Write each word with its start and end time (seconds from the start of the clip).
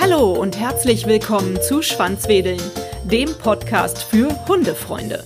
Hallo 0.00 0.32
und 0.32 0.58
herzlich 0.58 1.06
willkommen 1.06 1.60
zu 1.60 1.82
Schwanzwedeln, 1.82 2.60
dem 3.04 3.34
Podcast 3.34 4.02
für 4.02 4.46
Hundefreunde. 4.48 5.24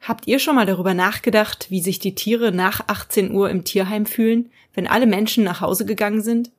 Habt 0.00 0.26
ihr 0.26 0.38
schon 0.38 0.54
mal 0.54 0.66
darüber 0.66 0.94
nachgedacht, 0.94 1.70
wie 1.70 1.80
sich 1.80 1.98
die 1.98 2.14
Tiere 2.14 2.52
nach 2.52 2.80
18 2.86 3.32
Uhr 3.32 3.50
im 3.50 3.64
Tierheim 3.64 4.06
fühlen, 4.06 4.50
wenn 4.72 4.86
alle 4.86 5.06
Menschen 5.06 5.44
nach 5.44 5.60
Hause 5.60 5.84
gegangen 5.84 6.22
sind? 6.22 6.50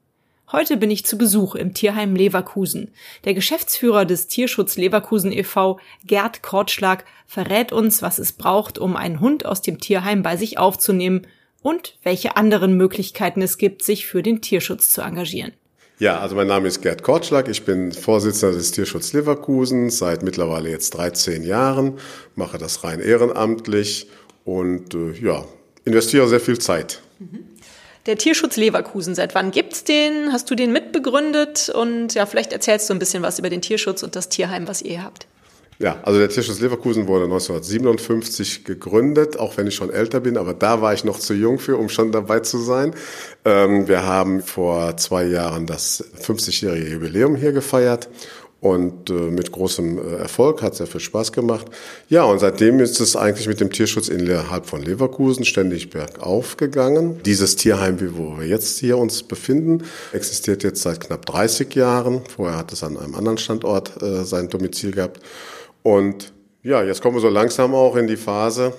Heute 0.52 0.78
bin 0.78 0.92
ich 0.92 1.06
zu 1.06 1.18
Besuch 1.18 1.56
im 1.56 1.74
Tierheim 1.74 2.16
Leverkusen. 2.16 2.92
Der 3.26 3.34
Geschäftsführer 3.34 4.06
des 4.06 4.28
Tierschutz 4.28 4.78
Leverkusen 4.78 5.32
e.V., 5.32 5.80
Gerd 6.06 6.44
Kortschlag, 6.44 7.06
verrät 7.26 7.72
uns, 7.72 8.02
was 8.02 8.20
es 8.20 8.32
braucht, 8.32 8.78
um 8.78 8.96
einen 8.96 9.20
Hund 9.20 9.46
aus 9.46 9.62
dem 9.62 9.80
Tierheim 9.80 10.24
bei 10.24 10.38
sich 10.38 10.58
aufzunehmen 10.58 11.28
und 11.62 11.98
welche 12.04 12.38
anderen 12.38 12.78
Möglichkeiten 12.78 13.42
es 13.42 13.58
gibt, 13.58 13.84
sich 13.84 14.08
für 14.08 14.24
den 14.24 14.42
Tierschutz 14.42 14.90
zu 14.90 15.02
engagieren. 15.02 15.54
Ja, 16.00 16.20
also 16.20 16.36
mein 16.36 16.48
Name 16.48 16.68
ist 16.68 16.82
Gerd 16.82 17.02
Kortschlag. 17.02 17.48
Ich 17.48 17.66
bin 17.66 17.92
Vorsitzender 17.92 18.56
des 18.56 18.72
Tierschutz 18.72 19.14
Leverkusen 19.14 19.90
seit 19.90 20.22
mittlerweile 20.22 20.70
jetzt 20.70 20.92
13 20.92 21.44
Jahren, 21.44 21.98
mache 22.36 22.60
das 22.60 22.84
rein 22.84 23.00
ehrenamtlich 23.00 24.08
und 24.46 24.94
äh, 24.94 25.14
ja, 25.14 25.44
investiere 25.86 26.28
sehr 26.28 26.40
viel 26.40 26.60
Zeit. 26.60 27.02
Mhm. 27.18 27.46
Der 28.06 28.18
Tierschutz 28.18 28.56
Leverkusen, 28.58 29.16
seit 29.16 29.36
wann 29.36 29.52
gibt's 29.52 29.84
den? 29.84 30.32
Hast 30.32 30.50
du 30.50 30.56
den 30.56 30.72
mitbegründet? 30.72 31.70
Und 31.70 32.14
ja, 32.14 32.26
vielleicht 32.26 32.54
erzählst 32.54 32.90
du 32.90 32.94
ein 32.94 33.00
bisschen 33.00 33.24
was 33.24 33.40
über 33.40 33.50
den 33.50 33.62
Tierschutz 33.62 34.02
und 34.04 34.16
das 34.16 34.30
Tierheim, 34.30 34.68
was 34.68 34.82
ihr 34.82 35.04
habt. 35.04 35.28
Ja, 35.80 36.00
also 36.02 36.18
der 36.18 36.30
Tierschutz 36.30 36.60
Leverkusen 36.60 37.06
wurde 37.08 37.26
1957 37.26 38.64
gegründet, 38.64 39.38
auch 39.38 39.58
wenn 39.58 39.68
ich 39.68 39.76
schon 39.76 39.92
älter 39.92 40.22
bin, 40.22 40.38
aber 40.38 40.56
da 40.56 40.82
war 40.82 40.94
ich 40.94 41.04
noch 41.04 41.20
zu 41.20 41.36
jung 41.36 41.60
für, 41.60 41.78
um 41.78 41.88
schon 41.88 42.12
dabei 42.12 42.40
zu 42.40 42.58
sein. 42.58 42.96
Ähm, 43.46 43.88
wir 43.88 44.04
haben 44.04 44.42
vor 44.42 44.98
zwei 44.98 45.26
Jahren 45.26 45.68
das 45.68 46.04
50-jährige 46.20 46.90
Jubiläum 46.94 47.36
hier 47.36 47.52
gefeiert 47.52 48.10
und 48.60 49.12
äh, 49.12 49.14
mit 49.14 49.52
großem 49.52 50.00
äh, 50.00 50.16
Erfolg, 50.16 50.64
hat 50.64 50.76
sehr 50.76 50.88
viel 50.88 51.00
Spaß 51.00 51.32
gemacht. 51.32 51.68
Ja, 52.10 52.24
und 52.24 52.40
seitdem 52.40 52.80
ist 52.80 53.00
es 53.00 53.16
eigentlich 53.16 53.48
mit 53.48 53.60
dem 53.60 53.72
Tierschutz 53.72 54.08
innerhalb 54.08 54.66
von 54.66 54.82
Leverkusen 54.82 55.46
ständig 55.46 55.92
bergauf 55.92 56.58
gegangen. 56.58 57.22
Dieses 57.24 57.56
Tierheim, 57.56 58.00
wo 58.18 58.40
wir 58.40 58.48
jetzt 58.48 58.80
hier 58.80 58.98
uns 58.98 59.22
befinden, 59.22 59.84
existiert 60.12 60.64
jetzt 60.64 60.82
seit 60.82 61.02
knapp 61.02 61.28
30 61.28 61.76
Jahren. 61.76 62.22
Vorher 62.36 62.58
hat 62.58 62.74
es 62.74 62.82
an 62.82 62.98
einem 62.98 63.14
anderen 63.14 63.38
Standort 63.38 64.02
äh, 64.02 64.24
sein 64.24 64.50
Domizil 64.50 64.92
gehabt. 64.92 65.20
Und 65.88 66.34
ja, 66.64 66.84
jetzt 66.84 67.02
kommen 67.02 67.16
wir 67.16 67.22
so 67.22 67.30
langsam 67.30 67.74
auch 67.74 67.96
in 67.96 68.08
die 68.08 68.18
Phase 68.18 68.74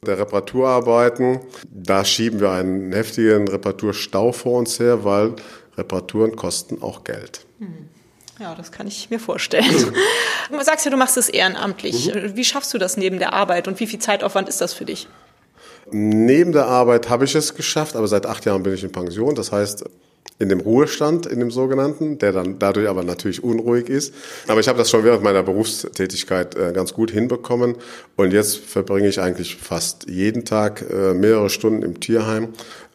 der 0.00 0.18
Reparaturarbeiten. 0.18 1.40
Da 1.70 2.02
schieben 2.02 2.40
wir 2.40 2.50
einen 2.52 2.94
heftigen 2.94 3.46
Reparaturstau 3.46 4.32
vor 4.32 4.60
uns 4.60 4.80
her, 4.80 5.04
weil 5.04 5.34
Reparaturen 5.76 6.34
kosten 6.34 6.80
auch 6.80 7.04
Geld. 7.04 7.44
Mhm. 7.58 7.90
Ja, 8.40 8.54
das 8.54 8.72
kann 8.72 8.86
ich 8.86 9.10
mir 9.10 9.20
vorstellen. 9.20 9.66
Du 10.48 10.62
sagst 10.62 10.84
ja, 10.84 10.92
du 10.92 10.96
machst 10.96 11.16
es 11.16 11.28
ehrenamtlich. 11.28 12.14
Mhm. 12.14 12.36
Wie 12.36 12.44
schaffst 12.44 12.72
du 12.72 12.78
das 12.78 12.96
neben 12.96 13.18
der 13.18 13.34
Arbeit 13.34 13.68
und 13.68 13.78
wie 13.80 13.86
viel 13.86 13.98
Zeitaufwand 13.98 14.48
ist 14.48 14.60
das 14.62 14.72
für 14.72 14.86
dich? 14.86 15.08
Neben 15.90 16.52
der 16.52 16.66
Arbeit 16.66 17.10
habe 17.10 17.24
ich 17.26 17.34
es 17.34 17.54
geschafft, 17.54 17.96
aber 17.96 18.06
seit 18.08 18.24
acht 18.24 18.46
Jahren 18.46 18.62
bin 18.62 18.72
ich 18.72 18.84
in 18.84 18.92
Pension. 18.92 19.34
Das 19.34 19.52
heißt, 19.52 19.84
in 20.38 20.48
dem 20.48 20.60
Ruhestand, 20.60 21.26
in 21.26 21.40
dem 21.40 21.50
sogenannten, 21.50 22.18
der 22.18 22.32
dann 22.32 22.58
dadurch 22.58 22.88
aber 22.88 23.02
natürlich 23.02 23.42
unruhig 23.42 23.88
ist. 23.88 24.14
Aber 24.48 24.60
ich 24.60 24.68
habe 24.68 24.78
das 24.78 24.90
schon 24.90 25.04
während 25.04 25.22
meiner 25.22 25.42
Berufstätigkeit 25.42 26.54
äh, 26.56 26.72
ganz 26.72 26.92
gut 26.92 27.10
hinbekommen. 27.10 27.76
Und 28.16 28.32
jetzt 28.32 28.58
verbringe 28.58 29.08
ich 29.08 29.20
eigentlich 29.20 29.56
fast 29.56 30.08
jeden 30.08 30.44
Tag 30.44 30.84
äh, 30.90 31.14
mehrere 31.14 31.48
Stunden 31.48 31.82
im 31.82 32.00
Tierheim, 32.00 32.48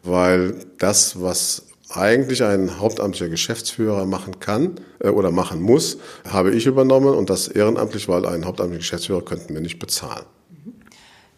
weil 0.04 0.54
das, 0.78 1.20
was 1.20 1.66
eigentlich 1.90 2.42
ein 2.42 2.80
hauptamtlicher 2.80 3.28
Geschäftsführer 3.28 4.06
machen 4.06 4.40
kann 4.40 4.76
äh, 5.00 5.08
oder 5.08 5.30
machen 5.30 5.60
muss, 5.60 5.98
habe 6.28 6.52
ich 6.52 6.66
übernommen 6.66 7.14
und 7.14 7.28
das 7.28 7.48
ehrenamtlich, 7.48 8.08
weil 8.08 8.24
einen 8.24 8.44
hauptamtlichen 8.44 8.80
Geschäftsführer 8.80 9.22
könnten 9.22 9.54
wir 9.54 9.60
nicht 9.60 9.78
bezahlen. 9.78 10.24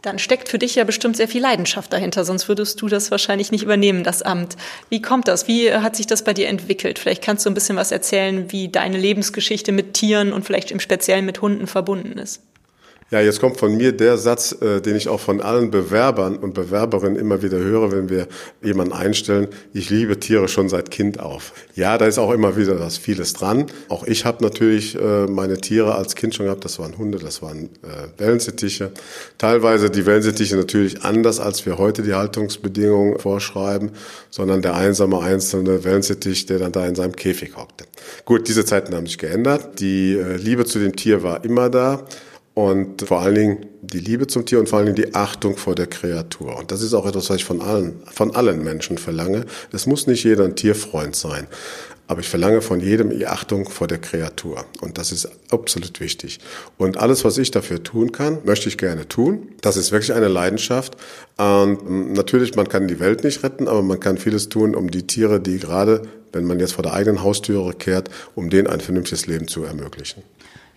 Dann 0.04 0.18
steckt 0.18 0.50
für 0.50 0.58
dich 0.58 0.74
ja 0.74 0.84
bestimmt 0.84 1.16
sehr 1.16 1.28
viel 1.28 1.40
Leidenschaft 1.40 1.90
dahinter, 1.90 2.26
sonst 2.26 2.46
würdest 2.46 2.82
du 2.82 2.88
das 2.88 3.10
wahrscheinlich 3.10 3.50
nicht 3.50 3.64
übernehmen, 3.64 4.04
das 4.04 4.20
Amt. 4.20 4.54
Wie 4.90 5.00
kommt 5.00 5.28
das? 5.28 5.48
Wie 5.48 5.72
hat 5.72 5.96
sich 5.96 6.06
das 6.06 6.22
bei 6.22 6.34
dir 6.34 6.48
entwickelt? 6.48 6.98
Vielleicht 6.98 7.22
kannst 7.22 7.46
du 7.46 7.50
ein 7.50 7.54
bisschen 7.54 7.76
was 7.76 7.90
erzählen, 7.90 8.52
wie 8.52 8.68
deine 8.68 8.98
Lebensgeschichte 8.98 9.72
mit 9.72 9.94
Tieren 9.94 10.34
und 10.34 10.44
vielleicht 10.44 10.70
im 10.72 10.78
Speziellen 10.78 11.24
mit 11.24 11.40
Hunden 11.40 11.66
verbunden 11.66 12.18
ist. 12.18 12.42
Ja, 13.10 13.20
jetzt 13.20 13.38
kommt 13.38 13.58
von 13.58 13.76
mir 13.76 13.92
der 13.92 14.16
Satz, 14.16 14.56
äh, 14.60 14.80
den 14.80 14.96
ich 14.96 15.08
auch 15.08 15.20
von 15.20 15.40
allen 15.42 15.70
Bewerbern 15.70 16.36
und 16.36 16.54
Bewerberinnen 16.54 17.16
immer 17.16 17.42
wieder 17.42 17.58
höre, 17.58 17.92
wenn 17.92 18.08
wir 18.08 18.26
jemanden 18.62 18.94
einstellen. 18.94 19.48
Ich 19.74 19.90
liebe 19.90 20.18
Tiere 20.18 20.48
schon 20.48 20.70
seit 20.70 20.90
Kind 20.90 21.20
auf. 21.20 21.52
Ja, 21.74 21.98
da 21.98 22.06
ist 22.06 22.18
auch 22.18 22.32
immer 22.32 22.56
wieder 22.56 22.80
was 22.80 22.96
vieles 22.96 23.34
dran. 23.34 23.66
Auch 23.88 24.04
ich 24.06 24.24
habe 24.24 24.42
natürlich 24.42 24.98
äh, 24.98 25.26
meine 25.26 25.58
Tiere 25.58 25.94
als 25.94 26.14
Kind 26.14 26.34
schon 26.34 26.46
gehabt. 26.46 26.64
Das 26.64 26.78
waren 26.78 26.96
Hunde, 26.96 27.18
das 27.18 27.42
waren 27.42 27.64
äh, 27.82 28.18
Wellensittiche. 28.18 28.90
Teilweise 29.36 29.90
die 29.90 30.06
Wellensittiche 30.06 30.56
natürlich 30.56 31.02
anders, 31.02 31.40
als 31.40 31.66
wir 31.66 31.76
heute 31.76 32.02
die 32.02 32.14
Haltungsbedingungen 32.14 33.18
vorschreiben, 33.18 33.90
sondern 34.30 34.62
der 34.62 34.76
einsame 34.76 35.20
einzelne 35.20 35.84
Wellensittich, 35.84 36.46
der 36.46 36.58
dann 36.58 36.72
da 36.72 36.86
in 36.86 36.94
seinem 36.94 37.14
Käfig 37.14 37.54
hockte. 37.56 37.84
Gut, 38.24 38.48
diese 38.48 38.64
Zeiten 38.64 38.94
haben 38.94 39.06
sich 39.06 39.18
geändert. 39.18 39.78
Die 39.80 40.14
äh, 40.14 40.36
Liebe 40.36 40.64
zu 40.64 40.78
dem 40.78 40.96
Tier 40.96 41.22
war 41.22 41.44
immer 41.44 41.68
da. 41.68 42.06
Und 42.54 43.02
vor 43.02 43.20
allen 43.20 43.34
Dingen 43.34 43.66
die 43.82 43.98
Liebe 43.98 44.28
zum 44.28 44.46
Tier 44.46 44.60
und 44.60 44.68
vor 44.68 44.78
allen 44.78 44.94
Dingen 44.94 45.10
die 45.10 45.14
Achtung 45.14 45.56
vor 45.56 45.74
der 45.74 45.88
Kreatur. 45.88 46.56
Und 46.56 46.70
das 46.70 46.82
ist 46.82 46.94
auch 46.94 47.04
etwas, 47.04 47.28
was 47.28 47.36
ich 47.36 47.44
von 47.44 47.60
allen, 47.60 48.00
von 48.12 48.34
allen 48.34 48.62
Menschen 48.62 48.96
verlange. 48.96 49.44
Es 49.72 49.86
muss 49.86 50.06
nicht 50.06 50.22
jeder 50.24 50.44
ein 50.44 50.54
Tierfreund 50.54 51.16
sein. 51.16 51.48
Aber 52.06 52.20
ich 52.20 52.28
verlange 52.28 52.60
von 52.60 52.80
jedem 52.80 53.10
die 53.10 53.26
Achtung 53.26 53.68
vor 53.68 53.86
der 53.88 53.98
Kreatur. 53.98 54.66
Und 54.82 54.98
das 54.98 55.10
ist 55.10 55.28
absolut 55.50 56.00
wichtig. 56.00 56.38
Und 56.76 56.98
alles, 56.98 57.24
was 57.24 57.38
ich 57.38 57.50
dafür 57.50 57.82
tun 57.82 58.12
kann, 58.12 58.38
möchte 58.44 58.68
ich 58.68 58.76
gerne 58.76 59.08
tun. 59.08 59.48
Das 59.62 59.76
ist 59.76 59.90
wirklich 59.90 60.12
eine 60.12 60.28
Leidenschaft. 60.28 60.96
Und 61.38 62.12
natürlich, 62.12 62.54
man 62.56 62.68
kann 62.68 62.88
die 62.88 63.00
Welt 63.00 63.24
nicht 63.24 63.42
retten, 63.42 63.68
aber 63.68 63.82
man 63.82 64.00
kann 64.00 64.18
vieles 64.18 64.50
tun, 64.50 64.74
um 64.74 64.90
die 64.90 65.06
Tiere, 65.06 65.40
die 65.40 65.58
gerade, 65.58 66.02
wenn 66.32 66.44
man 66.44 66.60
jetzt 66.60 66.74
vor 66.74 66.82
der 66.82 66.92
eigenen 66.92 67.22
Haustüre 67.22 67.72
kehrt, 67.72 68.10
um 68.34 68.50
denen 68.50 68.66
ein 68.66 68.80
vernünftiges 68.80 69.26
Leben 69.26 69.48
zu 69.48 69.64
ermöglichen. 69.64 70.22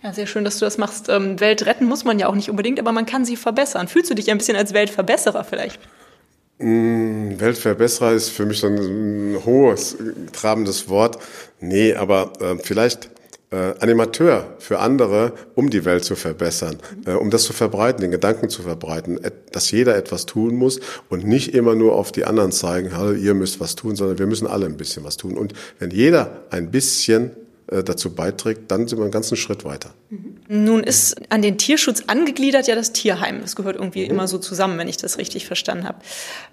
Ja, 0.02 0.12
sehr 0.12 0.26
schön, 0.26 0.44
dass 0.44 0.58
du 0.58 0.64
das 0.64 0.78
machst. 0.78 1.08
Ähm, 1.08 1.40
Welt 1.40 1.66
retten 1.66 1.84
muss 1.84 2.04
man 2.04 2.18
ja 2.18 2.28
auch 2.28 2.34
nicht 2.34 2.50
unbedingt, 2.50 2.78
aber 2.78 2.92
man 2.92 3.06
kann 3.06 3.24
sie 3.24 3.36
verbessern. 3.36 3.88
Fühlst 3.88 4.10
du 4.10 4.14
dich 4.14 4.30
ein 4.30 4.38
bisschen 4.38 4.56
als 4.56 4.72
Weltverbesserer 4.72 5.42
vielleicht? 5.42 5.80
Mm, 6.58 7.38
Weltverbesserer 7.38 8.12
ist 8.12 8.30
für 8.30 8.46
mich 8.46 8.60
so 8.60 8.68
ein 8.68 9.38
hohes, 9.44 9.96
trabendes 10.32 10.88
Wort. 10.88 11.18
Nee, 11.60 11.94
aber 11.94 12.32
äh, 12.40 12.56
vielleicht 12.62 13.10
äh, 13.50 13.74
Animateur 13.80 14.56
für 14.58 14.78
andere, 14.78 15.32
um 15.56 15.68
die 15.70 15.84
Welt 15.84 16.04
zu 16.04 16.14
verbessern, 16.14 16.78
äh, 17.06 17.12
um 17.12 17.30
das 17.30 17.42
zu 17.42 17.52
verbreiten, 17.52 18.00
den 18.00 18.10
Gedanken 18.12 18.50
zu 18.50 18.62
verbreiten, 18.62 19.18
dass 19.50 19.70
jeder 19.70 19.96
etwas 19.96 20.26
tun 20.26 20.54
muss 20.54 20.78
und 21.08 21.26
nicht 21.26 21.54
immer 21.54 21.74
nur 21.74 21.94
auf 21.94 22.12
die 22.12 22.24
anderen 22.24 22.52
zeigen, 22.52 22.90
ihr 23.20 23.34
müsst 23.34 23.58
was 23.58 23.74
tun, 23.74 23.96
sondern 23.96 24.18
wir 24.18 24.26
müssen 24.26 24.46
alle 24.46 24.66
ein 24.66 24.76
bisschen 24.76 25.02
was 25.02 25.16
tun. 25.16 25.36
Und 25.36 25.54
wenn 25.78 25.90
jeder 25.90 26.44
ein 26.50 26.70
bisschen 26.70 27.32
dazu 27.70 28.14
beiträgt, 28.14 28.70
dann 28.70 28.88
sind 28.88 28.98
wir 28.98 29.02
einen 29.02 29.12
ganzen 29.12 29.36
Schritt 29.36 29.64
weiter. 29.64 29.90
Nun 30.48 30.82
ist 30.82 31.16
an 31.30 31.42
den 31.42 31.58
Tierschutz 31.58 32.04
angegliedert 32.06 32.66
ja 32.66 32.74
das 32.74 32.92
Tierheim. 32.92 33.42
Das 33.42 33.56
gehört 33.56 33.76
irgendwie 33.76 34.04
mhm. 34.04 34.10
immer 34.12 34.28
so 34.28 34.38
zusammen, 34.38 34.78
wenn 34.78 34.88
ich 34.88 34.96
das 34.96 35.18
richtig 35.18 35.46
verstanden 35.46 35.86
habe. 35.86 35.98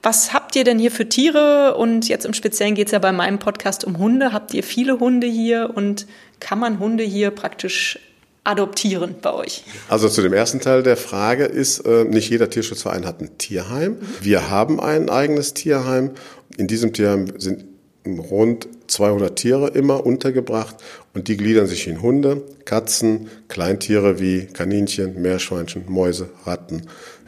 Was 0.04 0.34
habt 0.34 0.58
ihr 0.58 0.66
denn 0.66 0.78
hier 0.78 0.92
für 0.92 1.08
Tiere? 1.08 1.76
Und 1.78 2.10
jetzt 2.10 2.26
im 2.26 2.34
Speziellen 2.34 2.76
geht 2.76 2.88
es 2.88 2.92
ja 2.92 3.00
bei 3.00 3.14
meinem 3.14 3.40
Podcast 3.40 3.86
um 3.86 3.98
Hunde. 3.98 4.34
Habt 4.34 4.54
ihr 4.54 4.64
viele 4.64 5.00
Hunde 5.00 5.28
hier 5.28 5.72
und 5.74 6.06
kann 6.42 6.60
man 6.60 6.80
Hunde 6.80 7.06
hier 7.06 7.32
praktisch 7.32 7.98
adoptieren 8.44 9.16
bei 9.22 9.34
euch? 9.34 9.64
Also 9.88 10.10
zu 10.10 10.22
dem 10.22 10.34
ersten 10.34 10.60
Teil 10.60 10.84
der 10.84 10.98
Frage 10.98 11.46
ist, 11.46 11.80
äh, 11.80 12.04
nicht 12.04 12.30
jeder 12.30 12.50
Tierschutzverein 12.50 13.06
hat 13.06 13.22
ein 13.22 13.38
Tierheim. 13.38 13.94
Mhm. 13.94 14.08
Wir 14.20 14.50
haben 14.50 14.82
ein 14.82 15.10
eigenes 15.10 15.54
Tierheim. 15.54 16.12
In 16.58 16.68
diesem 16.68 16.92
Tierheim 16.92 17.40
sind 17.40 17.64
rund 18.06 18.68
200 18.96 19.36
Tiere 19.36 19.68
immer 19.70 20.06
untergebracht 20.06 20.76
und 21.14 21.28
die 21.28 21.38
gliedern 21.38 21.68
sich 21.68 21.88
in 21.88 22.02
Hunde, 22.02 22.42
Katzen, 22.66 23.30
Kleintiere 23.48 24.20
wie 24.20 24.46
Kaninchen, 24.46 25.22
Meerschweinchen, 25.22 25.84
Mäuse, 25.88 26.30
Ratten, 26.46 26.84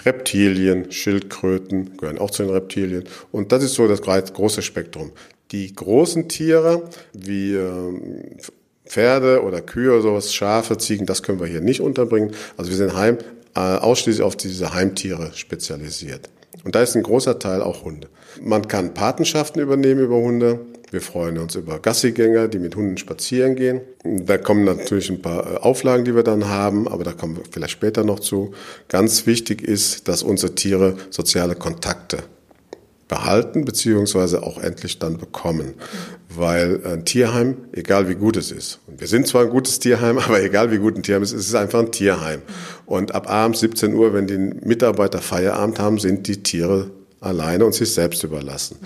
Reptilien, 0.06 0.92
Schildkröten 0.92 1.98
gehören 1.98 2.20
auch 2.20 2.32
zu 2.32 2.44
den 2.44 2.52
Reptilien 2.52 3.04
und 3.32 3.52
das 3.52 3.64
ist 3.64 3.74
so 3.74 3.88
das 3.88 4.02
große 4.02 4.62
Spektrum. 4.62 5.12
Die 5.52 5.74
großen 5.74 6.28
Tiere 6.28 6.90
wie 7.14 7.54
ähm, 7.54 8.38
Pferde 8.86 9.44
oder 9.44 9.62
Kühe 9.62 9.92
oder 9.92 10.02
sowas, 10.02 10.34
Schafe, 10.34 10.78
Ziegen, 10.78 11.06
das 11.06 11.24
können 11.24 11.40
wir 11.40 11.48
hier 11.48 11.62
nicht 11.62 11.82
unterbringen. 11.82 12.32
Also 12.58 12.72
wir 12.72 12.78
sind 12.78 12.96
heim, 12.96 13.18
äh, 13.56 13.60
ausschließlich 13.60 14.24
auf 14.24 14.36
diese 14.36 14.74
Heimtiere 14.74 15.32
spezialisiert. 15.34 16.30
Und 16.64 16.76
da 16.76 16.82
ist 16.82 16.96
ein 16.96 17.04
großer 17.04 17.40
Teil 17.40 17.62
auch 17.62 17.84
Hunde. 17.84 18.08
Man 18.42 18.68
kann 18.68 18.94
Patenschaften 18.94 19.62
übernehmen 19.62 20.02
über 20.02 20.18
Hunde. 20.18 20.60
Wir 20.90 21.02
freuen 21.02 21.38
uns 21.38 21.56
über 21.56 21.80
Gassigänger, 21.80 22.48
die 22.48 22.60
mit 22.60 22.76
Hunden 22.76 22.98
spazieren 22.98 23.56
gehen. 23.56 23.82
Da 24.04 24.38
kommen 24.38 24.64
natürlich 24.64 25.10
ein 25.10 25.22
paar 25.22 25.56
äh, 25.56 25.58
Auflagen, 25.58 26.06
die 26.06 26.16
wir 26.16 26.24
dann 26.24 26.48
haben, 26.48 26.88
aber 26.88 27.04
da 27.04 27.12
kommen 27.12 27.36
wir 27.36 27.44
vielleicht 27.52 27.74
später 27.74 28.06
noch 28.06 28.22
zu. 28.22 28.54
Ganz 28.88 29.26
wichtig 29.26 29.62
ist, 29.62 30.08
dass 30.08 30.24
unsere 30.24 30.56
Tiere 30.56 30.96
soziale 31.10 31.56
Kontakte 31.56 32.20
behalten 33.10 33.66
beziehungsweise 33.66 34.44
auch 34.44 34.62
endlich 34.62 35.00
dann 35.00 35.18
bekommen. 35.18 35.74
Weil 36.30 36.86
ein 36.86 37.06
Tierheim, 37.06 37.58
egal 37.72 38.08
wie 38.08 38.16
gut 38.16 38.38
es 38.38 38.52
ist, 38.52 38.80
und 38.88 39.00
wir 39.00 39.08
sind 39.08 39.28
zwar 39.28 39.44
ein 39.44 39.50
gutes 39.50 39.80
Tierheim, 39.80 40.18
aber 40.26 40.42
egal 40.42 40.72
wie 40.72 40.78
gut 40.78 40.96
ein 40.96 41.04
Tierheim 41.04 41.24
ist, 41.24 41.34
es 41.34 41.48
ist 41.48 41.56
einfach 41.56 41.80
ein 41.80 41.92
Tierheim. 41.92 42.42
Und 42.86 43.14
ab 43.14 43.30
abends 43.30 43.60
17 43.60 43.94
Uhr, 43.94 44.14
wenn 44.14 44.28
die 44.28 44.38
Mitarbeiter 44.38 45.20
Feierabend 45.20 45.80
haben, 45.80 46.00
sind 46.00 46.28
die 46.28 46.44
Tiere 46.44 46.92
alleine 47.20 47.66
und 47.66 47.74
sich 47.74 47.94
selbst 47.94 48.24
überlassen. 48.24 48.78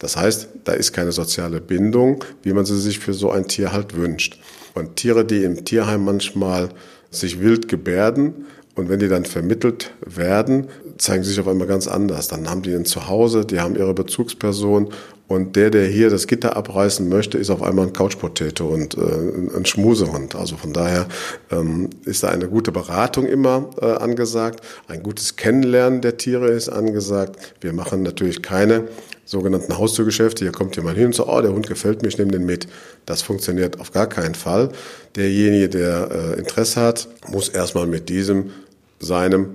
Das 0.00 0.16
heißt, 0.16 0.48
da 0.64 0.72
ist 0.72 0.92
keine 0.92 1.12
soziale 1.12 1.60
Bindung, 1.60 2.24
wie 2.42 2.52
man 2.52 2.64
sie 2.64 2.80
sich 2.80 2.98
für 2.98 3.14
so 3.14 3.30
ein 3.30 3.46
Tier 3.46 3.72
halt 3.72 3.94
wünscht. 3.94 4.40
Und 4.74 4.96
Tiere, 4.96 5.24
die 5.24 5.44
im 5.44 5.64
Tierheim 5.64 6.04
manchmal 6.04 6.70
sich 7.10 7.40
wild 7.40 7.68
gebärden, 7.68 8.46
und 8.76 8.88
wenn 8.88 9.00
die 9.00 9.08
dann 9.08 9.26
vermittelt 9.26 9.90
werden, 10.06 10.68
zeigen 10.96 11.22
sie 11.22 11.30
sich 11.30 11.40
auf 11.40 11.48
einmal 11.48 11.66
ganz 11.66 11.86
anders. 11.86 12.28
Dann 12.28 12.48
haben 12.48 12.62
die 12.62 12.74
ein 12.74 12.84
Zuhause, 12.86 13.44
die 13.44 13.60
haben 13.60 13.76
ihre 13.76 13.92
Bezugsperson 13.94 14.90
und 15.28 15.54
der, 15.54 15.70
der 15.70 15.86
hier 15.86 16.10
das 16.10 16.26
Gitter 16.26 16.56
abreißen 16.56 17.08
möchte, 17.08 17.38
ist 17.38 17.50
auf 17.50 17.62
einmal 17.62 17.86
ein 17.86 17.92
Couchpotato 17.92 18.66
und 18.66 18.96
äh, 18.96 19.56
ein 19.56 19.64
Schmusehund. 19.64 20.34
Also 20.34 20.56
von 20.56 20.72
daher 20.72 21.06
ähm, 21.50 21.90
ist 22.04 22.22
da 22.22 22.30
eine 22.30 22.48
gute 22.48 22.72
Beratung 22.72 23.26
immer 23.26 23.70
äh, 23.80 23.86
angesagt. 23.86 24.60
Ein 24.88 25.02
gutes 25.02 25.36
Kennenlernen 25.36 26.00
der 26.00 26.16
Tiere 26.16 26.48
ist 26.48 26.68
angesagt. 26.68 27.54
Wir 27.60 27.72
machen 27.72 28.02
natürlich 28.02 28.42
keine 28.42 28.88
sogenannten 29.30 29.78
Haustürgeschäfte. 29.78 30.44
Hier 30.44 30.50
kommt 30.50 30.74
jemand 30.74 30.96
hin 30.96 31.06
und 31.06 31.14
sagt, 31.14 31.28
oh, 31.28 31.40
der 31.40 31.52
Hund 31.52 31.68
gefällt 31.68 32.02
mir, 32.02 32.08
ich 32.08 32.18
nehme 32.18 32.32
den 32.32 32.44
mit. 32.44 32.66
Das 33.06 33.22
funktioniert 33.22 33.78
auf 33.78 33.92
gar 33.92 34.08
keinen 34.08 34.34
Fall. 34.34 34.70
Derjenige, 35.14 35.68
der 35.68 36.08
äh, 36.10 36.38
Interesse 36.38 36.80
hat, 36.80 37.08
muss 37.28 37.48
erstmal 37.48 37.86
mit 37.86 38.08
diesem, 38.08 38.50
seinem 38.98 39.50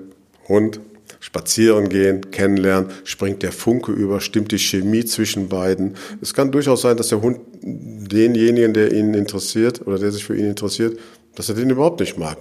Hund 0.48 0.80
spazieren 1.19 1.89
gehen, 1.89 2.31
kennenlernen, 2.31 2.89
springt 3.04 3.44
der 3.44 3.51
Funke 3.51 3.92
über, 3.92 4.22
stimmt 4.22 4.54
die 4.54 4.60
Chemie 4.60 5.04
zwischen 5.04 5.50
beiden. 5.50 5.95
Es 6.22 6.33
kann 6.33 6.54
durchaus 6.54 6.81
sein, 6.81 6.95
dass 6.95 7.10
der 7.10 7.22
Hund 7.22 7.39
denjenigen, 7.62 8.74
der 8.74 8.94
ihn 8.94 9.13
interessiert 9.13 9.86
oder 9.86 10.00
der 10.00 10.12
sich 10.12 10.24
für 10.24 10.38
ihn 10.38 10.45
interessiert, 10.45 10.98
dass 11.36 11.50
er 11.50 11.56
den 11.56 11.69
überhaupt 11.69 12.00
nicht 12.00 12.18
mag. 12.18 12.38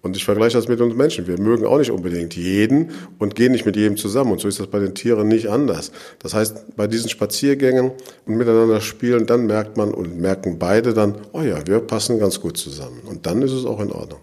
Und 0.00 0.16
ich 0.16 0.24
vergleiche 0.24 0.56
das 0.56 0.68
mit 0.68 0.80
uns 0.80 0.94
Menschen. 0.94 1.26
Wir 1.26 1.40
mögen 1.40 1.66
auch 1.66 1.78
nicht 1.78 1.90
unbedingt 1.90 2.36
jeden 2.36 2.92
und 3.18 3.34
gehen 3.34 3.52
nicht 3.52 3.66
mit 3.66 3.76
jedem 3.76 3.96
zusammen. 3.96 4.32
Und 4.32 4.40
so 4.40 4.46
ist 4.46 4.60
das 4.60 4.68
bei 4.68 4.78
den 4.78 4.94
Tieren 4.94 5.26
nicht 5.26 5.48
anders. 5.48 5.90
Das 6.20 6.34
heißt, 6.34 6.76
bei 6.76 6.86
diesen 6.86 7.10
Spaziergängen 7.10 7.90
und 8.24 8.36
miteinander 8.36 8.80
spielen, 8.80 9.26
dann 9.26 9.46
merkt 9.46 9.76
man 9.76 9.92
und 9.92 10.20
merken 10.20 10.58
beide 10.58 10.94
dann, 10.94 11.16
oh 11.32 11.42
ja, 11.42 11.66
wir 11.66 11.80
passen 11.80 12.20
ganz 12.20 12.40
gut 12.40 12.56
zusammen. 12.56 13.00
Und 13.06 13.26
dann 13.26 13.42
ist 13.42 13.52
es 13.52 13.64
auch 13.64 13.80
in 13.80 13.90
Ordnung. 13.90 14.20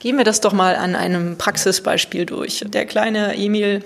Gehen 0.00 0.16
wir 0.16 0.24
das 0.24 0.40
doch 0.40 0.52
mal 0.52 0.76
an 0.76 0.94
einem 0.94 1.36
Praxisbeispiel 1.38 2.26
durch. 2.26 2.64
Der 2.68 2.84
kleine 2.84 3.36
Emil 3.36 3.82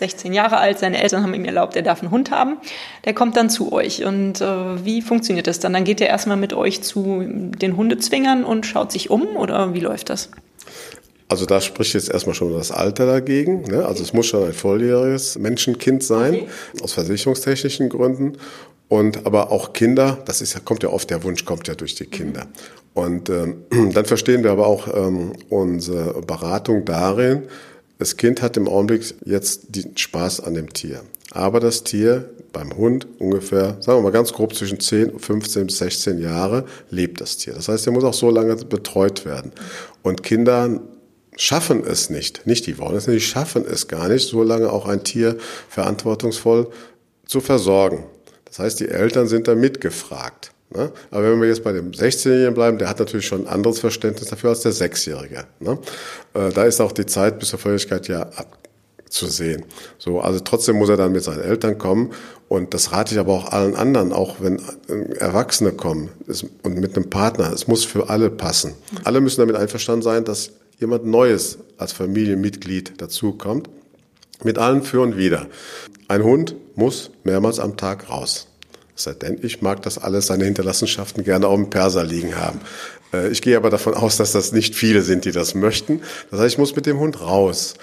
16 0.00 0.32
Jahre 0.32 0.56
alt, 0.56 0.78
seine 0.78 1.00
Eltern 1.00 1.22
haben 1.22 1.34
ihm 1.34 1.44
erlaubt, 1.44 1.76
er 1.76 1.82
darf 1.82 2.00
einen 2.00 2.10
Hund 2.10 2.30
haben. 2.30 2.56
Der 3.04 3.14
kommt 3.14 3.36
dann 3.36 3.50
zu 3.50 3.72
euch. 3.72 4.04
Und 4.04 4.40
äh, 4.40 4.84
wie 4.84 5.02
funktioniert 5.02 5.46
das 5.46 5.60
dann? 5.60 5.74
Dann 5.74 5.84
geht 5.84 6.00
er 6.00 6.08
erstmal 6.08 6.36
mit 6.36 6.52
euch 6.54 6.82
zu 6.82 7.22
den 7.26 7.76
Hundezwingern 7.76 8.44
und 8.44 8.66
schaut 8.66 8.92
sich 8.92 9.10
um 9.10 9.36
oder 9.36 9.74
wie 9.74 9.80
läuft 9.80 10.10
das? 10.10 10.30
Also 11.28 11.46
da 11.46 11.60
spricht 11.60 11.94
jetzt 11.94 12.10
erstmal 12.10 12.34
schon 12.34 12.52
das 12.52 12.72
Alter 12.72 13.06
dagegen. 13.06 13.62
Ne? 13.62 13.86
Also 13.86 14.02
es 14.02 14.12
muss 14.12 14.26
schon 14.26 14.46
ein 14.46 14.52
volljähriges 14.52 15.38
Menschenkind 15.38 16.02
sein, 16.02 16.34
okay. 16.34 16.48
aus 16.82 16.94
versicherungstechnischen 16.94 17.88
Gründen. 17.88 18.38
Und 18.88 19.26
aber 19.26 19.52
auch 19.52 19.72
Kinder, 19.72 20.18
das 20.24 20.40
ist 20.40 20.54
ja, 20.54 20.60
kommt 20.60 20.82
ja 20.82 20.88
oft, 20.88 21.10
der 21.10 21.22
Wunsch 21.22 21.44
kommt 21.44 21.68
ja 21.68 21.74
durch 21.76 21.94
die 21.94 22.06
Kinder. 22.06 22.46
Und 22.94 23.28
ähm, 23.28 23.64
dann 23.92 24.04
verstehen 24.06 24.42
wir 24.42 24.50
aber 24.50 24.66
auch 24.66 24.88
ähm, 24.92 25.34
unsere 25.50 26.22
Beratung 26.22 26.84
darin, 26.84 27.42
das 28.00 28.16
Kind 28.16 28.40
hat 28.40 28.56
im 28.56 28.66
Augenblick 28.66 29.14
jetzt 29.26 29.76
den 29.76 29.94
Spaß 29.96 30.40
an 30.40 30.54
dem 30.54 30.72
Tier. 30.72 31.02
Aber 31.32 31.60
das 31.60 31.84
Tier 31.84 32.30
beim 32.50 32.74
Hund 32.74 33.06
ungefähr, 33.18 33.76
sagen 33.80 33.98
wir 33.98 34.02
mal 34.02 34.10
ganz 34.10 34.32
grob 34.32 34.54
zwischen 34.54 34.80
10, 34.80 35.18
15 35.18 35.66
bis 35.66 35.78
16 35.78 36.18
Jahre 36.18 36.64
lebt 36.88 37.20
das 37.20 37.36
Tier. 37.36 37.52
Das 37.52 37.68
heißt, 37.68 37.86
er 37.86 37.92
muss 37.92 38.02
auch 38.02 38.14
so 38.14 38.30
lange 38.30 38.56
betreut 38.56 39.26
werden. 39.26 39.52
Und 40.02 40.22
Kinder 40.22 40.80
schaffen 41.36 41.84
es 41.86 42.08
nicht, 42.08 42.46
nicht 42.46 42.66
die 42.66 42.78
wollen 42.78 42.96
es 42.96 43.06
nicht, 43.06 43.28
schaffen 43.28 43.66
es 43.70 43.86
gar 43.86 44.08
nicht, 44.08 44.26
so 44.26 44.42
lange 44.42 44.72
auch 44.72 44.88
ein 44.88 45.04
Tier 45.04 45.36
verantwortungsvoll 45.68 46.70
zu 47.26 47.40
versorgen. 47.40 48.04
Das 48.46 48.60
heißt, 48.60 48.80
die 48.80 48.88
Eltern 48.88 49.28
sind 49.28 49.46
da 49.46 49.54
mitgefragt. 49.54 50.52
Ne? 50.74 50.92
Aber 51.10 51.24
wenn 51.24 51.40
wir 51.40 51.48
jetzt 51.48 51.64
bei 51.64 51.72
dem 51.72 51.90
16-Jährigen 51.90 52.54
bleiben, 52.54 52.78
der 52.78 52.88
hat 52.88 53.00
natürlich 53.00 53.26
schon 53.26 53.46
ein 53.46 53.52
anderes 53.52 53.80
Verständnis 53.80 54.28
dafür 54.28 54.50
als 54.50 54.60
der 54.60 54.72
6-Jährige. 54.72 55.44
Ne? 55.58 55.78
Äh, 56.34 56.50
da 56.50 56.64
ist 56.64 56.80
auch 56.80 56.92
die 56.92 57.06
Zeit 57.06 57.38
bis 57.40 57.48
zur 57.48 57.58
Volljährigkeit 57.58 58.06
ja 58.06 58.30
abzusehen. 59.00 59.64
So, 59.98 60.20
also 60.20 60.38
trotzdem 60.40 60.76
muss 60.76 60.88
er 60.88 60.96
dann 60.96 61.10
mit 61.10 61.24
seinen 61.24 61.42
Eltern 61.42 61.76
kommen. 61.76 62.12
Und 62.48 62.72
das 62.72 62.92
rate 62.92 63.14
ich 63.14 63.20
aber 63.20 63.32
auch 63.32 63.52
allen 63.52 63.74
anderen, 63.74 64.12
auch 64.12 64.36
wenn 64.40 64.58
äh, 64.88 65.14
Erwachsene 65.16 65.72
kommen 65.72 66.10
es, 66.28 66.44
und 66.62 66.78
mit 66.78 66.96
einem 66.96 67.10
Partner. 67.10 67.52
Es 67.52 67.66
muss 67.66 67.84
für 67.84 68.08
alle 68.08 68.30
passen. 68.30 68.74
Alle 69.02 69.20
müssen 69.20 69.40
damit 69.40 69.56
einverstanden 69.56 70.02
sein, 70.02 70.24
dass 70.24 70.52
jemand 70.78 71.04
Neues 71.04 71.58
als 71.78 71.92
Familienmitglied 71.92 73.00
dazukommt. 73.00 73.68
Mit 74.42 74.56
allen 74.56 74.82
für 74.82 75.00
und 75.00 75.16
wider. 75.16 75.48
Ein 76.08 76.22
Hund 76.24 76.54
muss 76.76 77.10
mehrmals 77.24 77.58
am 77.58 77.76
Tag 77.76 78.08
raus. 78.08 78.49
Sei 79.00 79.14
denn, 79.14 79.38
ich 79.40 79.62
mag 79.62 79.80
das 79.80 79.96
alles, 79.96 80.26
seine 80.26 80.44
Hinterlassenschaften 80.44 81.24
gerne 81.24 81.46
auf 81.46 81.56
dem 81.56 81.70
Perser 81.70 82.04
liegen 82.04 82.36
haben. 82.36 82.60
Äh, 83.14 83.28
ich 83.28 83.40
gehe 83.40 83.56
aber 83.56 83.70
davon 83.70 83.94
aus, 83.94 84.18
dass 84.18 84.32
das 84.32 84.52
nicht 84.52 84.74
viele 84.74 85.00
sind, 85.00 85.24
die 85.24 85.32
das 85.32 85.54
möchten. 85.54 86.02
Das 86.30 86.40
heißt, 86.40 86.54
ich 86.54 86.58
muss 86.58 86.76
mit 86.76 86.84
dem 86.84 86.98
Hund 86.98 87.22
raus. 87.22 87.74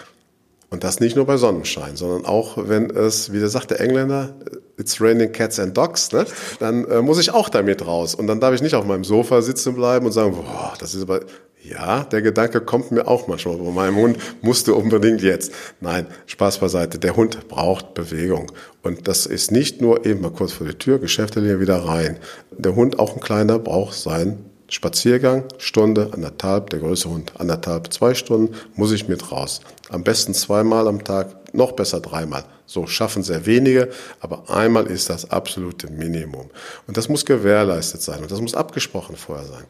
Und 0.69 0.83
das 0.83 0.99
nicht 0.99 1.15
nur 1.15 1.25
bei 1.25 1.37
Sonnenschein, 1.37 1.95
sondern 1.95 2.25
auch, 2.25 2.57
wenn 2.57 2.89
es, 2.89 3.31
wie 3.31 3.39
der 3.39 3.47
sagt 3.47 3.71
der 3.71 3.79
Engländer, 3.79 4.35
it's 4.77 4.99
raining 4.99 5.31
cats 5.31 5.59
and 5.59 5.77
dogs, 5.77 6.11
ne? 6.11 6.25
dann 6.59 6.83
äh, 6.85 7.01
muss 7.01 7.19
ich 7.19 7.31
auch 7.31 7.47
damit 7.47 7.85
raus. 7.87 8.15
Und 8.15 8.27
dann 8.27 8.41
darf 8.41 8.53
ich 8.53 8.61
nicht 8.61 8.75
auf 8.75 8.85
meinem 8.85 9.05
Sofa 9.05 9.41
sitzen 9.41 9.75
bleiben 9.75 10.05
und 10.05 10.11
sagen, 10.11 10.33
boah, 10.33 10.73
das 10.77 10.93
ist 10.93 11.03
aber, 11.03 11.21
ja, 11.63 12.03
der 12.03 12.21
Gedanke 12.21 12.61
kommt 12.61 12.91
mir 12.91 13.07
auch 13.07 13.27
manchmal. 13.27 13.57
Bei 13.57 13.71
meinem 13.71 13.95
Hund 13.95 14.17
musste 14.41 14.73
unbedingt 14.73 15.21
jetzt. 15.21 15.53
Nein, 15.79 16.05
Spaß 16.25 16.59
beiseite. 16.59 16.99
Der 16.99 17.15
Hund 17.15 17.47
braucht 17.47 17.93
Bewegung. 17.93 18.51
Und 18.83 19.07
das 19.07 19.25
ist 19.25 19.51
nicht 19.51 19.81
nur 19.81 20.05
eben 20.05 20.21
mal 20.21 20.31
kurz 20.31 20.53
vor 20.53 20.67
die 20.67 20.75
Tür, 20.75 20.99
Geschäfte 20.99 21.59
wieder 21.59 21.85
rein. 21.85 22.19
Der 22.51 22.75
Hund, 22.75 22.99
auch 22.99 23.15
ein 23.15 23.21
kleiner, 23.21 23.57
braucht 23.57 23.95
seinen 23.95 24.45
Spaziergang, 24.69 25.45
Stunde, 25.57 26.09
anderthalb, 26.11 26.69
der 26.71 26.79
größere 26.79 27.13
Hund 27.13 27.31
anderthalb, 27.37 27.93
zwei 27.93 28.13
Stunden, 28.13 28.55
muss 28.75 28.91
ich 28.91 29.07
mit 29.07 29.31
raus. 29.31 29.61
Am 29.89 30.03
besten 30.03 30.33
zweimal 30.33 30.87
am 30.87 31.03
Tag, 31.03 31.53
noch 31.53 31.71
besser 31.71 32.01
dreimal. 32.01 32.43
So 32.65 32.85
schaffen 32.85 33.23
sehr 33.23 33.45
wenige, 33.45 33.89
aber 34.19 34.49
einmal 34.49 34.87
ist 34.87 35.09
das 35.09 35.31
absolute 35.31 35.89
Minimum. 35.89 36.49
Und 36.85 36.97
das 36.97 37.07
muss 37.07 37.25
gewährleistet 37.25 38.01
sein 38.01 38.21
und 38.21 38.29
das 38.29 38.41
muss 38.41 38.55
abgesprochen 38.55 39.15
vorher 39.15 39.45
sein. 39.45 39.63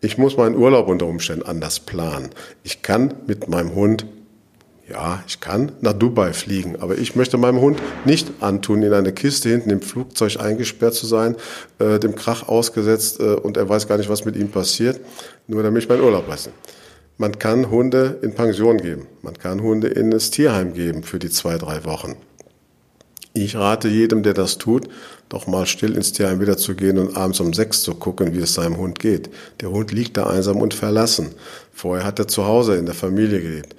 Ich 0.00 0.18
muss 0.18 0.36
meinen 0.36 0.56
Urlaub 0.56 0.88
unter 0.88 1.06
Umständen 1.06 1.46
anders 1.46 1.78
planen. 1.78 2.30
Ich 2.64 2.82
kann 2.82 3.14
mit 3.28 3.48
meinem 3.48 3.76
Hund 3.76 4.04
ja, 4.88 5.22
ich 5.26 5.40
kann 5.40 5.72
nach 5.80 5.92
Dubai 5.92 6.32
fliegen, 6.32 6.76
aber 6.80 6.98
ich 6.98 7.14
möchte 7.14 7.38
meinem 7.38 7.60
Hund 7.60 7.80
nicht 8.04 8.30
antun, 8.40 8.82
in 8.82 8.92
eine 8.92 9.12
Kiste 9.12 9.48
hinten 9.48 9.70
im 9.70 9.80
Flugzeug 9.80 10.40
eingesperrt 10.40 10.94
zu 10.94 11.06
sein, 11.06 11.36
äh, 11.78 11.98
dem 11.98 12.14
Krach 12.14 12.48
ausgesetzt 12.48 13.20
äh, 13.20 13.34
und 13.34 13.56
er 13.56 13.68
weiß 13.68 13.86
gar 13.86 13.98
nicht, 13.98 14.08
was 14.08 14.24
mit 14.24 14.36
ihm 14.36 14.48
passiert, 14.48 15.00
nur 15.46 15.62
damit 15.62 15.84
ich 15.84 15.88
meinen 15.88 16.02
Urlaub 16.02 16.28
lasse. 16.28 16.50
Man 17.16 17.38
kann 17.38 17.70
Hunde 17.70 18.18
in 18.22 18.34
Pension 18.34 18.78
geben, 18.78 19.06
man 19.22 19.38
kann 19.38 19.62
Hunde 19.62 19.88
in 19.88 20.10
das 20.10 20.30
Tierheim 20.30 20.74
geben 20.74 21.04
für 21.04 21.18
die 21.18 21.30
zwei, 21.30 21.58
drei 21.58 21.84
Wochen. 21.84 22.16
Ich 23.34 23.56
rate 23.56 23.88
jedem, 23.88 24.22
der 24.22 24.34
das 24.34 24.58
tut, 24.58 24.88
doch 25.30 25.46
mal 25.46 25.64
still 25.64 25.94
ins 25.94 26.12
Tierheim 26.12 26.40
wieder 26.40 26.58
zu 26.58 26.74
gehen 26.74 26.98
und 26.98 27.16
abends 27.16 27.40
um 27.40 27.54
sechs 27.54 27.82
zu 27.82 27.94
gucken, 27.94 28.34
wie 28.34 28.40
es 28.40 28.54
seinem 28.54 28.76
Hund 28.76 28.98
geht. 28.98 29.30
Der 29.60 29.70
Hund 29.70 29.90
liegt 29.90 30.18
da 30.18 30.26
einsam 30.26 30.58
und 30.58 30.74
verlassen. 30.74 31.30
Vorher 31.72 32.04
hat 32.04 32.18
er 32.18 32.28
zu 32.28 32.44
Hause 32.44 32.76
in 32.76 32.84
der 32.84 32.94
Familie 32.94 33.40
gelebt. 33.40 33.74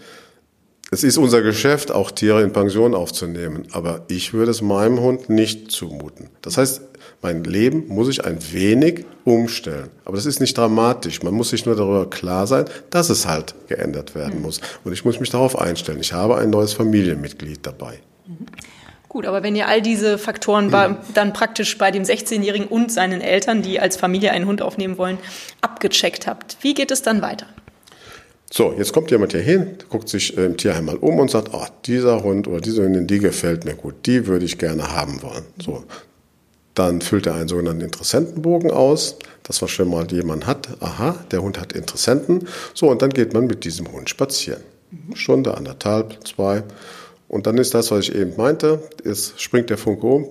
Es 0.93 1.03
ist 1.03 1.17
unser 1.17 1.41
Geschäft, 1.41 1.91
auch 1.91 2.11
Tiere 2.11 2.43
in 2.43 2.53
Pension 2.53 2.93
aufzunehmen, 2.93 3.63
aber 3.71 4.01
ich 4.09 4.31
würde 4.31 4.51
es 4.51 4.61
meinem 4.61 4.99
Hund 4.99 5.27
nicht 5.27 5.71
zumuten. 5.71 6.29
Das 6.43 6.57
heißt, 6.57 6.81
mein 7.23 7.43
Leben 7.43 7.87
muss 7.87 8.09
ich 8.09 8.23
ein 8.23 8.37
wenig 8.51 9.03
umstellen. 9.25 9.89
Aber 10.05 10.17
das 10.17 10.27
ist 10.27 10.39
nicht 10.39 10.55
dramatisch. 10.55 11.23
Man 11.23 11.33
muss 11.33 11.49
sich 11.49 11.65
nur 11.65 11.75
darüber 11.75 12.07
klar 12.11 12.45
sein, 12.45 12.65
dass 12.91 13.09
es 13.09 13.25
halt 13.25 13.55
geändert 13.67 14.13
werden 14.13 14.43
muss. 14.43 14.61
Und 14.83 14.93
ich 14.93 15.03
muss 15.03 15.19
mich 15.19 15.31
darauf 15.31 15.59
einstellen. 15.59 15.99
Ich 15.99 16.13
habe 16.13 16.37
ein 16.37 16.51
neues 16.51 16.73
Familienmitglied 16.73 17.65
dabei. 17.65 17.99
Gut, 19.09 19.25
aber 19.25 19.41
wenn 19.41 19.55
ihr 19.55 19.67
all 19.67 19.81
diese 19.81 20.19
Faktoren 20.19 20.69
dann 21.15 21.33
praktisch 21.33 21.75
bei 21.79 21.89
dem 21.89 22.03
16-Jährigen 22.03 22.67
und 22.67 22.91
seinen 22.91 23.21
Eltern, 23.21 23.63
die 23.63 23.79
als 23.79 23.97
Familie 23.97 24.29
einen 24.29 24.45
Hund 24.45 24.61
aufnehmen 24.61 24.99
wollen, 24.99 25.17
abgecheckt 25.61 26.27
habt, 26.27 26.57
wie 26.61 26.75
geht 26.75 26.91
es 26.91 27.01
dann 27.01 27.23
weiter? 27.23 27.47
So, 28.55 28.71
jetzt 28.77 28.93
kommt 28.93 29.09
jemand 29.09 29.31
hier 29.31 29.41
hin, 29.41 29.77
guckt 29.89 30.07
sich 30.07 30.37
im 30.37 30.55
Tierheim 30.57 30.85
mal 30.85 30.97
um 30.97 31.17
und 31.17 31.31
sagt, 31.31 31.49
oh, 31.53 31.65
dieser 31.85 32.21
Hund 32.21 32.47
oder 32.47 32.61
diese 32.61 32.83
Hündin, 32.83 33.07
die 33.07 33.17
gefällt 33.17 33.65
mir 33.65 33.73
gut, 33.73 33.95
die 34.05 34.27
würde 34.27 34.45
ich 34.45 34.59
gerne 34.59 34.95
haben 34.95 35.23
wollen. 35.23 35.43
So, 35.59 35.83
dann 36.75 37.01
füllt 37.01 37.25
er 37.25 37.33
einen 37.33 37.47
sogenannten 37.47 37.81
Interessentenbogen 37.81 38.69
aus, 38.69 39.15
dass 39.41 39.59
man 39.61 39.69
schon 39.69 39.89
mal 39.89 40.05
jemand 40.11 40.45
hat, 40.45 40.67
aha, 40.81 41.25
der 41.31 41.41
Hund 41.41 41.59
hat 41.59 41.73
Interessenten. 41.73 42.47
So, 42.75 42.91
und 42.91 43.01
dann 43.01 43.09
geht 43.09 43.33
man 43.33 43.47
mit 43.47 43.63
diesem 43.65 43.91
Hund 43.91 44.11
spazieren. 44.11 44.61
Stunde, 45.15 45.57
anderthalb, 45.57 46.19
zwei. 46.27 46.61
Und 47.29 47.47
dann 47.47 47.57
ist 47.57 47.73
das, 47.73 47.89
was 47.89 48.01
ich 48.07 48.13
eben 48.13 48.37
meinte, 48.37 48.83
jetzt 49.03 49.41
springt 49.41 49.71
der 49.71 49.79
Funke 49.79 50.05
um, 50.05 50.27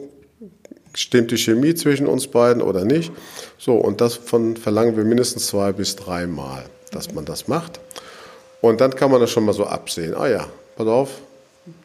stimmt 0.95 1.33
die 1.33 1.39
Chemie 1.39 1.75
zwischen 1.75 2.07
uns 2.07 2.29
beiden 2.29 2.63
oder 2.63 2.85
nicht. 2.85 3.11
So, 3.59 3.75
und 3.75 4.01
das 4.01 4.15
von 4.15 4.57
verlangen 4.57 4.97
wir 4.97 5.03
mindestens 5.03 5.49
zwei 5.49 5.73
bis 5.73 5.97
drei 5.97 6.29
Mal, 6.29 6.67
dass 6.93 7.13
man 7.13 7.25
das 7.25 7.49
macht. 7.49 7.81
Und 8.63 8.81
dann 8.81 8.95
kann 8.95 9.11
man 9.11 9.21
das 9.21 9.31
schon 9.31 9.45
mal 9.45 9.53
so 9.53 9.67
absehen. 9.67 10.15
Ah 10.15 10.29
ja, 10.29 10.47
pass 10.77 10.87
auf, 10.87 11.11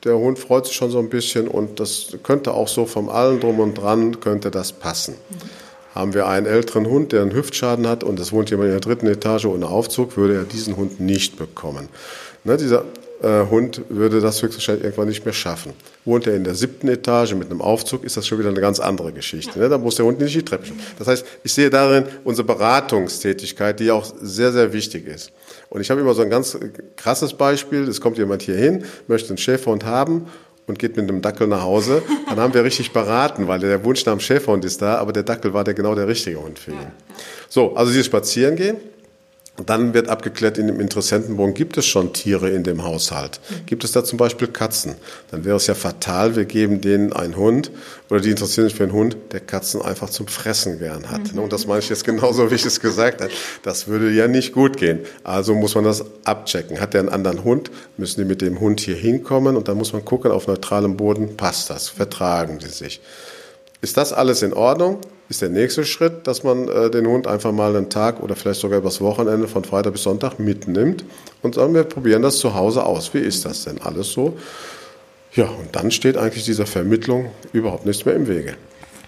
der 0.04 0.18
Hund 0.18 0.40
freut 0.40 0.66
sich 0.66 0.76
schon 0.76 0.92
so 0.92 1.00
ein 1.00 1.10
bisschen 1.10 1.48
und 1.48 1.80
das 1.80 2.18
könnte 2.24 2.54
auch 2.54 2.68
so 2.68 2.86
vom 2.86 3.10
allen 3.10 3.40
drum 3.40 3.60
und 3.60 3.76
dran 3.76 4.20
könnte 4.20 4.50
das 4.52 4.72
passen. 4.72 5.16
Haben 5.94 6.14
wir 6.14 6.28
einen 6.28 6.46
älteren 6.46 6.88
Hund, 6.88 7.12
der 7.12 7.24
einen 7.24 7.34
Hüftschaden 7.34 7.88
hat 7.88 8.04
und 8.04 8.20
es 8.20 8.32
wohnt 8.32 8.52
jemand 8.52 8.68
in 8.68 8.74
der 8.74 8.80
dritten 8.80 9.08
Etage 9.08 9.46
ohne 9.46 9.68
Aufzug, 9.68 10.16
würde 10.18 10.36
er 10.36 10.44
diesen 10.44 10.78
Hund 10.78 11.00
nicht 11.00 11.38
bekommen. 11.38 11.90
Ne, 12.44 12.58
dieser 12.58 12.86
äh, 13.22 13.46
Hund 13.50 13.82
würde 13.90 14.22
das 14.22 14.42
höchstwahrscheinlich 14.44 14.84
irgendwann 14.84 15.08
nicht 15.08 15.26
mehr 15.26 15.34
schaffen. 15.34 15.74
Wohnt 16.06 16.28
er 16.28 16.36
in 16.36 16.44
der 16.44 16.54
siebten 16.54 16.88
Etage 16.88 17.34
mit 17.34 17.50
einem 17.50 17.62
Aufzug, 17.62 18.04
ist 18.04 18.18
das 18.18 18.28
schon 18.28 18.38
wieder 18.38 18.50
eine 18.50 18.62
ganz 18.62 18.80
andere 18.80 19.12
Geschichte. 19.12 19.58
Ne? 19.60 19.70
Da 19.70 19.78
muss 19.80 19.96
der 19.96 20.06
Hund 20.06 20.20
nicht 20.20 20.36
die 20.36 20.46
Treppe. 20.46 20.68
Das 21.00 21.08
heißt, 21.08 21.26
ich 21.44 21.54
sehe 21.54 21.72
darin 21.72 22.06
unsere 22.24 22.46
Beratungstätigkeit, 22.46 23.80
die 23.80 23.90
auch 23.90 24.06
sehr, 24.22 24.52
sehr 24.52 24.72
wichtig 24.74 25.08
ist. 25.08 25.32
Und 25.70 25.82
ich 25.82 25.90
habe 25.90 26.02
immer 26.02 26.14
so 26.14 26.22
ein 26.22 26.30
ganz 26.30 26.58
krasses 26.96 27.34
Beispiel. 27.34 27.88
Es 27.88 28.02
kommt 28.02 28.18
jemand 28.18 28.42
hier 28.42 28.56
hin, 28.56 28.86
möchte 29.08 29.30
einen 29.30 29.38
Schäferhund 29.38 29.86
haben 29.86 30.28
und 30.68 30.80
geht 30.80 30.98
mit 30.98 31.10
einem 31.10 31.22
Dackel 31.22 31.48
nach 31.48 31.64
Hause. 31.64 32.02
Dann 32.30 32.40
haben 32.40 32.54
wir 32.54 32.64
richtig 32.64 32.92
beraten, 32.92 33.48
weil 33.48 33.60
der 33.60 33.84
Wunsch 33.84 34.06
nach 34.06 34.14
einem 34.14 34.20
Schäferhund 34.20 34.66
ist 34.66 34.82
da, 34.82 34.96
aber 34.96 35.14
der 35.14 35.24
Dackel 35.24 35.54
war 35.54 35.64
der 35.64 35.74
genau 35.74 35.96
der 35.96 36.08
richtige 36.08 36.42
Hund 36.42 36.60
für 36.60 36.72
ihn. 36.72 36.92
So, 37.50 37.76
also 37.76 37.92
dieses 37.92 38.06
Spazierengehen 38.06 38.78
und 39.58 39.72
dann 39.72 39.96
wird 39.96 40.08
abgeklärt, 40.08 40.60
in 40.60 40.68
dem 40.68 40.80
Interessentenbogen 40.80 41.56
gibt 41.56 41.78
es 41.78 41.86
schon 41.88 42.14
Tiere 42.14 42.52
in 42.52 42.64
dem 42.64 42.84
Haushalt. 42.84 43.40
Gibt 43.66 43.84
es 43.84 43.92
da 43.92 44.04
zum 44.04 44.18
Beispiel 44.18 44.48
Katzen? 44.48 44.96
Dann 45.32 45.46
wäre 45.46 45.58
es 45.58 45.66
ja 45.66 45.74
fatal, 45.74 46.36
wir 46.36 46.46
geben 46.46 46.80
denen 46.80 47.12
einen 47.12 47.36
Hund 47.36 47.72
oder 48.12 48.20
die 48.20 48.30
interessieren 48.30 48.68
sich 48.68 48.78
für 48.78 48.84
einen 48.84 48.94
Hund, 48.94 49.18
der 49.32 49.40
Katzen 49.40 49.82
einfach 49.82 50.12
zum 50.12 50.28
Fressen 50.28 50.78
gern 50.78 51.10
hat. 51.10 51.34
Mhm. 51.34 51.40
Und 51.40 51.54
das 51.54 51.66
meine 51.66 51.80
ich 51.80 51.90
jetzt 51.90 52.06
genauso, 52.06 52.52
wie 52.52 52.56
ich 52.56 52.66
es 52.66 52.80
gesagt 52.80 53.22
habe. 53.22 53.32
Das 53.64 53.88
würde 53.88 54.12
ja 54.12 54.28
nicht 54.28 54.54
gut 54.54 54.78
gehen. 54.78 55.00
Also 55.24 55.56
muss 55.56 55.74
man 55.74 55.86
das 55.86 56.06
abchecken. 56.24 56.80
Hat 56.80 56.94
der 56.94 57.02
einen 57.02 57.10
anderen 57.10 57.44
Hund? 57.44 57.72
Müssen 57.98 58.22
die 58.22 58.26
mit 58.26 58.42
dem 58.42 58.60
Hund 58.60 58.80
hier 58.80 58.96
hinkommen? 58.96 59.58
Und 59.58 59.68
dann 59.68 59.78
muss 59.78 59.92
man 59.92 60.06
gucken, 60.06 60.32
auf 60.32 60.46
neutralem 60.46 60.98
Boden 60.98 61.36
passt 61.36 61.72
das? 61.72 61.90
Vertragen 61.90 62.60
die 62.60 62.68
sich? 62.68 63.02
Ist 63.82 63.98
das 63.98 64.14
alles 64.14 64.44
in 64.44 64.54
Ordnung? 64.54 65.00
Ist 65.30 65.42
der 65.42 65.50
nächste 65.50 65.86
Schritt, 65.86 66.26
dass 66.28 66.44
man 66.44 66.68
äh, 66.68 66.90
den 66.90 67.08
Hund 67.08 67.28
einfach 67.28 67.52
mal 67.52 67.76
einen 67.76 67.90
Tag 67.90 68.22
oder 68.22 68.36
vielleicht 68.36 68.62
sogar 68.62 68.80
übers 68.80 69.02
Wochenende 69.02 69.48
von 69.48 69.64
Freitag 69.64 69.94
bis 69.94 70.04
Sonntag 70.04 70.40
mitnimmt 70.40 71.04
und 71.42 71.56
sagen, 71.56 71.74
wir 71.74 71.84
probieren 71.84 72.22
das 72.22 72.38
zu 72.38 72.54
Hause 72.54 72.84
aus. 72.84 73.14
Wie 73.14 73.20
ist 73.20 73.46
das 73.46 73.66
denn 73.66 73.82
alles 73.82 74.12
so? 74.12 74.38
Ja, 75.34 75.46
und 75.46 75.76
dann 75.76 75.92
steht 75.92 76.18
eigentlich 76.18 76.46
dieser 76.46 76.66
Vermittlung 76.66 77.32
überhaupt 77.54 77.86
nichts 77.86 78.06
mehr 78.06 78.16
im 78.16 78.28
Wege. 78.28 78.56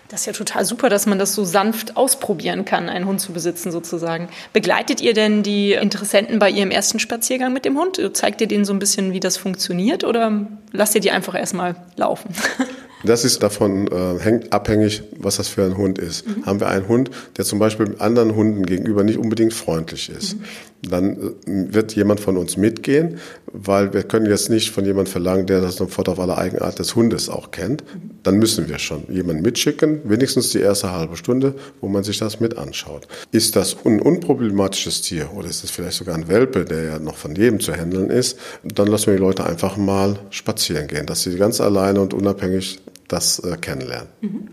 Das 0.09 0.21
ist 0.21 0.25
ja 0.25 0.33
total 0.33 0.65
super, 0.65 0.89
dass 0.89 1.05
man 1.05 1.19
das 1.19 1.35
so 1.35 1.45
sanft 1.45 1.95
ausprobieren 1.95 2.65
kann, 2.65 2.89
einen 2.89 3.05
Hund 3.05 3.21
zu 3.21 3.31
besitzen 3.31 3.71
sozusagen. 3.71 4.27
Begleitet 4.53 5.01
ihr 5.01 5.13
denn 5.13 5.43
die 5.43 5.73
Interessenten 5.73 6.39
bei 6.39 6.49
ihrem 6.49 6.71
ersten 6.71 6.99
Spaziergang 6.99 7.53
mit 7.53 7.63
dem 7.63 7.77
Hund? 7.77 8.01
Zeigt 8.13 8.41
ihr 8.41 8.47
denen 8.47 8.65
so 8.65 8.73
ein 8.73 8.79
bisschen, 8.79 9.13
wie 9.13 9.19
das 9.19 9.37
funktioniert 9.37 10.03
oder 10.03 10.47
lasst 10.71 10.95
ihr 10.95 11.01
die 11.01 11.11
einfach 11.11 11.35
erstmal 11.35 11.75
laufen? 11.95 12.33
Das 13.03 13.23
ist 13.23 13.43
davon 13.43 13.87
äh, 13.87 14.19
hängt 14.19 14.51
abhängig, 14.51 15.03
was 15.17 15.37
das 15.37 15.47
für 15.47 15.63
ein 15.63 15.77
Hund 15.77 15.99
ist. 15.99 16.27
Mhm. 16.27 16.45
Haben 16.45 16.59
wir 16.59 16.67
einen 16.67 16.87
Hund, 16.87 17.11
der 17.37 17.45
zum 17.45 17.59
Beispiel 17.59 17.95
anderen 17.99 18.35
Hunden 18.35 18.65
gegenüber 18.65 19.03
nicht 19.03 19.17
unbedingt 19.17 19.53
freundlich 19.53 20.09
ist, 20.09 20.35
mhm. 20.35 20.43
Dann 20.81 21.17
äh, 21.17 21.73
wird 21.73 21.95
jemand 21.95 22.19
von 22.19 22.37
uns 22.37 22.57
mitgehen, 22.57 23.19
weil 23.51 23.93
wir 23.93 24.03
können 24.03 24.25
jetzt 24.27 24.49
nicht 24.49 24.71
von 24.71 24.85
jemand 24.85 25.09
verlangen, 25.09 25.45
der 25.45 25.61
das 25.61 25.75
sofort 25.75 26.09
auf 26.09 26.19
alle 26.19 26.37
Eigenart 26.37 26.79
des 26.79 26.95
Hundes 26.95 27.29
auch 27.29 27.51
kennt. 27.51 27.83
Dann 28.23 28.37
müssen 28.37 28.69
wir 28.69 28.79
schon 28.79 29.03
jemanden 29.09 29.41
mitschicken, 29.41 30.01
wenigstens 30.03 30.51
die 30.51 30.59
erste 30.59 30.91
halbe 30.91 31.17
Stunde, 31.17 31.55
wo 31.81 31.87
man 31.87 32.03
sich 32.03 32.17
das 32.19 32.39
mit 32.39 32.57
anschaut. 32.57 33.07
Ist 33.31 33.55
das 33.55 33.75
ein 33.85 34.01
unproblematisches 34.01 35.01
Tier 35.01 35.31
oder 35.33 35.49
ist 35.49 35.63
es 35.63 35.71
vielleicht 35.71 35.97
sogar 35.97 36.15
ein 36.15 36.27
Welpe, 36.27 36.65
der 36.65 36.83
ja 36.83 36.99
noch 36.99 37.17
von 37.17 37.35
jedem 37.35 37.59
zu 37.59 37.73
handeln 37.73 38.09
ist, 38.09 38.37
dann 38.63 38.87
lassen 38.87 39.07
wir 39.07 39.15
die 39.15 39.21
Leute 39.21 39.45
einfach 39.45 39.77
mal 39.77 40.19
spazieren 40.29 40.87
gehen, 40.87 41.05
dass 41.05 41.23
sie 41.23 41.35
ganz 41.37 41.59
alleine 41.61 42.01
und 42.01 42.13
unabhängig 42.13 42.79
das 43.07 43.39
äh, 43.39 43.57
kennenlernen. 43.57 44.07
Mhm. 44.21 44.49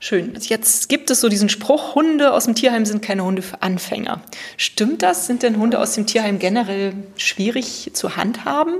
Schön. 0.00 0.34
Jetzt 0.40 0.88
gibt 0.88 1.10
es 1.10 1.20
so 1.20 1.28
diesen 1.28 1.48
Spruch, 1.48 1.96
Hunde 1.96 2.32
aus 2.32 2.44
dem 2.44 2.54
Tierheim 2.54 2.86
sind 2.86 3.02
keine 3.02 3.24
Hunde 3.24 3.42
für 3.42 3.62
Anfänger. 3.62 4.22
Stimmt 4.56 5.02
das? 5.02 5.26
Sind 5.26 5.42
denn 5.42 5.58
Hunde 5.58 5.80
aus 5.80 5.94
dem 5.94 6.06
Tierheim 6.06 6.38
generell 6.38 6.92
schwierig 7.16 7.90
zu 7.94 8.16
handhaben? 8.16 8.74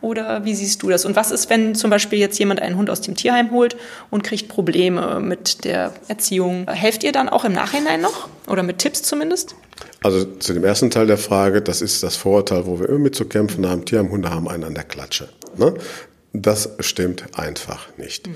Oder 0.00 0.46
wie 0.46 0.54
siehst 0.54 0.82
du 0.82 0.88
das? 0.88 1.04
Und 1.04 1.14
was 1.14 1.30
ist, 1.30 1.50
wenn 1.50 1.74
zum 1.74 1.90
Beispiel 1.90 2.18
jetzt 2.18 2.38
jemand 2.38 2.62
einen 2.62 2.78
Hund 2.78 2.88
aus 2.88 3.02
dem 3.02 3.16
Tierheim 3.16 3.50
holt 3.50 3.76
und 4.10 4.24
kriegt 4.24 4.48
Probleme 4.48 5.20
mit 5.20 5.64
der 5.64 5.92
Erziehung? 6.08 6.66
Helft 6.68 7.04
ihr 7.04 7.12
dann 7.12 7.28
auch 7.28 7.44
im 7.44 7.52
Nachhinein 7.52 8.00
noch? 8.00 8.30
Oder 8.48 8.62
mit 8.62 8.78
Tipps 8.78 9.02
zumindest? 9.02 9.54
Also 10.02 10.24
zu 10.24 10.54
dem 10.54 10.64
ersten 10.64 10.90
Teil 10.90 11.06
der 11.06 11.18
Frage, 11.18 11.60
das 11.60 11.82
ist 11.82 12.02
das 12.02 12.16
Vorurteil, 12.16 12.64
wo 12.64 12.80
wir 12.80 12.88
immer 12.88 12.98
mit 12.98 13.14
zu 13.14 13.26
kämpfen 13.26 13.68
haben. 13.68 13.84
Tierheimhunde 13.84 14.30
haben 14.30 14.48
einen 14.48 14.64
an 14.64 14.74
der 14.74 14.84
Klatsche. 14.84 15.28
Ne? 15.58 15.74
Das 16.32 16.70
stimmt 16.80 17.24
einfach 17.38 17.88
nicht. 17.98 18.26
Mhm. 18.26 18.34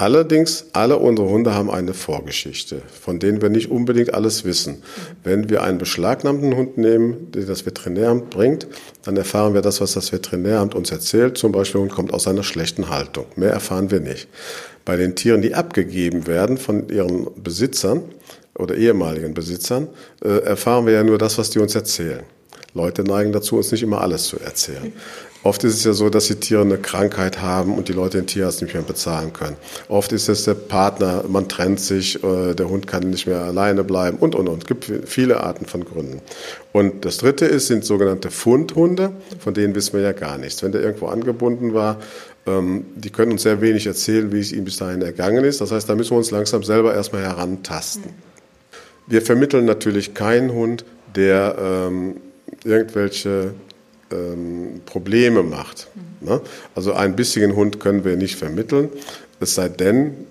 Allerdings, 0.00 0.64
alle 0.72 0.96
unsere 0.96 1.28
Hunde 1.28 1.52
haben 1.52 1.70
eine 1.70 1.92
Vorgeschichte, 1.92 2.80
von 3.02 3.18
denen 3.18 3.42
wir 3.42 3.50
nicht 3.50 3.70
unbedingt 3.70 4.14
alles 4.14 4.46
wissen. 4.46 4.82
Wenn 5.24 5.50
wir 5.50 5.62
einen 5.62 5.76
beschlagnahmten 5.76 6.56
Hund 6.56 6.78
nehmen, 6.78 7.30
den 7.32 7.46
das 7.46 7.66
Veterinäramt 7.66 8.30
bringt, 8.30 8.66
dann 9.04 9.18
erfahren 9.18 9.52
wir 9.52 9.60
das, 9.60 9.82
was 9.82 9.92
das 9.92 10.10
Veterinäramt 10.10 10.74
uns 10.74 10.90
erzählt. 10.90 11.36
Zum 11.36 11.52
Beispiel, 11.52 11.80
der 11.80 11.82
Hund 11.82 11.92
kommt 11.92 12.14
aus 12.14 12.26
einer 12.26 12.42
schlechten 12.42 12.88
Haltung. 12.88 13.26
Mehr 13.36 13.50
erfahren 13.50 13.90
wir 13.90 14.00
nicht. 14.00 14.28
Bei 14.86 14.96
den 14.96 15.16
Tieren, 15.16 15.42
die 15.42 15.54
abgegeben 15.54 16.26
werden 16.26 16.56
von 16.56 16.88
ihren 16.88 17.26
Besitzern 17.36 18.00
oder 18.54 18.76
ehemaligen 18.76 19.34
Besitzern, 19.34 19.88
äh, 20.24 20.44
erfahren 20.44 20.86
wir 20.86 20.94
ja 20.94 21.04
nur 21.04 21.18
das, 21.18 21.36
was 21.36 21.50
die 21.50 21.58
uns 21.58 21.74
erzählen. 21.74 22.22
Leute 22.74 23.02
neigen 23.02 23.32
dazu, 23.32 23.56
uns 23.56 23.72
nicht 23.72 23.82
immer 23.82 24.00
alles 24.00 24.24
zu 24.24 24.38
erzählen. 24.38 24.92
Oft 25.42 25.64
ist 25.64 25.74
es 25.74 25.84
ja 25.84 25.94
so, 25.94 26.10
dass 26.10 26.26
die 26.26 26.34
Tiere 26.34 26.60
eine 26.60 26.76
Krankheit 26.76 27.40
haben 27.40 27.74
und 27.74 27.88
die 27.88 27.94
Leute 27.94 28.18
den 28.18 28.26
Tierarzt 28.26 28.60
nicht 28.60 28.74
mehr 28.74 28.82
bezahlen 28.82 29.32
können. 29.32 29.56
Oft 29.88 30.12
ist 30.12 30.28
es 30.28 30.44
der 30.44 30.52
Partner, 30.52 31.24
man 31.28 31.48
trennt 31.48 31.80
sich, 31.80 32.22
äh, 32.22 32.54
der 32.54 32.68
Hund 32.68 32.86
kann 32.86 33.08
nicht 33.08 33.26
mehr 33.26 33.40
alleine 33.40 33.82
bleiben 33.82 34.18
und, 34.18 34.34
und, 34.34 34.48
und. 34.48 34.62
Es 34.62 34.66
gibt 34.66 34.92
viele 35.06 35.40
Arten 35.40 35.64
von 35.64 35.86
Gründen. 35.86 36.20
Und 36.72 37.06
das 37.06 37.16
dritte 37.16 37.46
ist, 37.46 37.68
sind 37.68 37.86
sogenannte 37.86 38.30
Fundhunde, 38.30 39.12
von 39.38 39.54
denen 39.54 39.74
wissen 39.74 39.94
wir 39.94 40.02
ja 40.02 40.12
gar 40.12 40.36
nichts. 40.36 40.62
Wenn 40.62 40.72
der 40.72 40.82
irgendwo 40.82 41.06
angebunden 41.06 41.72
war, 41.72 41.96
ähm, 42.46 42.84
die 42.94 43.10
können 43.10 43.32
uns 43.32 43.42
sehr 43.42 43.62
wenig 43.62 43.86
erzählen, 43.86 44.30
wie 44.32 44.40
es 44.40 44.52
ihm 44.52 44.64
bis 44.64 44.76
dahin 44.76 45.00
ergangen 45.00 45.44
ist. 45.44 45.62
Das 45.62 45.72
heißt, 45.72 45.88
da 45.88 45.94
müssen 45.94 46.10
wir 46.10 46.18
uns 46.18 46.30
langsam 46.30 46.62
selber 46.62 46.94
erstmal 46.94 47.22
herantasten. 47.22 48.10
Wir 49.06 49.22
vermitteln 49.22 49.64
natürlich 49.64 50.12
keinen 50.12 50.52
Hund, 50.52 50.84
der 51.16 51.56
ähm, 51.58 52.16
irgendwelche 52.64 53.54
ähm, 54.10 54.80
Probleme 54.86 55.42
macht. 55.42 55.88
Mhm. 55.94 56.28
Ne? 56.28 56.40
Also 56.74 56.92
einen 56.92 57.16
bissigen 57.16 57.56
Hund 57.56 57.80
können 57.80 58.04
wir 58.04 58.16
nicht 58.16 58.36
vermitteln, 58.36 58.88
es 59.40 59.54
sei 59.54 59.68
denn, 59.68 60.26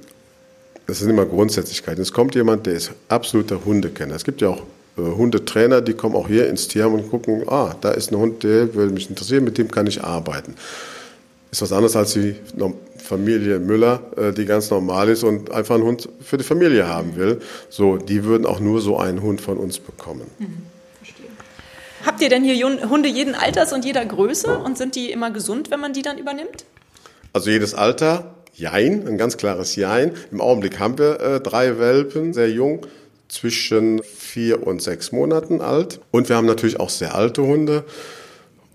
das 0.85 0.99
sind 0.99 1.09
immer 1.09 1.25
Grundsätzlichkeiten. 1.25 2.01
Es 2.01 2.13
kommt 2.13 2.35
jemand, 2.35 2.65
der 2.65 2.73
ist 2.73 2.91
absoluter 3.09 3.63
Hundekenner. 3.65 4.15
Es 4.15 4.23
gibt 4.23 4.41
ja 4.41 4.49
auch 4.49 4.61
äh, 4.97 5.01
Hundetrainer, 5.01 5.81
die 5.81 5.93
kommen 5.93 6.15
auch 6.15 6.27
hier 6.27 6.47
ins 6.47 6.67
Tierheim 6.67 6.93
und 6.93 7.09
gucken, 7.09 7.43
ah, 7.47 7.75
da 7.81 7.91
ist 7.91 8.11
ein 8.11 8.17
Hund, 8.17 8.43
der 8.43 8.73
würde 8.73 8.93
mich 8.93 9.09
interessieren, 9.09 9.43
mit 9.43 9.57
dem 9.57 9.69
kann 9.71 9.87
ich 9.87 10.03
arbeiten. 10.03 10.55
Ist 11.51 11.63
was 11.63 11.71
anderes 11.71 11.95
als 11.95 12.13
die 12.13 12.35
Familie 12.97 13.59
Müller, 13.59 14.01
äh, 14.15 14.31
die 14.31 14.45
ganz 14.45 14.69
normal 14.69 15.09
ist 15.09 15.23
und 15.23 15.51
einfach 15.51 15.75
einen 15.75 15.83
Hund 15.83 16.07
für 16.21 16.37
die 16.37 16.43
Familie 16.43 16.87
haben 16.87 17.15
will. 17.15 17.39
So, 17.69 17.97
die 17.97 18.23
würden 18.23 18.45
auch 18.45 18.59
nur 18.59 18.81
so 18.81 18.97
einen 18.99 19.21
Hund 19.23 19.41
von 19.41 19.57
uns 19.57 19.79
bekommen. 19.79 20.27
Mhm. 20.37 20.78
Habt 22.19 22.29
ihr 22.29 22.37
denn 22.37 22.43
hier 22.43 22.89
Hunde 22.89 23.07
jeden 23.07 23.33
Alters 23.33 23.71
und 23.71 23.85
jeder 23.85 24.03
Größe 24.03 24.57
und 24.57 24.77
sind 24.77 24.95
die 24.95 25.09
immer 25.09 25.31
gesund, 25.31 25.71
wenn 25.71 25.79
man 25.79 25.93
die 25.93 26.01
dann 26.01 26.17
übernimmt? 26.17 26.65
Also 27.31 27.49
jedes 27.49 27.73
Alter, 27.73 28.35
Jein, 28.53 29.07
ein 29.07 29.17
ganz 29.17 29.37
klares 29.37 29.77
Jein. 29.77 30.11
Im 30.29 30.41
Augenblick 30.41 30.79
haben 30.79 30.97
wir 30.97 31.21
äh, 31.21 31.39
drei 31.39 31.79
Welpen, 31.79 32.33
sehr 32.33 32.51
jung, 32.51 32.85
zwischen 33.29 34.03
vier 34.03 34.67
und 34.67 34.81
sechs 34.81 35.13
Monaten 35.13 35.61
alt. 35.61 36.01
Und 36.11 36.27
wir 36.27 36.35
haben 36.35 36.45
natürlich 36.45 36.81
auch 36.81 36.89
sehr 36.89 37.15
alte 37.15 37.41
Hunde. 37.43 37.85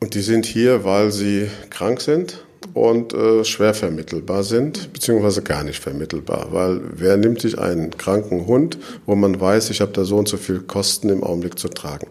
Und 0.00 0.14
die 0.14 0.22
sind 0.22 0.46
hier, 0.46 0.84
weil 0.84 1.12
sie 1.12 1.50
krank 1.68 2.00
sind 2.00 2.42
und 2.72 3.12
äh, 3.12 3.44
schwer 3.44 3.74
vermittelbar 3.74 4.42
sind, 4.42 4.90
beziehungsweise 4.94 5.42
gar 5.42 5.64
nicht 5.64 5.80
vermittelbar. 5.80 6.46
Weil 6.52 6.80
wer 6.94 7.18
nimmt 7.18 7.42
sich 7.42 7.58
einen 7.58 7.90
kranken 7.90 8.46
Hund, 8.46 8.78
wo 9.04 9.14
man 9.14 9.38
weiß, 9.38 9.68
ich 9.68 9.82
habe 9.82 9.92
da 9.92 10.06
so 10.06 10.16
und 10.16 10.28
so 10.28 10.38
viel 10.38 10.60
Kosten 10.60 11.10
im 11.10 11.22
Augenblick 11.22 11.58
zu 11.58 11.68
tragen? 11.68 12.06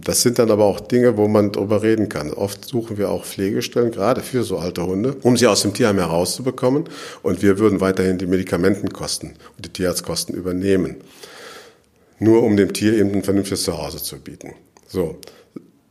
Das 0.00 0.22
sind 0.22 0.38
dann 0.38 0.50
aber 0.50 0.64
auch 0.64 0.80
Dinge, 0.80 1.16
wo 1.16 1.26
man 1.26 1.52
drüber 1.52 1.82
reden 1.82 2.08
kann. 2.08 2.32
Oft 2.32 2.64
suchen 2.64 2.98
wir 2.98 3.10
auch 3.10 3.24
Pflegestellen, 3.24 3.90
gerade 3.90 4.20
für 4.20 4.42
so 4.42 4.58
alte 4.58 4.86
Hunde, 4.86 5.16
um 5.22 5.36
sie 5.36 5.46
aus 5.46 5.62
dem 5.62 5.72
Tierheim 5.72 5.98
herauszubekommen. 5.98 6.84
Und 7.22 7.42
wir 7.42 7.58
würden 7.58 7.80
weiterhin 7.80 8.18
die 8.18 8.26
Medikamentenkosten 8.26 9.30
und 9.30 9.64
die 9.64 9.70
Tierarztkosten 9.70 10.34
übernehmen. 10.34 10.96
Nur 12.18 12.42
um 12.42 12.56
dem 12.56 12.72
Tier 12.72 12.94
eben 12.94 13.12
ein 13.12 13.22
vernünftiges 13.22 13.62
Zuhause 13.64 14.02
zu 14.02 14.18
bieten. 14.18 14.54
So. 14.86 15.18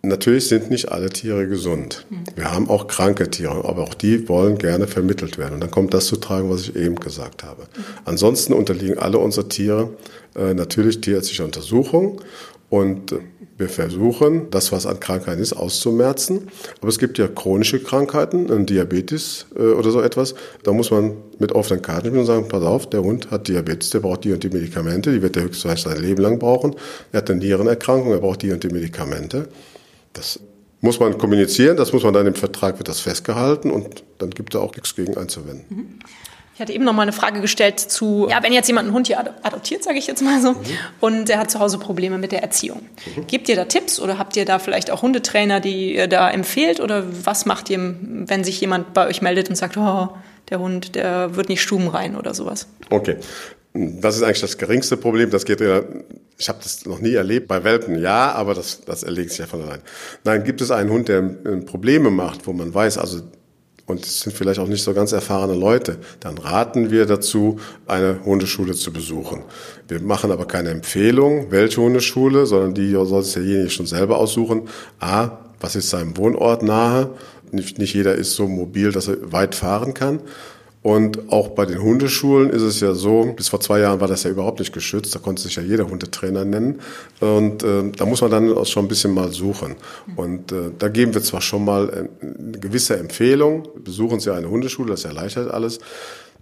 Natürlich 0.02 0.48
sind 0.50 0.70
nicht 0.70 0.92
alle 0.92 1.10
Tiere 1.10 1.48
gesund. 1.48 2.06
Wir 2.36 2.52
haben 2.52 2.70
auch 2.70 2.86
kranke 2.86 3.32
Tiere, 3.32 3.66
aber 3.66 3.82
auch 3.82 3.96
die 3.96 4.30
wollen 4.30 4.60
gerne 4.60 4.86
vermittelt 4.86 5.40
werden. 5.40 5.56
Und 5.56 5.62
dann 5.62 5.72
kommt 5.72 5.96
das 5.96 6.06
zu 6.06 6.18
tragen, 6.18 6.48
was 6.52 6.62
ich 6.62 6.76
eben 6.76 6.96
gesagt 6.96 7.44
habe. 7.44 7.64
Ansonsten 8.06 8.54
unterliegen 8.54 9.00
alle 9.00 9.18
unsere 9.18 9.50
Tiere 9.50 9.90
äh, 10.36 10.54
natürlich 10.54 11.02
tierärztlicher 11.02 11.46
Untersuchung 11.46 12.22
und 12.70 13.12
äh, 13.12 13.20
wir 13.58 13.70
versuchen, 13.70 14.50
das, 14.52 14.72
was 14.74 14.86
an 14.86 15.00
Krankheiten 15.00 15.42
ist, 15.42 15.54
auszumerzen. 15.54 16.50
Aber 16.82 16.90
es 16.90 17.00
gibt 17.00 17.18
ja 17.18 17.28
chronische 17.28 17.82
Krankheiten, 17.82 18.52
ein 18.52 18.66
Diabetes 18.66 19.46
äh, 19.56 19.62
oder 19.62 19.92
so 19.92 20.02
etwas. 20.02 20.36
Da 20.64 20.74
muss 20.74 20.92
man 20.92 21.14
mit 21.40 21.54
offenen 21.54 21.82
Karten 21.82 22.08
spielen 22.08 22.20
und 22.20 22.26
sagen, 22.26 22.48
pass 22.50 22.64
auf, 22.64 22.90
der 22.90 23.02
Hund 23.02 23.32
hat 23.32 23.48
Diabetes, 23.48 23.92
der 23.92 24.00
braucht 24.00 24.26
die 24.26 24.34
und 24.34 24.44
die 24.44 24.50
Medikamente, 24.50 25.12
die 25.12 25.22
wird 25.22 25.38
er 25.38 25.44
höchstwahrscheinlich 25.44 25.84
sein 25.84 26.04
Leben 26.04 26.22
lang 26.22 26.40
brauchen. 26.40 26.76
Er 27.12 27.20
hat 27.20 27.30
eine 27.30 27.40
Nierenerkrankung, 27.40 28.12
er 28.12 28.20
braucht 28.20 28.42
die 28.42 28.52
und 28.52 28.64
die 28.64 28.70
Medikamente. 28.70 29.48
Das 30.12 30.40
muss 30.82 31.00
man 31.00 31.18
kommunizieren, 31.18 31.78
das 31.78 31.94
muss 31.94 32.04
man 32.04 32.14
dann 32.14 32.28
im 32.28 32.36
Vertrag, 32.36 32.78
wird 32.78 32.90
das 32.90 33.00
festgehalten 33.00 33.72
und 33.72 34.04
dann 34.18 34.32
gibt 34.32 34.54
es 34.54 34.62
auch 34.62 34.74
nichts 34.76 34.96
gegen 34.96 35.18
einzuwenden. 35.18 35.66
Mhm. 35.70 36.00
Ich 36.56 36.62
hatte 36.62 36.72
eben 36.72 36.86
noch 36.86 36.94
mal 36.94 37.02
eine 37.02 37.12
Frage 37.12 37.42
gestellt 37.42 37.82
zu, 37.82 38.28
ja, 38.30 38.42
wenn 38.42 38.54
jetzt 38.54 38.68
jemand 38.68 38.88
einen 38.88 38.96
Hund 38.96 39.08
hier 39.08 39.20
adoptiert, 39.20 39.84
sage 39.84 39.98
ich 39.98 40.08
jetzt 40.08 40.22
mal 40.22 40.42
so, 40.42 40.54
mhm. 40.54 40.64
und 41.02 41.28
der 41.28 41.38
hat 41.38 41.52
zu 41.52 41.60
Hause 41.60 41.80
Probleme 41.80 42.18
mit 42.18 42.32
der 42.32 42.44
Erziehung. 42.44 42.82
Mhm. 43.14 43.28
Gebt 43.28 43.50
ihr 43.50 43.58
da 43.58 43.66
Tipps 43.66 44.00
oder 44.00 44.18
habt 44.18 44.38
ihr 44.38 44.46
da 44.46 44.58
vielleicht 44.58 44.90
auch 44.90 45.02
Hundetrainer, 45.02 45.60
die 45.60 45.96
ihr 45.96 46.08
da 46.08 46.30
empfehlt? 46.30 46.80
Oder 46.80 47.04
was 47.26 47.46
macht 47.46 47.70
ihr, 47.70 47.96
wenn 48.00 48.46
sich 48.46 48.62
jemand 48.62 48.94
bei 48.94 49.06
euch 49.06 49.22
meldet 49.22 49.50
und 49.50 49.58
sagt, 49.58 49.76
oh, 49.76 50.08
der 50.50 50.60
Hund, 50.60 50.96
der 50.96 51.36
wird 51.36 51.50
nicht 51.50 51.62
stubenrein 51.62 52.16
oder 52.16 52.34
sowas? 52.34 52.68
Okay. 52.90 53.18
Das 53.74 54.16
ist 54.16 54.24
eigentlich 54.24 54.40
das 54.40 54.58
geringste 54.58 54.96
Problem. 54.96 55.32
Das 55.32 55.44
geht 55.44 55.60
ja, 55.60 55.82
ich 56.38 56.48
habe 56.48 56.60
das 56.64 56.86
noch 56.86 57.00
nie 57.00 57.16
erlebt. 57.16 57.50
Bei 57.50 57.66
Welpen 57.66 58.00
ja, 58.00 58.32
aber 58.32 58.54
das, 58.54 58.80
das 58.86 59.04
erlegt 59.04 59.32
sich 59.32 59.40
ja 59.40 59.46
von 59.46 59.62
allein. 59.62 59.82
Nein, 60.24 60.46
gibt 60.46 60.62
es 60.62 60.72
einen 60.72 60.90
Hund, 60.90 61.10
der 61.10 61.22
Probleme 61.22 62.12
macht, 62.12 62.48
wo 62.48 62.54
man 62.54 62.74
weiß, 62.74 62.98
also 62.98 63.24
und 63.88 64.06
es 64.06 64.22
sind 64.22 64.36
vielleicht 64.36 64.60
auch 64.60 64.68
nicht 64.68 64.84
so 64.84 64.94
ganz 64.94 65.12
erfahrene 65.12 65.54
Leute, 65.54 65.98
dann 66.20 66.38
raten 66.38 66.90
wir 66.90 67.06
dazu, 67.06 67.60
eine 67.86 68.20
Hundeschule 68.26 68.74
zu 68.74 68.92
besuchen. 68.92 69.44
Wir 69.88 70.02
machen 70.02 70.32
aber 70.32 70.46
keine 70.46 70.70
Empfehlung, 70.70 71.52
welche 71.52 71.82
Hundeschule, 71.82 72.48
sondern 72.48 72.74
die 72.74 72.92
soll 72.92 73.24
sich 73.24 73.36
derjenige 73.36 73.70
schon 73.70 73.86
selber 73.86 74.18
aussuchen. 74.18 74.64
A, 75.00 75.38
was 75.60 75.76
ist 75.76 75.90
seinem 75.90 76.18
Wohnort 76.18 76.64
nahe? 76.64 77.12
Nicht, 77.52 77.78
nicht 77.78 77.94
jeder 77.94 78.16
ist 78.16 78.34
so 78.34 78.48
mobil, 78.48 78.92
dass 78.92 79.08
er 79.08 79.32
weit 79.32 79.54
fahren 79.54 79.94
kann. 79.94 80.20
Und 80.86 81.32
auch 81.32 81.48
bei 81.48 81.66
den 81.66 81.82
Hundeschulen 81.82 82.52
ist 82.52 82.62
es 82.62 82.80
ja 82.80 82.94
so, 82.94 83.34
bis 83.36 83.48
vor 83.48 83.60
zwei 83.60 83.80
Jahren 83.80 84.02
war 84.02 84.08
das 84.08 84.22
ja 84.22 84.30
überhaupt 84.30 84.60
nicht 84.60 84.72
geschützt, 84.72 85.16
da 85.16 85.20
konnte 85.20 85.42
sich 85.42 85.56
ja 85.56 85.64
jeder 85.64 85.90
Hundetrainer 85.90 86.46
nennen. 86.46 86.80
Und 87.22 87.64
äh, 87.64 87.90
da 87.90 88.06
muss 88.06 88.22
man 88.22 88.30
dann 88.30 88.54
auch 88.56 88.68
schon 88.68 88.86
ein 88.86 88.88
bisschen 88.88 89.12
mal 89.12 89.32
suchen. 89.32 89.78
Und 90.16 90.52
äh, 90.52 90.70
da 90.78 90.90
geben 90.90 91.16
wir 91.16 91.24
zwar 91.24 91.42
schon 91.42 91.66
mal 91.66 92.08
eine 92.22 92.60
gewisse 92.60 92.98
Empfehlung, 92.98 93.68
besuchen 93.84 94.20
Sie 94.20 94.32
eine 94.32 94.48
Hundeschule, 94.48 94.92
das 94.92 95.06
erleichtert 95.06 95.50
alles. 95.50 95.80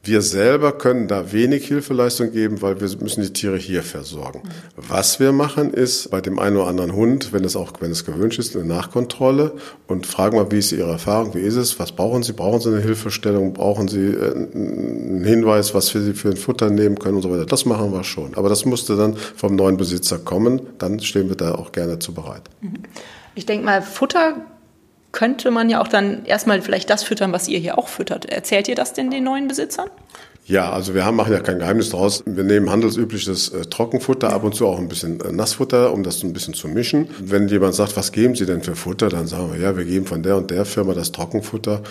Wir 0.05 0.21
selber 0.21 0.73
können 0.73 1.07
da 1.07 1.31
wenig 1.31 1.65
Hilfeleistung 1.65 2.33
geben, 2.33 2.61
weil 2.61 2.81
wir 2.81 2.89
müssen 2.99 3.21
die 3.21 3.31
Tiere 3.31 3.55
hier 3.55 3.83
versorgen. 3.83 4.43
Was 4.75 5.21
wir 5.21 5.31
machen 5.31 5.73
ist 5.73 6.11
bei 6.11 6.19
dem 6.19 6.39
einen 6.39 6.57
oder 6.57 6.67
anderen 6.67 6.91
Hund, 6.91 7.31
wenn 7.31 7.45
es 7.45 7.55
auch, 7.55 7.71
wenn 7.79 7.89
es 7.89 8.03
gewünscht 8.03 8.37
ist, 8.37 8.53
eine 8.53 8.65
Nachkontrolle 8.65 9.53
und 9.87 10.05
fragen 10.05 10.35
mal, 10.35 10.51
wie 10.51 10.59
ist 10.59 10.73
Ihre 10.73 10.91
Erfahrung, 10.91 11.33
wie 11.35 11.39
ist 11.39 11.55
es, 11.55 11.79
was 11.79 11.93
brauchen 11.93 12.21
Sie? 12.21 12.33
Brauchen 12.33 12.59
Sie 12.59 12.67
eine 12.67 12.81
Hilfestellung? 12.81 13.53
Brauchen 13.53 13.87
Sie 13.87 14.07
äh, 14.07 14.33
einen 14.33 15.23
Hinweis, 15.23 15.73
was 15.73 15.87
Sie 15.87 16.13
für 16.13 16.31
ein 16.31 16.37
Futter 16.37 16.69
nehmen 16.69 16.99
können 16.99 17.15
und 17.15 17.21
so 17.21 17.31
weiter? 17.31 17.45
Das 17.45 17.63
machen 17.63 17.93
wir 17.93 18.03
schon. 18.03 18.35
Aber 18.35 18.49
das 18.49 18.65
musste 18.65 18.97
dann 18.97 19.15
vom 19.15 19.55
neuen 19.55 19.77
Besitzer 19.77 20.19
kommen. 20.19 20.63
Dann 20.79 20.99
stehen 20.99 21.29
wir 21.29 21.37
da 21.37 21.55
auch 21.55 21.71
gerne 21.71 21.99
zu 21.99 22.13
bereit. 22.13 22.41
Ich 23.35 23.45
denke 23.45 23.63
mal, 23.63 23.81
Futter 23.81 24.35
könnte 25.13 25.51
man 25.51 25.69
ja 25.69 25.81
auch 25.81 25.87
dann 25.87 26.25
erstmal 26.25 26.61
vielleicht 26.61 26.89
das 26.89 27.03
füttern, 27.03 27.31
was 27.31 27.47
ihr 27.47 27.59
hier 27.59 27.77
auch 27.77 27.87
füttert. 27.87 28.25
Erzählt 28.25 28.67
ihr 28.67 28.75
das 28.75 28.91
denn 28.91 29.09
den 29.09 29.23
neuen 29.23 29.47
Besitzern? 29.47 29.89
Ja, 30.45 30.71
also 30.71 30.93
wir 30.93 31.05
haben, 31.05 31.15
machen 31.15 31.31
ja 31.31 31.39
kein 31.39 31.59
Geheimnis 31.59 31.91
draus. 31.91 32.21
Wir 32.25 32.43
nehmen 32.43 32.69
handelsübliches 32.69 33.49
äh, 33.49 33.61
Trockenfutter, 33.61 34.33
ab 34.33 34.43
und 34.43 34.53
zu 34.53 34.67
auch 34.67 34.77
ein 34.77 34.89
bisschen 34.89 35.21
äh, 35.21 35.31
Nassfutter, 35.31 35.93
um 35.93 36.03
das 36.03 36.21
ein 36.21 36.33
bisschen 36.33 36.53
zu 36.53 36.67
mischen. 36.67 37.07
Wenn 37.21 37.47
jemand 37.47 37.75
sagt, 37.75 37.95
was 37.95 38.11
geben 38.11 38.35
Sie 38.35 38.45
denn 38.45 38.61
für 38.61 38.75
Futter, 38.75 39.07
dann 39.07 39.25
sagen 39.25 39.53
wir, 39.53 39.61
ja, 39.61 39.77
wir 39.77 39.85
geben 39.85 40.05
von 40.05 40.21
der 40.21 40.35
und 40.35 40.51
der 40.51 40.65
Firma 40.65 40.93
das 40.93 41.13
Trockenfutter. 41.13 41.81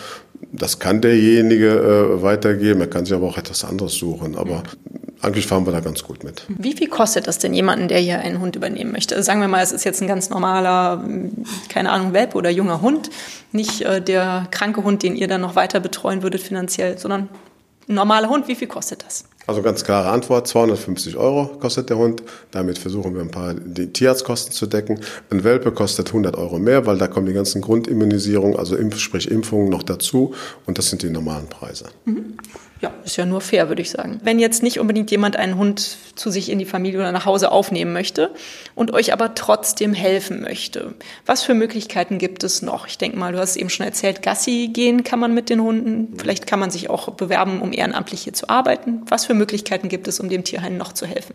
Das 0.52 0.78
kann 0.78 1.00
derjenige 1.00 1.68
äh, 1.68 2.22
weitergeben, 2.22 2.82
er 2.82 2.88
kann 2.88 3.06
sich 3.06 3.14
aber 3.14 3.26
auch 3.26 3.38
etwas 3.38 3.64
anderes 3.64 3.94
suchen. 3.94 4.36
Aber 4.36 4.64
eigentlich 5.22 5.46
fahren 5.46 5.64
wir 5.66 5.72
da 5.72 5.80
ganz 5.80 6.02
gut 6.02 6.24
mit. 6.24 6.44
Wie 6.48 6.72
viel 6.74 6.88
kostet 6.88 7.28
das 7.28 7.38
denn 7.38 7.54
jemanden, 7.54 7.88
der 7.88 7.98
hier 7.98 8.18
einen 8.18 8.40
Hund 8.40 8.56
übernehmen 8.56 8.90
möchte? 8.90 9.14
Also 9.14 9.24
sagen 9.24 9.40
wir 9.40 9.48
mal, 9.48 9.62
es 9.62 9.72
ist 9.72 9.84
jetzt 9.84 10.02
ein 10.02 10.08
ganz 10.08 10.30
normaler, 10.30 11.02
keine 11.68 11.90
Ahnung, 11.90 12.12
Welpe 12.12 12.36
oder 12.36 12.50
junger 12.50 12.82
Hund, 12.82 13.08
nicht 13.52 13.82
äh, 13.82 14.02
der 14.02 14.48
kranke 14.50 14.82
Hund, 14.82 15.02
den 15.02 15.14
ihr 15.14 15.28
dann 15.28 15.40
noch 15.40 15.54
weiter 15.54 15.78
betreuen 15.78 16.22
würdet 16.22 16.40
finanziell, 16.40 16.98
sondern 16.98 17.28
ein 17.88 17.94
normaler 17.94 18.28
Hund, 18.28 18.48
wie 18.48 18.56
viel 18.56 18.68
kostet 18.68 19.04
das? 19.04 19.24
Also 19.46 19.62
ganz 19.62 19.82
klare 19.84 20.10
Antwort, 20.10 20.46
250 20.46 21.16
Euro 21.16 21.46
kostet 21.58 21.90
der 21.90 21.98
Hund. 21.98 22.22
Damit 22.52 22.78
versuchen 22.78 23.14
wir 23.14 23.22
ein 23.22 23.30
paar 23.30 23.54
die 23.54 23.92
Tierarztkosten 23.92 24.52
zu 24.52 24.66
decken. 24.66 25.00
Ein 25.30 25.42
Welpe 25.42 25.72
kostet 25.72 26.08
100 26.08 26.36
Euro 26.36 26.58
mehr, 26.58 26.86
weil 26.86 26.98
da 26.98 27.08
kommen 27.08 27.26
die 27.26 27.32
ganzen 27.32 27.60
Grundimmunisierungen, 27.60 28.56
also 28.56 28.76
sprich 28.96 29.30
Impfungen 29.30 29.68
noch 29.68 29.82
dazu 29.82 30.34
und 30.66 30.78
das 30.78 30.90
sind 30.90 31.02
die 31.02 31.10
normalen 31.10 31.48
Preise. 31.48 31.86
Mhm 32.04 32.36
ja, 32.82 32.92
ist 33.04 33.16
ja 33.16 33.24
nur 33.24 33.40
fair, 33.40 33.68
würde 33.68 33.80
ich 33.80 33.90
sagen. 33.90 34.20
Wenn 34.24 34.40
jetzt 34.40 34.62
nicht 34.64 34.80
unbedingt 34.80 35.12
jemand 35.12 35.36
einen 35.36 35.56
Hund 35.56 35.96
zu 36.16 36.30
sich 36.30 36.50
in 36.50 36.58
die 36.58 36.64
Familie 36.64 36.98
oder 36.98 37.12
nach 37.12 37.26
Hause 37.26 37.52
aufnehmen 37.52 37.92
möchte 37.92 38.32
und 38.74 38.92
euch 38.92 39.12
aber 39.12 39.36
trotzdem 39.36 39.94
helfen 39.94 40.42
möchte, 40.42 40.92
was 41.24 41.44
für 41.44 41.54
Möglichkeiten 41.54 42.18
gibt 42.18 42.42
es 42.42 42.60
noch? 42.60 42.88
Ich 42.88 42.98
denke 42.98 43.16
mal, 43.16 43.32
du 43.32 43.38
hast 43.38 43.54
eben 43.54 43.70
schon 43.70 43.86
erzählt, 43.86 44.20
Gassi 44.20 44.68
gehen 44.72 45.04
kann 45.04 45.20
man 45.20 45.32
mit 45.32 45.48
den 45.48 45.62
Hunden. 45.62 46.18
Vielleicht 46.18 46.48
kann 46.48 46.58
man 46.58 46.72
sich 46.72 46.90
auch 46.90 47.08
bewerben, 47.10 47.62
um 47.62 47.72
ehrenamtlich 47.72 48.22
hier 48.22 48.32
zu 48.32 48.48
arbeiten. 48.48 49.02
Was 49.08 49.26
für 49.26 49.34
Möglichkeiten 49.34 49.88
gibt 49.88 50.08
es, 50.08 50.18
um 50.18 50.28
dem 50.28 50.42
Tierheim 50.42 50.76
noch 50.76 50.92
zu 50.92 51.06
helfen? 51.06 51.34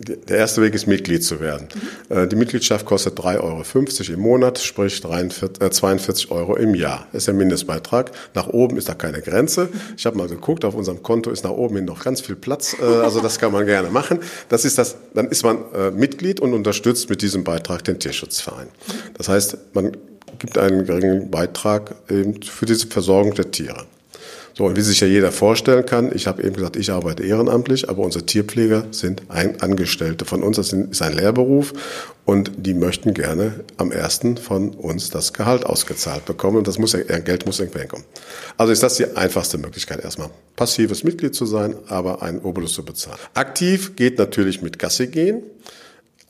Der 0.00 0.38
erste 0.38 0.62
Weg 0.62 0.74
ist, 0.74 0.86
Mitglied 0.86 1.24
zu 1.24 1.40
werden. 1.40 1.68
Mhm. 2.08 2.28
Die 2.28 2.36
Mitgliedschaft 2.36 2.86
kostet 2.86 3.18
3,50 3.18 3.40
Euro 3.40 4.12
im 4.12 4.20
Monat, 4.20 4.58
sprich 4.58 5.00
43, 5.00 5.70
42 5.70 6.30
äh, 6.30 6.34
Euro 6.34 6.56
im 6.56 6.74
Jahr. 6.74 7.08
Das 7.12 7.22
ist 7.22 7.26
der 7.26 7.34
Mindestbeitrag. 7.34 8.12
Nach 8.34 8.46
oben 8.46 8.76
ist 8.76 8.88
da 8.88 8.94
keine 8.94 9.20
Grenze. 9.20 9.68
Ich 9.96 10.06
habe 10.06 10.16
mal 10.16 10.28
geguckt, 10.28 10.64
auf 10.64 10.74
unserem 10.74 11.02
Konto 11.02 11.30
ist 11.30 11.42
nach 11.42 11.50
oben 11.50 11.76
hin 11.76 11.84
noch 11.84 12.04
ganz 12.04 12.20
viel 12.20 12.36
Platz. 12.36 12.76
Äh, 12.80 12.84
also 12.84 13.20
das 13.20 13.38
kann 13.38 13.52
man 13.52 13.66
gerne 13.66 13.90
machen. 13.90 14.20
Das 14.48 14.64
ist 14.64 14.78
das, 14.78 14.96
dann 15.14 15.28
ist 15.28 15.42
man 15.42 15.58
Mitglied 15.94 16.40
und 16.40 16.54
unterstützt 16.54 17.10
mit 17.10 17.22
diesem 17.22 17.44
Beitrag 17.44 17.84
den 17.84 17.98
Tierschutzverein. 17.98 18.68
Das 19.16 19.28
heißt, 19.28 19.58
man 19.74 19.96
gibt 20.38 20.58
einen 20.58 20.84
geringen 20.84 21.30
Beitrag 21.30 21.94
für 22.06 22.66
diese 22.66 22.86
Versorgung 22.86 23.34
der 23.34 23.50
Tiere. 23.50 23.86
So, 24.58 24.64
und 24.64 24.76
wie 24.76 24.80
sich 24.80 24.98
ja 24.98 25.06
jeder 25.06 25.30
vorstellen 25.30 25.86
kann, 25.86 26.10
ich 26.12 26.26
habe 26.26 26.42
eben 26.42 26.56
gesagt, 26.56 26.74
ich 26.74 26.90
arbeite 26.90 27.22
ehrenamtlich, 27.22 27.88
aber 27.88 28.02
unsere 28.02 28.26
Tierpfleger 28.26 28.88
sind 28.90 29.22
ein 29.28 29.60
Angestellte 29.60 30.24
von 30.24 30.42
uns. 30.42 30.56
Das 30.56 30.72
ist 30.72 31.00
ein 31.00 31.12
Lehrberuf 31.12 31.72
und 32.24 32.50
die 32.56 32.74
möchten 32.74 33.14
gerne 33.14 33.60
am 33.76 33.92
ersten 33.92 34.36
von 34.36 34.70
uns 34.70 35.10
das 35.10 35.32
Gehalt 35.32 35.64
ausgezahlt 35.64 36.24
bekommen 36.24 36.56
und 36.56 36.66
das 36.66 36.76
muss 36.76 36.92
Geld 36.92 37.46
muss 37.46 37.60
irgendwo 37.60 37.78
hinkommen. 37.78 38.04
Also 38.56 38.72
ist 38.72 38.82
das 38.82 38.96
die 38.96 39.16
einfachste 39.16 39.58
Möglichkeit 39.58 40.02
erstmal. 40.02 40.30
Passives 40.56 41.04
Mitglied 41.04 41.36
zu 41.36 41.46
sein, 41.46 41.76
aber 41.86 42.22
einen 42.22 42.40
Obolus 42.40 42.72
zu 42.72 42.84
bezahlen. 42.84 43.20
Aktiv 43.34 43.94
geht 43.94 44.18
natürlich 44.18 44.60
mit 44.60 44.80
Gasse 44.80 45.06
gehen, 45.06 45.44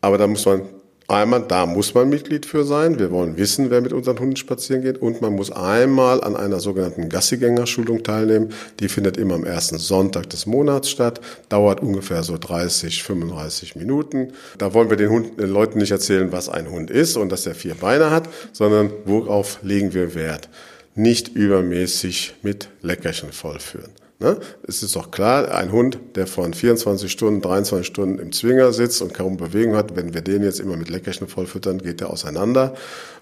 aber 0.03 0.19
da 0.19 0.27
muss 0.27 0.45
man 0.45 0.69
Einmal, 1.11 1.47
da 1.49 1.65
muss 1.65 1.95
man 1.95 2.11
Mitglied 2.11 2.45
für 2.45 2.65
sein. 2.65 2.99
Wir 2.99 3.11
wollen 3.11 3.39
wissen, 3.39 3.71
wer 3.71 3.81
mit 3.81 3.95
unseren 3.95 4.19
Hunden 4.19 4.37
spazieren 4.37 4.83
geht. 4.83 5.01
Und 5.01 5.23
man 5.23 5.33
muss 5.33 5.51
einmal 5.51 6.23
an 6.23 6.37
einer 6.37 6.61
sogenannten 6.61 7.09
Gassigängerschulung 7.09 8.03
teilnehmen. 8.03 8.53
Die 8.79 8.91
findet 8.91 9.17
immer 9.17 9.37
am 9.37 9.45
ersten 9.45 9.79
Sonntag 9.79 10.29
des 10.29 10.45
Monats 10.45 10.91
statt. 10.91 11.23
Dauert 11.49 11.81
ungefähr 11.81 12.23
so 12.25 12.37
30, 12.37 13.03
35 13.03 13.75
Minuten. 13.75 14.35
Da 14.59 14.75
wollen 14.75 14.91
wir 14.91 14.99
den, 14.99 15.09
Hund, 15.09 15.41
den 15.41 15.49
Leuten 15.49 15.79
nicht 15.79 15.93
erzählen, 15.93 16.31
was 16.31 16.51
ein 16.51 16.71
Hund 16.71 16.91
ist 16.91 17.17
und 17.17 17.33
dass 17.33 17.47
er 17.47 17.55
vier 17.55 17.75
Beine 17.75 18.11
hat, 18.11 18.29
sondern 18.53 18.93
worauf 19.07 19.61
legen 19.63 19.95
wir 19.95 20.15
Wert? 20.15 20.51
Nicht 20.95 21.29
übermäßig 21.29 22.35
mit 22.43 22.69
Leckerchen 22.83 23.33
vollführen. 23.33 23.93
Ne? 24.21 24.37
Es 24.67 24.83
ist 24.83 24.97
doch 24.97 25.13
klar, 25.13 25.55
ein 25.55 25.71
Hund, 25.71 25.99
der 26.17 26.27
von 26.27 26.53
24 26.53 27.11
Stunden, 27.11 27.41
23 27.41 27.87
Stunden 27.87 28.19
im 28.19 28.33
Zwinger 28.33 28.73
sitzt 28.73 29.01
und 29.01 29.15
kaum 29.15 29.37
Bewegung 29.37 29.77
hat, 29.77 29.95
wenn 29.95 30.13
wir 30.13 30.23
den 30.23 30.43
jetzt 30.43 30.59
immer 30.59 30.77
mit 30.77 30.91
Leckerchen 30.91 31.29
vollfüttern, 31.29 31.79
geht 31.79 32.01
der 32.01 32.11
auseinander 32.11 32.75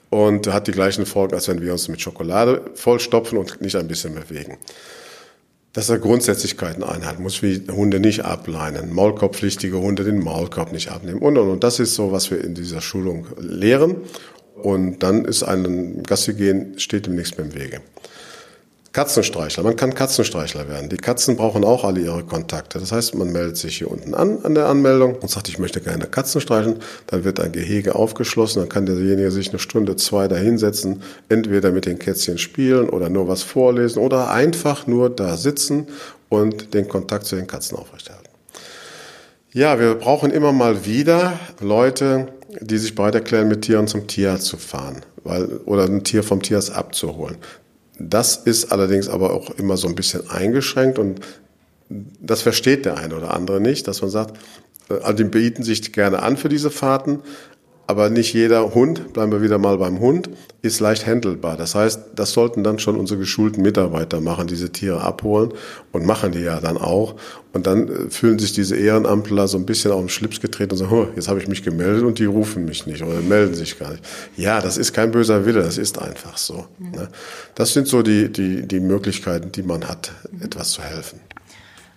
und 0.08 0.50
hat 0.50 0.68
die 0.68 0.72
gleichen 0.72 1.04
Folgen, 1.04 1.34
als 1.34 1.48
wenn 1.48 1.60
wir 1.60 1.72
uns 1.72 1.88
mit 1.88 2.00
Schokolade 2.00 2.62
vollstopfen 2.74 3.36
und 3.36 3.60
nicht 3.60 3.76
ein 3.76 3.88
bisschen 3.88 4.14
bewegen. 4.14 4.56
Dass 5.74 5.90
er 5.90 5.98
Grundsätzlichkeiten 5.98 6.82
einhalten 6.82 7.22
muss, 7.22 7.42
wie 7.42 7.62
Hunde 7.70 8.00
nicht 8.00 8.24
ableinen, 8.24 8.94
Maulkorbpflichtige 8.94 9.78
Hunde 9.78 10.04
den 10.04 10.20
Maulkorb 10.20 10.72
nicht 10.72 10.90
abnehmen 10.90 11.20
und, 11.20 11.36
und, 11.36 11.50
und. 11.50 11.64
Das 11.64 11.78
ist 11.78 11.94
so, 11.94 12.12
was 12.12 12.30
wir 12.30 12.42
in 12.42 12.54
dieser 12.54 12.80
Schulung 12.80 13.26
lehren. 13.38 13.96
Und 14.54 15.00
dann 15.02 15.26
ist 15.26 15.42
ein 15.42 16.02
Gassi 16.02 16.32
gehen, 16.32 16.78
steht 16.78 17.06
ihm 17.06 17.16
nichts 17.16 17.36
mehr 17.36 17.44
im 17.44 17.54
Wege. 17.54 17.82
Katzenstreichler. 18.96 19.62
Man 19.62 19.76
kann 19.76 19.92
Katzenstreichler 19.92 20.70
werden. 20.70 20.88
Die 20.88 20.96
Katzen 20.96 21.36
brauchen 21.36 21.64
auch 21.64 21.84
alle 21.84 22.00
ihre 22.00 22.24
Kontakte. 22.24 22.78
Das 22.78 22.92
heißt, 22.92 23.14
man 23.14 23.30
meldet 23.30 23.58
sich 23.58 23.76
hier 23.76 23.90
unten 23.90 24.14
an, 24.14 24.38
an 24.42 24.54
der 24.54 24.68
Anmeldung 24.68 25.16
und 25.16 25.28
sagt, 25.28 25.50
ich 25.50 25.58
möchte 25.58 25.82
gerne 25.82 26.06
Katzen 26.06 26.40
streicheln. 26.40 26.78
Dann 27.06 27.22
wird 27.22 27.38
ein 27.38 27.52
Gehege 27.52 27.94
aufgeschlossen. 27.94 28.62
Dann 28.62 28.70
kann 28.70 28.86
derjenige 28.86 29.30
sich 29.30 29.50
eine 29.50 29.58
Stunde, 29.58 29.96
zwei 29.96 30.28
da 30.28 30.36
hinsetzen, 30.36 31.02
entweder 31.28 31.72
mit 31.72 31.84
den 31.84 31.98
Kätzchen 31.98 32.38
spielen 32.38 32.88
oder 32.88 33.10
nur 33.10 33.28
was 33.28 33.42
vorlesen 33.42 33.98
oder 33.98 34.30
einfach 34.30 34.86
nur 34.86 35.10
da 35.10 35.36
sitzen 35.36 35.88
und 36.30 36.72
den 36.72 36.88
Kontakt 36.88 37.26
zu 37.26 37.36
den 37.36 37.46
Katzen 37.46 37.76
aufrechterhalten. 37.76 38.30
Ja, 39.52 39.78
wir 39.78 39.94
brauchen 39.96 40.30
immer 40.30 40.52
mal 40.52 40.86
wieder 40.86 41.38
Leute, 41.60 42.28
die 42.62 42.78
sich 42.78 42.94
bereit 42.94 43.16
erklären, 43.16 43.48
mit 43.48 43.60
Tieren 43.60 43.88
zum 43.88 44.06
Tierarzt 44.06 44.46
zu 44.46 44.56
fahren 44.56 45.02
weil, 45.26 45.60
oder 45.66 45.84
ein 45.84 46.04
Tier 46.04 46.22
vom 46.22 46.40
Tierarzt 46.42 46.72
abzuholen. 46.72 47.36
Das 47.98 48.36
ist 48.36 48.72
allerdings 48.72 49.08
aber 49.08 49.32
auch 49.32 49.50
immer 49.50 49.76
so 49.76 49.88
ein 49.88 49.94
bisschen 49.94 50.28
eingeschränkt 50.28 50.98
und 50.98 51.20
das 51.88 52.42
versteht 52.42 52.84
der 52.84 52.96
eine 52.98 53.16
oder 53.16 53.32
andere 53.34 53.60
nicht, 53.60 53.86
dass 53.86 54.02
man 54.02 54.10
sagt, 54.10 54.38
äh, 54.90 54.94
also 54.94 55.12
die 55.22 55.24
bieten 55.24 55.62
sich 55.62 55.92
gerne 55.92 56.22
an 56.22 56.36
für 56.36 56.48
diese 56.48 56.70
Fahrten, 56.70 57.20
aber 57.86 58.10
nicht 58.10 58.32
jeder 58.32 58.74
Hund, 58.74 59.12
bleiben 59.12 59.30
wir 59.30 59.42
wieder 59.42 59.58
mal 59.58 59.78
beim 59.78 60.00
Hund, 60.00 60.28
ist 60.62 60.80
leicht 60.80 61.06
handelbar. 61.06 61.56
Das 61.56 61.74
heißt, 61.74 62.00
das 62.16 62.32
sollten 62.32 62.64
dann 62.64 62.78
schon 62.78 62.96
unsere 62.96 63.20
geschulten 63.20 63.62
Mitarbeiter 63.62 64.20
machen, 64.20 64.48
diese 64.48 64.72
Tiere 64.72 65.00
abholen 65.02 65.52
und 65.92 66.04
machen 66.04 66.32
die 66.32 66.40
ja 66.40 66.60
dann 66.60 66.76
auch. 66.76 67.14
Und 67.52 67.66
dann 67.66 67.88
äh, 67.88 68.10
fühlen 68.10 68.38
sich 68.38 68.52
diese 68.52 68.76
Ehrenamtler 68.76 69.46
so 69.46 69.56
ein 69.56 69.66
bisschen 69.66 69.92
auf 69.92 70.00
den 70.00 70.08
Schlips 70.08 70.40
getreten 70.40 70.72
und 70.72 70.78
sagen, 70.78 70.92
oh, 70.92 71.06
jetzt 71.14 71.28
habe 71.28 71.40
ich 71.40 71.46
mich 71.46 71.62
gemeldet 71.62 72.02
und 72.02 72.18
die 72.18 72.24
rufen 72.24 72.64
mich 72.64 72.86
nicht 72.86 73.02
oder 73.02 73.20
melden 73.20 73.54
sich 73.54 73.78
gar 73.78 73.92
nicht. 73.92 74.04
Ja, 74.36 74.60
das 74.60 74.76
ist 74.78 74.92
kein 74.92 75.12
böser 75.12 75.46
Wille, 75.46 75.62
das 75.62 75.78
ist 75.78 75.98
einfach 76.00 76.36
so. 76.36 76.66
Mhm. 76.78 77.08
Das 77.54 77.72
sind 77.72 77.86
so 77.86 78.02
die, 78.02 78.30
die, 78.30 78.66
die 78.66 78.80
Möglichkeiten, 78.80 79.52
die 79.52 79.62
man 79.62 79.88
hat, 79.88 80.12
etwas 80.40 80.72
zu 80.72 80.82
helfen. 80.82 81.20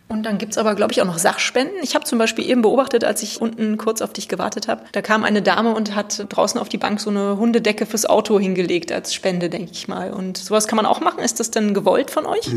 Und 0.10 0.24
dann 0.24 0.40
gibt's 0.40 0.58
aber, 0.58 0.74
glaube 0.74 0.92
ich, 0.92 1.02
auch 1.02 1.06
noch 1.06 1.20
Sachspenden. 1.20 1.78
Ich 1.84 1.94
habe 1.94 2.04
zum 2.04 2.18
Beispiel 2.18 2.50
eben 2.50 2.64
beobachtet, 2.64 3.04
als 3.04 3.22
ich 3.22 3.40
unten 3.40 3.78
kurz 3.78 4.02
auf 4.02 4.12
dich 4.12 4.28
gewartet 4.28 4.68
habe, 4.68 4.82
da 4.92 5.04
kam 5.04 5.24
eine 5.24 5.44
Dame 5.44 5.76
und 5.76 5.94
hat 5.96 6.26
draußen 6.30 6.60
auf 6.60 6.68
die 6.68 6.80
Bank 6.80 7.00
so 7.00 7.12
eine 7.12 7.38
Hundedecke 7.38 7.86
fürs 7.86 8.08
Auto 8.08 8.40
hingelegt 8.40 8.92
als 8.92 9.14
Spende, 9.14 9.50
denke 9.50 9.72
ich 9.72 9.88
mal. 9.88 10.12
Und 10.12 10.38
sowas 10.38 10.68
kann 10.68 10.78
man 10.78 10.88
auch 10.88 11.00
machen. 11.00 11.20
Ist 11.20 11.40
das 11.40 11.52
denn 11.52 11.76
gewollt 11.76 12.10
von 12.10 12.26
euch? 12.26 12.50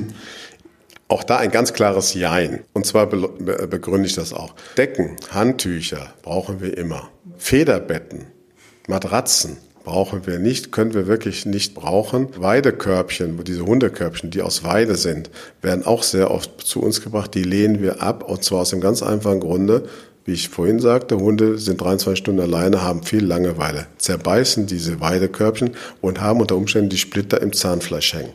Auch 1.09 1.25
da 1.25 1.37
ein 1.37 1.51
ganz 1.51 1.75
klares 1.75 2.15
Jein. 2.15 2.65
Und 2.73 2.87
zwar 2.87 3.07
begründe 3.07 4.07
ich 4.07 4.15
das 4.15 4.33
auch. 4.33 4.55
Decken, 4.79 5.17
Handtücher 5.31 6.15
brauchen 6.23 6.63
wir 6.63 6.79
immer. 6.79 7.11
Federbetten, 7.37 8.29
Matratzen, 8.89 9.59
brauchen 9.85 10.27
wir 10.27 10.39
nicht, 10.39 10.73
können 10.73 10.95
wir 10.95 11.07
wirklich 11.07 11.47
nicht 11.47 11.75
brauchen. 11.75 12.29
Weidekörbchen, 12.37 13.43
diese 13.45 13.65
Hundekörbchen, 13.65 14.31
die 14.31 14.43
aus 14.43 14.65
Weide 14.65 14.97
sind, 14.97 15.31
werden 15.61 15.85
auch 15.85 16.03
sehr 16.03 16.31
oft 16.31 16.61
zu 16.61 16.81
uns 16.81 17.01
gebracht. 17.03 17.35
Die 17.35 17.43
lehnen 17.43 17.83
wir 17.83 18.03
ab 18.03 18.29
und 18.29 18.45
zwar 18.45 18.61
aus 18.61 18.71
dem 18.71 18.81
ganz 18.81 19.03
einfachen 19.03 19.41
Grunde, 19.41 19.89
wie 20.25 20.33
ich 20.33 20.49
vorhin 20.49 20.79
sagte, 20.79 21.19
Hunde 21.19 21.59
sind 21.59 21.81
23 21.81 22.17
Stunden 22.17 22.41
alleine, 22.41 22.83
haben 22.83 23.03
viel 23.03 23.25
Langeweile, 23.25 23.87
zerbeißen 23.99 24.67
diese 24.67 25.01
Weidekörbchen 25.01 25.73
und 26.01 26.21
haben 26.21 26.41
unter 26.41 26.57
Umständen 26.57 26.91
die 26.91 26.99
Splitter 26.99 27.43
im 27.43 27.53
Zahnfleisch 27.53 28.15
hängen. 28.15 28.33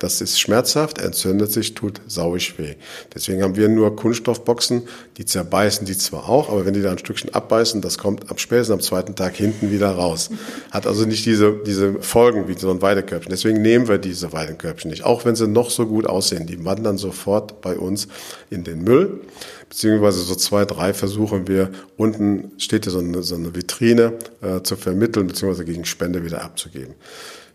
Das 0.00 0.22
ist 0.22 0.40
schmerzhaft, 0.40 0.98
entzündet 0.98 1.52
sich, 1.52 1.74
tut 1.74 2.00
sauig 2.06 2.58
weh. 2.58 2.74
Deswegen 3.14 3.42
haben 3.42 3.54
wir 3.54 3.68
nur 3.68 3.94
Kunststoffboxen, 3.94 4.88
die 5.18 5.26
zerbeißen 5.26 5.86
die 5.86 5.96
zwar 5.96 6.28
auch, 6.28 6.48
aber 6.48 6.64
wenn 6.64 6.72
die 6.72 6.80
da 6.80 6.90
ein 6.90 6.98
Stückchen 6.98 7.34
abbeißen, 7.34 7.82
das 7.82 7.98
kommt 7.98 8.30
ab 8.30 8.40
spätestens 8.40 8.72
am 8.72 8.80
zweiten 8.80 9.14
Tag 9.14 9.36
hinten 9.36 9.70
wieder 9.70 9.90
raus. 9.90 10.30
Hat 10.70 10.86
also 10.86 11.04
nicht 11.04 11.26
diese, 11.26 11.60
diese 11.66 12.00
Folgen 12.00 12.48
wie 12.48 12.58
so 12.58 12.70
ein 12.70 12.80
Weidekörbchen. 12.80 13.30
Deswegen 13.30 13.60
nehmen 13.60 13.88
wir 13.88 13.98
diese 13.98 14.32
Weidekörbchen 14.32 14.90
nicht. 14.90 15.04
Auch 15.04 15.26
wenn 15.26 15.36
sie 15.36 15.46
noch 15.46 15.68
so 15.68 15.86
gut 15.86 16.06
aussehen, 16.06 16.46
die 16.46 16.64
wandern 16.64 16.96
sofort 16.96 17.60
bei 17.60 17.76
uns 17.76 18.08
in 18.48 18.64
den 18.64 18.82
Müll 18.82 19.20
beziehungsweise 19.68 20.20
so 20.20 20.34
zwei, 20.34 20.64
drei 20.64 20.92
versuchen 20.92 21.46
wir, 21.46 21.70
unten 21.96 22.50
steht 22.58 22.84
hier 22.84 22.92
so 22.92 22.98
eine, 22.98 23.22
so 23.22 23.36
eine 23.36 23.54
Vitrine 23.54 24.14
äh, 24.42 24.62
zu 24.62 24.76
vermitteln, 24.76 25.28
beziehungsweise 25.28 25.64
gegen 25.64 25.84
Spende 25.84 26.24
wieder 26.24 26.42
abzugeben. 26.42 26.94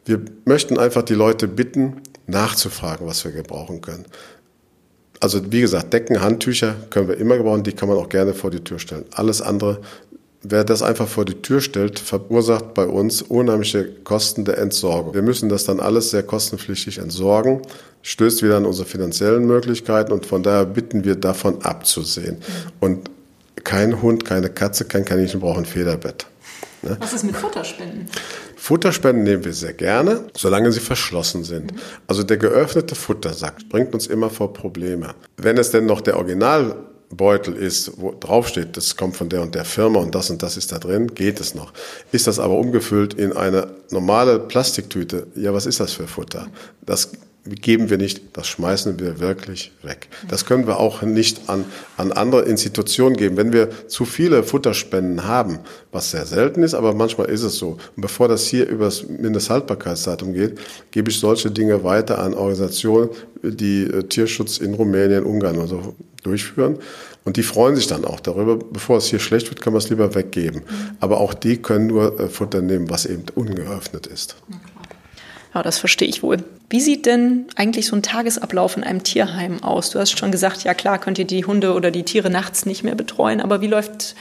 Wir 0.05 0.21
möchten 0.45 0.77
einfach 0.77 1.03
die 1.03 1.13
Leute 1.13 1.47
bitten, 1.47 2.01
nachzufragen, 2.27 3.07
was 3.07 3.23
wir 3.23 3.31
gebrauchen 3.31 3.81
können. 3.81 4.05
Also 5.19 5.51
wie 5.51 5.61
gesagt, 5.61 5.93
Decken, 5.93 6.21
Handtücher 6.21 6.75
können 6.89 7.07
wir 7.07 7.17
immer 7.17 7.37
gebrauchen, 7.37 7.63
die 7.63 7.71
kann 7.71 7.89
man 7.89 7.97
auch 7.97 8.09
gerne 8.09 8.33
vor 8.33 8.51
die 8.51 8.63
Tür 8.63 8.79
stellen. 8.79 9.05
Alles 9.11 9.41
andere, 9.41 9.79
wer 10.43 10.63
das 10.63 10.81
einfach 10.81 11.07
vor 11.07 11.25
die 11.25 11.41
Tür 11.41 11.61
stellt, 11.61 11.99
verursacht 11.99 12.73
bei 12.73 12.85
uns 12.85 13.21
unheimliche 13.21 13.85
Kosten 14.03 14.45
der 14.45 14.57
Entsorgung. 14.57 15.13
Wir 15.13 15.21
müssen 15.21 15.49
das 15.49 15.63
dann 15.63 15.79
alles 15.79 16.11
sehr 16.11 16.23
kostenpflichtig 16.23 16.97
entsorgen, 16.97 17.61
stößt 18.01 18.43
wieder 18.43 18.57
an 18.57 18.65
unsere 18.65 18.87
finanziellen 18.87 19.45
Möglichkeiten 19.45 20.11
und 20.11 20.25
von 20.25 20.43
daher 20.43 20.65
bitten 20.65 21.05
wir 21.05 21.15
davon 21.15 21.61
abzusehen. 21.63 22.37
Und 22.79 23.09
kein 23.63 24.01
Hund, 24.01 24.25
keine 24.25 24.49
Katze, 24.49 24.85
kein 24.85 25.05
Kaninchen 25.05 25.39
brauchen 25.39 25.65
Federbett. 25.65 26.27
Ne? 26.83 26.97
Was 26.99 27.13
ist 27.13 27.23
mit 27.23 27.35
Futterspenden? 27.35 28.05
Futterspenden 28.55 29.23
nehmen 29.23 29.45
wir 29.45 29.53
sehr 29.53 29.73
gerne, 29.73 30.25
solange 30.35 30.71
sie 30.71 30.79
verschlossen 30.79 31.43
sind. 31.43 31.73
Mhm. 31.73 31.79
Also 32.07 32.23
der 32.23 32.37
geöffnete 32.37 32.95
Futtersack 32.95 33.69
bringt 33.69 33.93
uns 33.93 34.07
immer 34.07 34.29
vor 34.29 34.53
Probleme. 34.53 35.13
Wenn 35.37 35.57
es 35.57 35.71
denn 35.71 35.85
noch 35.85 36.01
der 36.01 36.17
Originalbeutel 36.17 37.55
ist, 37.55 37.93
wo 37.97 38.11
draufsteht, 38.11 38.77
das 38.77 38.95
kommt 38.95 39.17
von 39.17 39.29
der 39.29 39.41
und 39.41 39.55
der 39.55 39.65
Firma 39.65 39.99
und 39.99 40.15
das 40.15 40.29
und 40.29 40.41
das 40.41 40.57
ist 40.57 40.71
da 40.71 40.79
drin, 40.79 41.13
geht 41.13 41.39
es 41.39 41.55
noch. 41.55 41.73
Ist 42.11 42.27
das 42.27 42.39
aber 42.39 42.57
umgefüllt 42.57 43.13
in 43.13 43.33
eine 43.33 43.67
normale 43.91 44.39
Plastiktüte, 44.39 45.27
ja, 45.35 45.53
was 45.53 45.65
ist 45.65 45.79
das 45.79 45.93
für 45.93 46.07
Futter? 46.07 46.47
Das 46.85 47.11
geben 47.45 47.89
wir 47.89 47.97
nicht, 47.97 48.21
das 48.33 48.47
schmeißen 48.47 48.99
wir 48.99 49.19
wirklich 49.19 49.71
weg. 49.83 50.07
Das 50.27 50.45
können 50.45 50.65
wir 50.65 50.79
auch 50.79 51.03
nicht 51.03 51.47
an, 51.47 51.65
an 51.95 52.11
andere 52.11 52.41
Institutionen 52.43 53.15
geben. 53.15 53.37
Wenn 53.37 53.53
wir 53.53 53.69
zu 53.87 54.05
viele 54.05 54.43
Futterspenden 54.43 55.25
haben, 55.25 55.59
was 55.91 56.11
sehr 56.11 56.25
selten 56.25 56.63
ist, 56.63 56.73
aber 56.73 56.93
manchmal 56.93 57.29
ist 57.29 57.43
es 57.43 57.57
so. 57.57 57.77
Und 57.95 58.01
bevor 58.01 58.27
das 58.27 58.45
hier 58.47 58.67
über 58.67 58.85
das 58.85 59.07
Mindesthaltbarkeitsdatum 59.07 60.33
geht, 60.33 60.59
gebe 60.91 61.11
ich 61.11 61.19
solche 61.19 61.51
Dinge 61.51 61.83
weiter 61.83 62.19
an 62.19 62.33
Organisationen, 62.33 63.09
die 63.43 63.83
äh, 63.83 64.03
Tierschutz 64.03 64.57
in 64.57 64.73
Rumänien, 64.73 65.23
Ungarn 65.23 65.57
und 65.57 65.67
so 65.67 65.95
durchführen. 66.23 66.79
Und 67.25 67.37
die 67.37 67.43
freuen 67.43 67.75
sich 67.75 67.87
dann 67.87 68.05
auch 68.05 68.19
darüber. 68.19 68.57
Bevor 68.57 68.97
es 68.97 69.05
hier 69.05 69.19
schlecht 69.19 69.49
wird, 69.49 69.61
können 69.61 69.75
wir 69.75 69.79
es 69.79 69.89
lieber 69.89 70.13
weggeben. 70.15 70.61
Aber 70.99 71.19
auch 71.19 71.33
die 71.33 71.57
können 71.57 71.87
nur 71.87 72.19
äh, 72.19 72.27
Futter 72.27 72.61
nehmen, 72.61 72.89
was 72.89 73.05
eben 73.05 73.23
ungeöffnet 73.35 74.07
ist. 74.07 74.35
Ja, 75.55 75.63
das 75.63 75.79
verstehe 75.79 76.09
ich 76.09 76.21
wohl. 76.21 76.43
Wie 76.69 76.81
sieht 76.81 77.05
denn 77.05 77.45
eigentlich 77.55 77.87
so 77.87 77.95
ein 77.95 78.03
Tagesablauf 78.03 78.75
in 78.75 78.83
einem 78.83 79.03
Tierheim 79.03 79.63
aus? 79.63 79.89
Du 79.89 79.99
hast 79.99 80.19
schon 80.19 80.29
gesagt, 80.29 80.65
ja 80.65 80.73
klar, 80.73 80.99
könnt 80.99 81.17
ihr 81.17 81.25
die 81.25 81.45
Hunde 81.45 81.73
oder 81.73 81.91
die 81.91 82.03
Tiere 82.03 82.29
nachts 82.29 82.65
nicht 82.65 82.83
mehr 82.83 82.95
betreuen, 82.95 83.39
aber 83.39 83.61
wie 83.61 83.67
läuft, 83.67 84.15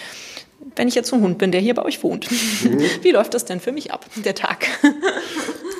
wenn 0.77 0.87
ich 0.87 0.95
jetzt 0.95 1.09
so 1.09 1.17
ein 1.17 1.23
Hund 1.23 1.39
bin, 1.39 1.51
der 1.51 1.61
hier 1.61 1.75
bei 1.75 1.85
euch 1.85 2.05
wohnt, 2.05 2.31
mhm. 2.31 2.79
wie 3.03 3.11
läuft 3.11 3.35
das 3.35 3.45
denn 3.45 3.59
für 3.59 3.73
mich 3.73 3.93
ab, 3.93 4.07
der 4.25 4.37
Tag? 4.37 4.69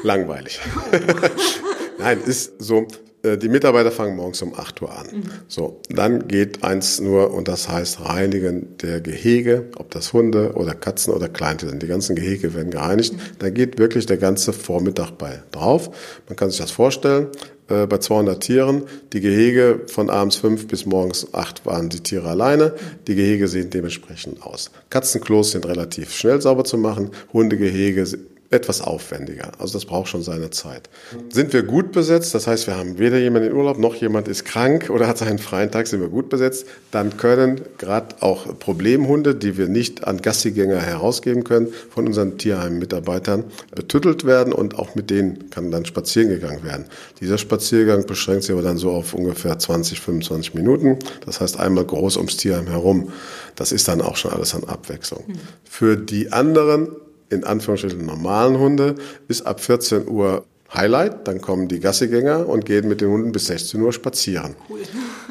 Langweilig. 0.03 0.59
Nein, 1.99 2.21
ist 2.27 2.55
so, 2.59 2.89
die 3.25 3.49
Mitarbeiter 3.49 3.91
fangen 3.91 4.17
morgens 4.17 4.43
um 4.43 4.55
8 4.55 4.83
Uhr 4.83 4.97
an. 4.97 5.07
Mhm. 5.07 5.23
So, 5.49 5.81
dann 5.89 6.29
geht 6.29 6.63
eins 6.63 7.01
nur 7.01 7.33
und 7.33 7.49
das 7.49 7.69
heißt 7.69 8.01
Reinigen 8.01 8.77
der 8.79 9.01
Gehege, 9.01 9.71
ob 9.77 9.91
das 9.91 10.13
Hunde 10.13 10.53
oder 10.55 10.75
Katzen 10.75 11.13
oder 11.13 11.29
Kleintiere 11.29 11.71
sind. 11.71 11.83
Die 11.83 11.87
ganzen 11.87 12.17
Gehege 12.17 12.55
werden 12.55 12.71
gereinigt. 12.71 13.15
Mhm. 13.15 13.19
Da 13.39 13.51
geht 13.51 13.79
wirklich 13.79 14.07
der 14.07 14.19
ganze 14.19 14.53
Vormittag 14.53 15.13
bei 15.19 15.43
drauf. 15.53 15.91
Man 16.29 16.37
kann 16.37 16.51
sich 16.51 16.59
das 16.59 16.71
vorstellen. 16.71 17.29
Äh, 17.69 17.87
bei 17.87 17.99
200 17.99 18.43
Tieren, 18.43 18.83
die 19.13 19.21
Gehege 19.21 19.83
von 19.87 20.11
abends 20.11 20.37
5 20.37 20.69
bis 20.69 20.85
morgens 20.85 21.33
8 21.33 21.65
waren 21.65 21.89
die 21.89 22.01
Tiere 22.01 22.29
alleine. 22.29 22.67
Mhm. 22.67 23.05
Die 23.07 23.15
Gehege 23.15 23.49
sehen 23.49 23.71
dementsprechend 23.71 24.43
aus. 24.43 24.71
Katzenklos 24.91 25.53
sind 25.53 25.67
relativ 25.67 26.15
schnell 26.15 26.43
sauber 26.43 26.65
zu 26.65 26.77
machen. 26.77 27.11
Hundegehege 27.33 28.07
etwas 28.55 28.81
aufwendiger. 28.81 29.53
Also 29.59 29.75
das 29.75 29.85
braucht 29.85 30.09
schon 30.09 30.23
seine 30.23 30.51
Zeit. 30.51 30.89
Sind 31.29 31.53
wir 31.53 31.63
gut 31.63 31.93
besetzt, 31.93 32.35
das 32.35 32.47
heißt, 32.47 32.67
wir 32.67 32.77
haben 32.77 32.99
weder 32.99 33.19
jemand 33.19 33.45
in 33.45 33.53
Urlaub 33.53 33.79
noch 33.79 33.95
jemand 33.97 34.29
ist 34.29 34.45
krank 34.45 34.91
oder 34.91 35.09
hat 35.09 35.19
seinen 35.19 35.39
freien 35.39 35.71
Tag, 35.71 35.87
sind 35.87 36.01
wir 36.01 36.09
gut 36.09 36.29
besetzt, 36.29 36.67
dann 36.91 37.17
können 37.17 37.61
gerade 37.79 38.17
auch 38.21 38.59
Problemhunde, 38.59 39.35
die 39.35 39.59
wir 39.59 39.69
nicht 39.69 40.07
an 40.07 40.23
Gassigänger 40.23 40.81
herausgeben 40.81 41.45
können, 41.45 41.69
von 41.91 42.07
unseren 42.07 42.39
Tierheim-Mitarbeitern 42.39 43.45
betüttelt 43.75 44.25
werden 44.25 44.53
und 44.53 44.79
auch 44.79 44.95
mit 44.95 45.11
denen 45.11 45.51
kann 45.51 45.71
dann 45.71 45.85
spazieren 45.85 46.29
gegangen 46.29 46.63
werden. 46.63 46.87
Dieser 47.21 47.39
Spaziergang 47.39 48.07
beschränkt 48.07 48.45
sich 48.45 48.53
aber 48.53 48.63
dann 48.63 48.79
so 48.79 48.91
auf 48.93 49.15
ungefähr 49.15 49.59
20, 49.59 50.01
25 50.01 50.55
Minuten. 50.55 50.99
Das 51.27 51.41
heißt 51.41 51.59
einmal 51.59 51.85
groß 51.85 52.17
ums 52.17 52.37
Tierheim 52.37 52.69
herum. 52.69 53.13
Das 53.57 53.73
ist 53.73 53.89
dann 53.89 54.01
auch 54.01 54.17
schon 54.17 54.33
alles 54.33 54.55
an 54.55 54.65
Abwechslung. 54.65 55.25
Für 55.65 55.97
die 55.97 56.33
anderen 56.33 56.89
in 57.31 57.45
Anführungsstrichen 57.45 58.05
normalen 58.05 58.59
Hunde 58.59 58.95
ist 59.29 59.47
ab 59.47 59.61
14 59.61 60.09
Uhr 60.09 60.45
Highlight. 60.73 61.27
Dann 61.27 61.41
kommen 61.41 61.69
die 61.69 61.81
Gassigänger 61.81 62.49
und 62.49 62.65
gehen 62.65 62.89
mit 62.89 63.01
den 63.01 63.11
Hunden 63.11 63.33
bis 63.33 63.47
16 63.47 63.81
Uhr 63.81 63.93
spazieren. 63.93 64.57
Cool. 64.69 64.81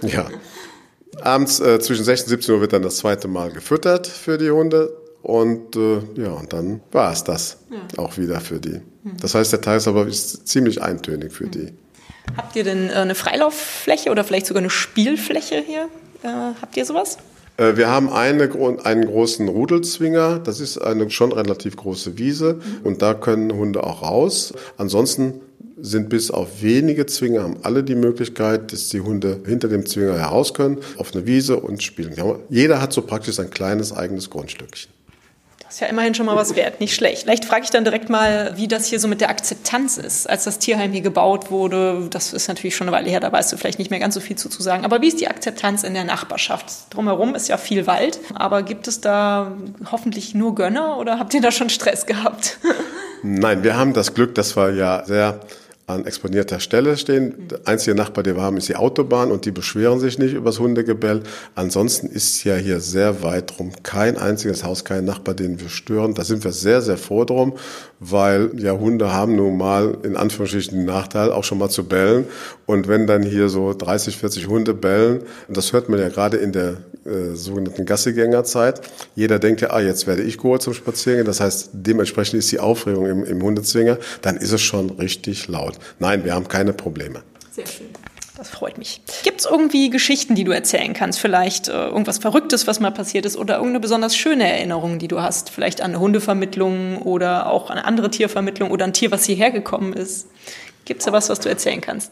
Ja. 0.10 0.27
Abends 1.21 1.62
äh, 1.62 1.79
zwischen 1.79 2.03
16 2.03 2.25
und 2.25 2.41
17 2.41 2.56
Uhr 2.56 2.62
wird 2.62 2.73
dann 2.73 2.82
das 2.82 2.97
zweite 2.97 3.29
Mal 3.29 3.51
gefüttert 3.51 4.08
für 4.08 4.38
die 4.38 4.51
Hunde. 4.51 4.97
Und 5.21 5.77
äh, 5.77 5.99
ja, 6.15 6.32
und 6.32 6.51
dann 6.51 6.82
war 6.91 7.13
es 7.13 7.23
das 7.23 7.60
ja. 7.69 8.03
auch 8.03 8.17
wieder 8.17 8.41
für 8.41 8.60
die. 8.60 8.82
Das 9.21 9.36
heißt, 9.36 9.53
der 9.53 9.62
Tagesablauf 9.62 10.08
ist 10.08 10.47
ziemlich 10.47 10.82
eintönig 10.82 11.32
für 11.32 11.47
die. 11.47 11.71
Habt 12.36 12.56
ihr 12.56 12.63
denn 12.63 12.89
äh, 12.89 12.93
eine 12.93 13.15
Freilauffläche 13.15 14.12
oder 14.12 14.23
vielleicht 14.23 14.47
sogar 14.47 14.62
eine 14.62 14.69
Spielfläche 14.69 15.63
hier? 15.65 15.88
Äh, 16.23 16.53
habt 16.62 16.75
ihr 16.75 16.86
sowas? 16.86 17.17
Äh, 17.57 17.77
wir 17.77 17.89
haben 17.89 18.09
eine, 18.09 18.49
einen 18.83 19.05
großen 19.05 19.47
Rudelzwinger, 19.47 20.39
das 20.39 20.59
ist 20.59 20.77
eine 20.77 21.09
schon 21.09 21.31
relativ 21.31 21.75
große 21.75 22.17
Wiese 22.17 22.59
und 22.83 23.01
da 23.01 23.13
können 23.13 23.53
Hunde 23.53 23.83
auch 23.83 24.01
raus. 24.01 24.53
Ansonsten 24.77 25.41
sind 25.77 26.09
bis 26.09 26.31
auf 26.31 26.61
wenige 26.61 27.05
Zwinger, 27.05 27.43
haben 27.43 27.57
alle 27.63 27.83
die 27.83 27.95
Möglichkeit, 27.95 28.71
dass 28.71 28.89
die 28.89 29.01
Hunde 29.01 29.41
hinter 29.45 29.67
dem 29.67 29.85
Zwinger 29.85 30.17
heraus 30.17 30.53
können, 30.53 30.77
auf 30.97 31.13
eine 31.13 31.25
Wiese 31.25 31.59
und 31.59 31.83
spielen. 31.83 32.15
Jeder 32.49 32.81
hat 32.81 32.93
so 32.93 33.01
praktisch 33.01 33.39
ein 33.39 33.49
kleines 33.49 33.91
eigenes 33.91 34.29
Grundstückchen. 34.29 34.91
Ist 35.69 35.80
ja 35.80 35.88
immerhin 35.88 36.13
schon 36.13 36.28
mal 36.28 36.36
was 36.36 36.56
wert, 36.56 36.80
nicht 36.80 36.93
schlecht. 36.93 37.23
Vielleicht 37.23 37.45
frage 37.45 37.63
ich 37.63 37.71
dann 37.71 37.84
direkt 37.84 38.10
mal, 38.10 38.54
wie 38.56 38.67
das 38.67 38.86
hier 38.86 38.99
so 38.99 39.08
mit 39.08 39.21
der 39.21 39.30
Akzeptanz 39.30 39.97
ist, 39.97 40.30
als 40.30 40.43
das 40.43 40.60
Tierheim 40.60 40.91
hier 40.91 41.02
gebaut 41.02 41.49
wurde. 41.49 42.08
Das 42.12 42.32
ist 42.32 42.47
natürlich 42.47 42.76
schon 42.76 42.88
eine 42.88 42.95
Weile 42.95 43.10
her, 43.10 43.19
da 43.19 43.32
weißt 43.32 43.52
du 43.52 43.58
vielleicht 43.58 43.80
nicht 43.80 43.89
mehr 43.89 43.99
ganz 43.99 44.13
so 44.13 44.19
viel 44.19 44.36
zu, 44.36 44.49
zu 44.49 44.62
sagen. 44.62 44.86
Aber 44.86 45.02
wie 45.02 45.08
ist 45.08 45.19
die 45.19 45.28
Akzeptanz 45.28 45.84
in 45.84 45.95
der 45.95 46.04
Nachbarschaft? 46.04 46.65
Drumherum 46.91 47.34
ist 47.34 47.47
ja 47.47 47.58
viel 47.58 47.88
Wald, 47.88 48.19
aber 48.36 48.62
gibt 48.62 48.88
es 48.88 49.02
da 49.02 49.52
hoffentlich 49.91 50.36
nur 50.36 50.54
Gönner 50.54 50.97
oder 50.99 51.17
habt 51.17 51.34
ihr 51.34 51.41
da 51.41 51.52
schon 51.52 51.69
Stress 51.69 52.06
gehabt? 52.06 52.60
Nein, 53.23 53.63
wir 53.63 53.76
haben 53.76 53.93
das 53.93 54.13
Glück, 54.13 54.36
dass 54.36 54.56
wir 54.56 54.73
ja 54.73 55.04
sehr 55.06 55.39
an 55.86 56.06
exponierter 56.06 56.60
Stelle 56.60 56.96
stehen. 56.96 57.48
Der 57.50 57.60
einzige 57.65 57.96
Nachbar, 57.96 58.24
den 58.24 58.38
wir 58.38 58.41
haben, 58.41 58.58
ist 58.58 58.69
die 58.69 58.76
Autobahn 58.76 59.32
und 59.32 59.46
die 59.46 59.52
beschweren 59.52 60.00
sich 60.00 60.17
nicht 60.17 60.34
über 60.34 60.50
das 60.50 60.60
Hundegebell. 60.60 61.24
Ansonsten 61.56 62.08
ist 62.08 62.43
ja 62.46 62.56
hier 62.56 62.80
sehr 62.80 63.22
weit 63.22 63.58
drum 63.58 63.72
kein 63.84 64.17
einziges 64.17 64.63
Haus, 64.63 64.86
kein 64.86 65.04
Nachbar, 65.04 65.34
den 65.34 65.60
wir 65.60 65.69
stören. 65.69 66.13
Da 66.13 66.24
sind 66.24 66.43
wir 66.43 66.54
sehr, 66.54 66.82
sehr 66.82 66.98
froh 66.98 67.26
drum, 67.26 67.54
weil 68.00 68.52
ja 68.58 68.72
Hunde 68.74 69.13
haben 69.13 69.36
nun 69.36 69.58
mal 69.58 69.98
in 70.04 70.15
Anführungsstrichen 70.15 70.78
den 70.78 70.86
Nachteil, 70.86 71.32
auch 71.32 71.43
schon 71.43 71.58
mal 71.58 71.69
zu 71.69 71.84
bellen. 71.84 72.26
Und 72.65 72.88
wenn 72.88 73.06
dann 73.06 73.24
hier 73.24 73.50
so 73.50 73.74
30, 73.74 74.17
40 74.17 74.48
Hunde 74.48 74.74
bellen, 74.74 75.24
das 75.50 75.74
hört 75.74 75.89
man 75.89 76.00
ja 76.00 76.08
gerade 76.08 76.38
in 76.38 76.54
der 76.54 76.78
äh, 77.06 77.36
sogenannten 77.36 77.86
Gassigängerzeit, 77.86 78.80
jeder 79.13 79.38
denkt 79.38 79.60
ja, 79.60 79.72
ah, 79.72 79.82
jetzt 79.82 80.08
werde 80.08 80.22
ich 80.22 80.38
geholt 80.38 80.62
zum 80.62 80.74
Spaziergehen. 80.74 81.26
Das 81.26 81.41
heißt, 81.41 81.72
dementsprechend 81.74 82.39
ist 82.39 82.52
die 82.52 82.60
Aufregung 82.60 83.06
im, 83.06 83.26
im 83.26 83.41
Hundezwinger, 83.41 83.98
dann 84.22 84.38
ist 84.38 84.54
es 84.54 84.62
schon 84.62 84.89
richtig 84.91 85.50
laut. 85.50 85.72
Nein, 85.99 86.23
wir 86.23 86.33
haben 86.33 86.47
keine 86.47 86.73
Probleme. 86.73 87.23
Sehr 87.51 87.67
schön. 87.67 87.88
Das 88.36 88.49
freut 88.49 88.79
mich. 88.79 89.01
Gibt 89.23 89.41
es 89.41 89.45
irgendwie 89.45 89.91
Geschichten, 89.91 90.33
die 90.33 90.43
du 90.43 90.51
erzählen 90.51 90.93
kannst? 90.93 91.19
Vielleicht 91.19 91.67
äh, 91.67 91.71
irgendwas 91.71 92.17
Verrücktes, 92.17 92.65
was 92.65 92.79
mal 92.79 92.89
passiert 92.89 93.27
ist 93.27 93.38
oder 93.38 93.55
irgendeine 93.55 93.79
besonders 93.79 94.17
schöne 94.17 94.51
Erinnerung, 94.51 94.97
die 94.97 95.07
du 95.07 95.21
hast? 95.21 95.51
Vielleicht 95.51 95.81
an 95.81 95.91
eine 95.91 95.99
Hundevermittlung 95.99 97.03
oder 97.03 97.47
auch 97.51 97.69
an 97.69 97.77
eine 97.77 97.86
andere 97.86 98.09
Tiervermittlung 98.09 98.71
oder 98.71 98.86
ein 98.86 98.93
Tier, 98.93 99.12
was 99.12 99.25
hierher 99.25 99.51
gekommen 99.51 99.93
ist? 99.93 100.27
Gibt 100.86 101.01
es 101.01 101.05
da 101.05 101.12
was, 101.12 101.29
was 101.29 101.41
du 101.41 101.49
erzählen 101.49 101.79
kannst? 101.79 102.12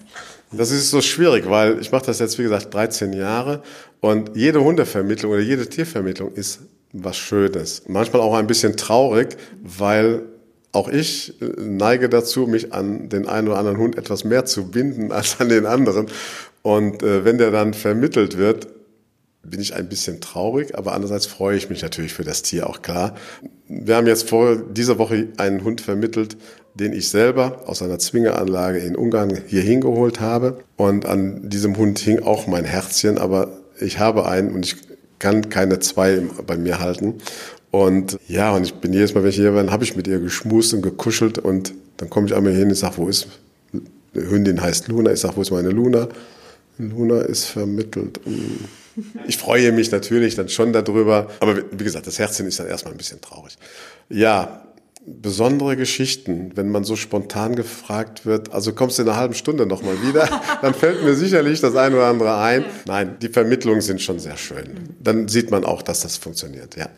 Das 0.52 0.70
ist 0.70 0.92
so 0.92 1.02
schwierig, 1.02 1.50
weil 1.50 1.80
ich 1.82 1.92
mache 1.92 2.06
das 2.06 2.20
jetzt, 2.20 2.38
wie 2.38 2.44
gesagt, 2.44 2.72
13 2.74 3.14
Jahre 3.14 3.64
und 4.00 4.36
jede 4.36 4.64
Hundevermittlung 4.64 5.32
oder 5.32 5.42
jede 5.42 5.68
Tiervermittlung 5.68 6.34
ist 6.34 6.60
was 6.94 7.18
Schönes. 7.18 7.84
Manchmal 7.88 8.22
auch 8.22 8.36
ein 8.36 8.48
bisschen 8.48 8.78
traurig, 8.78 9.38
weil 9.64 10.24
auch 10.72 10.88
ich 10.88 11.42
äh, 11.42 11.46
neige 11.58 12.10
dazu, 12.10 12.48
mich 12.48 12.74
an 12.74 13.10
den 13.10 13.28
einen 13.28 13.48
oder 13.48 13.58
anderen 13.58 13.78
Hund 13.78 13.98
etwas 13.98 14.24
mehr 14.24 14.46
zu 14.46 14.72
binden 14.72 15.12
als 15.12 15.40
an 15.40 15.50
den 15.50 15.66
anderen. 15.66 16.08
Und 16.62 17.04
äh, 17.04 17.26
wenn 17.26 17.38
der 17.38 17.52
dann 17.52 17.74
vermittelt 17.74 18.38
wird, 18.38 18.68
bin 19.44 19.60
ich 19.60 19.74
ein 19.74 19.90
bisschen 19.90 20.22
traurig, 20.22 20.78
aber 20.78 20.94
andererseits 20.94 21.26
freue 21.26 21.58
ich 21.58 21.70
mich 21.70 21.82
natürlich 21.82 22.14
für 22.14 22.24
das 22.24 22.44
Tier 22.44 22.70
auch 22.70 22.84
klar. 22.84 23.16
Wir 23.68 23.96
haben 23.96 24.06
jetzt 24.06 24.30
vor 24.30 24.56
dieser 24.56 25.00
Woche 25.00 25.30
einen 25.38 25.64
Hund 25.64 25.82
vermittelt, 25.82 26.38
den 26.76 26.94
ich 26.94 27.10
selber 27.10 27.64
aus 27.66 27.82
einer 27.82 27.98
Zwingeranlage 27.98 28.80
in 28.80 28.96
Ungarn 28.96 29.42
hier 29.48 29.62
hingeholt 29.62 30.20
habe. 30.20 30.60
Und 30.78 31.06
an 31.06 31.50
diesem 31.50 31.76
Hund 31.78 31.98
hing 32.00 32.22
auch 32.22 32.48
mein 32.48 32.66
Herzchen, 32.66 33.18
aber 33.18 33.60
ich 33.80 33.98
habe 33.98 34.28
einen 34.28 34.54
und 34.54 34.66
ich 34.66 34.76
kann 35.18 35.50
keine 35.50 35.80
zwei 35.80 36.22
bei 36.46 36.58
mir 36.58 36.80
halten. 36.80 37.16
Und 37.72 38.20
ja, 38.28 38.52
und 38.52 38.64
ich 38.64 38.74
bin 38.76 38.92
jedes 38.92 39.14
Mal, 39.14 39.24
wenn 39.24 39.30
ich 39.30 39.38
hier 39.38 39.52
bin, 39.52 39.72
habe 39.72 39.84
ich 39.84 39.96
mit 39.96 40.08
ihr 40.08 40.20
geschmust 40.20 40.74
und 40.74 40.82
gekuschelt 40.82 41.38
und 41.38 41.74
dann 41.98 42.10
komme 42.10 42.28
ich 42.28 42.36
einmal 42.36 42.54
hin 42.54 42.68
und 42.68 42.76
sage, 42.76 42.98
wo 42.98 43.08
ist, 43.08 43.28
die 43.74 44.20
Hündin 44.20 44.62
heißt 44.62 44.90
Luna, 44.90 45.14
ich 45.14 45.22
sage, 45.22 45.38
wo 45.38 45.42
ist 45.42 45.52
meine 45.52 45.70
Luna? 45.70 46.10
Luna 46.78 47.22
ist 47.22 47.46
vermittelt. 47.46 48.20
Ich 49.28 49.38
freue 49.38 49.72
mich 49.72 49.92
natürlich 49.92 50.36
dann 50.36 50.50
schon 50.50 50.74
darüber, 50.74 51.30
aber 51.40 51.64
wie 51.72 51.84
gesagt, 51.84 52.08
das 52.08 52.20
Herzchen 52.20 52.48
ist 52.48 52.60
dann 52.60 52.68
erstmal 52.68 52.94
ein 52.94 52.98
bisschen 52.98 53.22
traurig. 53.22 53.58
Ja, 54.10 54.64
besondere 55.06 55.78
Geschichten, 55.78 56.52
wenn 56.56 56.70
man 56.70 56.84
so 56.84 56.96
spontan 56.96 57.56
gefragt 57.56 58.26
wird, 58.26 58.52
also 58.54 58.74
kommst 58.74 58.98
du 58.98 59.04
in 59.04 59.10
einer 59.10 59.18
halben 59.18 59.34
Stunde 59.34 59.66
nochmal 59.66 59.96
wieder, 60.04 60.42
dann 60.62 60.74
fällt 60.74 61.04
mir 61.04 61.16
sicherlich 61.16 61.62
das 61.62 61.76
eine 61.76 61.96
oder 61.96 62.08
andere 62.08 62.38
ein. 62.38 62.66
Nein, 62.86 63.18
die 63.22 63.30
Vermittlungen 63.30 63.82
sind 63.82 64.02
schon 64.02 64.20
sehr 64.20 64.38
schön. 64.38 64.96
Dann 65.00 65.28
sieht 65.28 65.52
man 65.52 65.64
auch, 65.64 65.82
dass 65.82 66.02
das 66.02 66.18
funktioniert, 66.18 66.76
ja. 66.76 66.90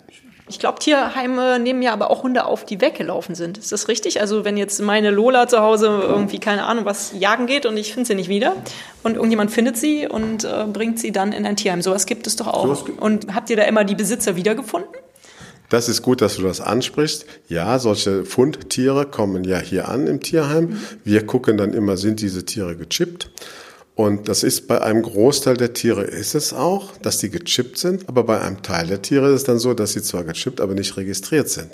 Ich 0.50 0.60
glaube, 0.60 0.80
Tierheime 0.80 1.58
nehmen 1.58 1.82
ja 1.82 1.94
aber 1.94 2.12
auch 2.12 2.24
Hunde 2.24 2.46
auf, 2.46 2.66
die 2.66 2.82
weggelaufen 2.82 3.34
sind. 3.34 3.58
Ist 3.58 3.72
das 3.72 3.88
richtig? 3.88 4.20
Also 4.20 4.44
wenn 4.44 4.58
jetzt 4.58 4.82
meine 4.82 5.10
Lola 5.10 5.48
zu 5.48 5.60
Hause 5.60 5.88
irgendwie, 5.88 6.40
keine 6.40 6.66
Ahnung, 6.66 6.84
was 6.84 7.14
jagen 7.18 7.48
geht 7.48 7.66
und 7.66 7.78
ich 7.78 7.94
finde 7.94 8.08
sie 8.08 8.16
nicht 8.16 8.28
wieder 8.28 8.56
und 9.04 9.16
irgendjemand 9.16 9.52
findet 9.52 9.78
sie 9.78 10.08
und 10.08 10.44
äh, 10.44 10.66
bringt 10.72 11.00
sie 11.00 11.14
dann 11.14 11.32
in 11.32 11.46
ein 11.46 11.56
Tierheim. 11.56 11.82
Sowas 11.82 12.06
gibt 12.06 12.28
es 12.28 12.36
doch 12.36 12.48
auch. 12.48 12.88
Und 13.00 13.34
habt 13.34 13.50
ihr 13.50 13.56
da 13.56 13.64
immer 13.64 13.86
die 13.86 13.96
Besitzer 13.96 14.36
wiedergefunden? 14.36 14.90
Das 15.70 15.90
ist 15.90 16.02
gut, 16.02 16.22
dass 16.22 16.36
du 16.36 16.44
das 16.44 16.62
ansprichst. 16.62 17.26
Ja, 17.48 17.80
solche 17.80 18.26
Fundtiere 18.26 19.06
kommen 19.06 19.44
ja 19.46 19.58
hier 19.60 19.88
an 19.88 20.08
im 20.08 20.20
Tierheim. 20.22 20.80
Wir 21.04 21.26
gucken 21.26 21.58
dann 21.58 21.74
immer, 21.74 21.96
sind 21.98 22.22
diese 22.22 22.46
Tiere 22.46 22.76
gechippt? 22.76 23.30
Und 23.96 24.28
das 24.28 24.42
ist 24.42 24.68
bei 24.68 24.82
einem 24.82 25.04
Großteil 25.04 25.56
der 25.56 25.74
Tiere 25.74 26.04
ist 26.04 26.34
es 26.34 26.52
auch, 26.52 26.98
dass 26.98 27.20
die 27.20 27.30
gechippt 27.30 27.78
sind, 27.78 28.10
aber 28.10 28.24
bei 28.24 28.42
einem 28.42 28.64
Teil 28.64 28.88
der 28.88 29.04
Tiere 29.04 29.28
ist 29.28 29.42
es 29.42 29.44
dann 29.44 29.60
so, 29.60 29.76
dass 29.76 29.94
sie 29.94 30.02
zwar 30.02 30.24
gechippt, 30.24 30.62
aber 30.62 30.74
nicht 30.74 30.98
registriert 30.98 31.48
sind. 31.48 31.70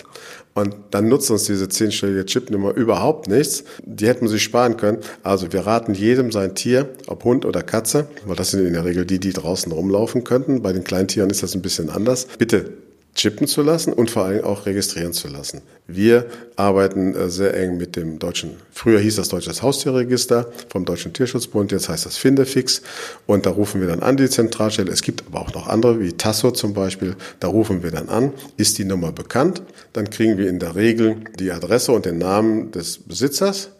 Und 0.52 0.76
dann 0.90 1.08
nutzt 1.08 1.30
uns 1.30 1.44
diese 1.44 1.70
zehnstellige 1.70 2.26
Chipnummer 2.26 2.74
überhaupt 2.74 3.28
nichts. 3.28 3.64
Die 3.84 4.06
hätten 4.06 4.22
wir 4.22 4.28
sich 4.28 4.42
sparen 4.42 4.76
können. 4.76 4.98
Also 5.22 5.50
wir 5.52 5.60
raten 5.60 5.94
jedem 5.94 6.30
sein 6.30 6.54
Tier, 6.54 6.90
ob 7.06 7.24
Hund 7.24 7.46
oder 7.46 7.62
Katze, 7.62 8.06
weil 8.26 8.36
das 8.36 8.50
sind 8.50 8.66
in 8.66 8.74
der 8.74 8.84
Regel 8.84 9.06
die, 9.06 9.18
die 9.18 9.32
draußen 9.32 9.72
rumlaufen 9.72 10.22
könnten. 10.24 10.60
Bei 10.60 10.74
den 10.74 10.84
Kleintieren 10.84 11.30
ist 11.30 11.42
das 11.42 11.54
ein 11.54 11.62
bisschen 11.62 11.88
anders. 11.88 12.26
Bitte 12.36 12.72
chippen 13.20 13.46
zu 13.46 13.62
lassen 13.62 13.92
und 13.92 14.10
vor 14.10 14.24
allem 14.24 14.44
auch 14.44 14.64
registrieren 14.64 15.12
zu 15.12 15.28
lassen. 15.28 15.60
Wir 15.86 16.26
arbeiten 16.56 17.14
äh, 17.14 17.28
sehr 17.28 17.54
eng 17.54 17.76
mit 17.76 17.94
dem 17.96 18.18
deutschen, 18.18 18.52
früher 18.72 18.98
hieß 18.98 19.16
das 19.16 19.28
Deutsches 19.28 19.62
Haustierregister 19.62 20.50
vom 20.68 20.86
Deutschen 20.86 21.12
Tierschutzbund, 21.12 21.70
jetzt 21.70 21.90
heißt 21.90 22.06
das 22.06 22.16
Findefix. 22.16 22.80
Und 23.26 23.44
da 23.44 23.50
rufen 23.50 23.80
wir 23.80 23.88
dann 23.88 24.00
an 24.02 24.16
die 24.16 24.30
Zentralstelle. 24.30 24.90
Es 24.90 25.02
gibt 25.02 25.24
aber 25.26 25.40
auch 25.40 25.52
noch 25.52 25.66
andere, 25.68 26.00
wie 26.00 26.12
Tasso 26.12 26.50
zum 26.50 26.72
Beispiel, 26.72 27.14
da 27.40 27.48
rufen 27.48 27.82
wir 27.82 27.90
dann 27.90 28.08
an, 28.08 28.32
ist 28.56 28.78
die 28.78 28.84
Nummer 28.84 29.12
bekannt, 29.12 29.62
dann 29.92 30.08
kriegen 30.08 30.38
wir 30.38 30.48
in 30.48 30.58
der 30.58 30.74
Regel 30.74 31.16
die 31.38 31.50
Adresse 31.50 31.92
und 31.92 32.06
den 32.06 32.18
Namen 32.18 32.70
des 32.70 32.98
Besitzers 32.98 33.70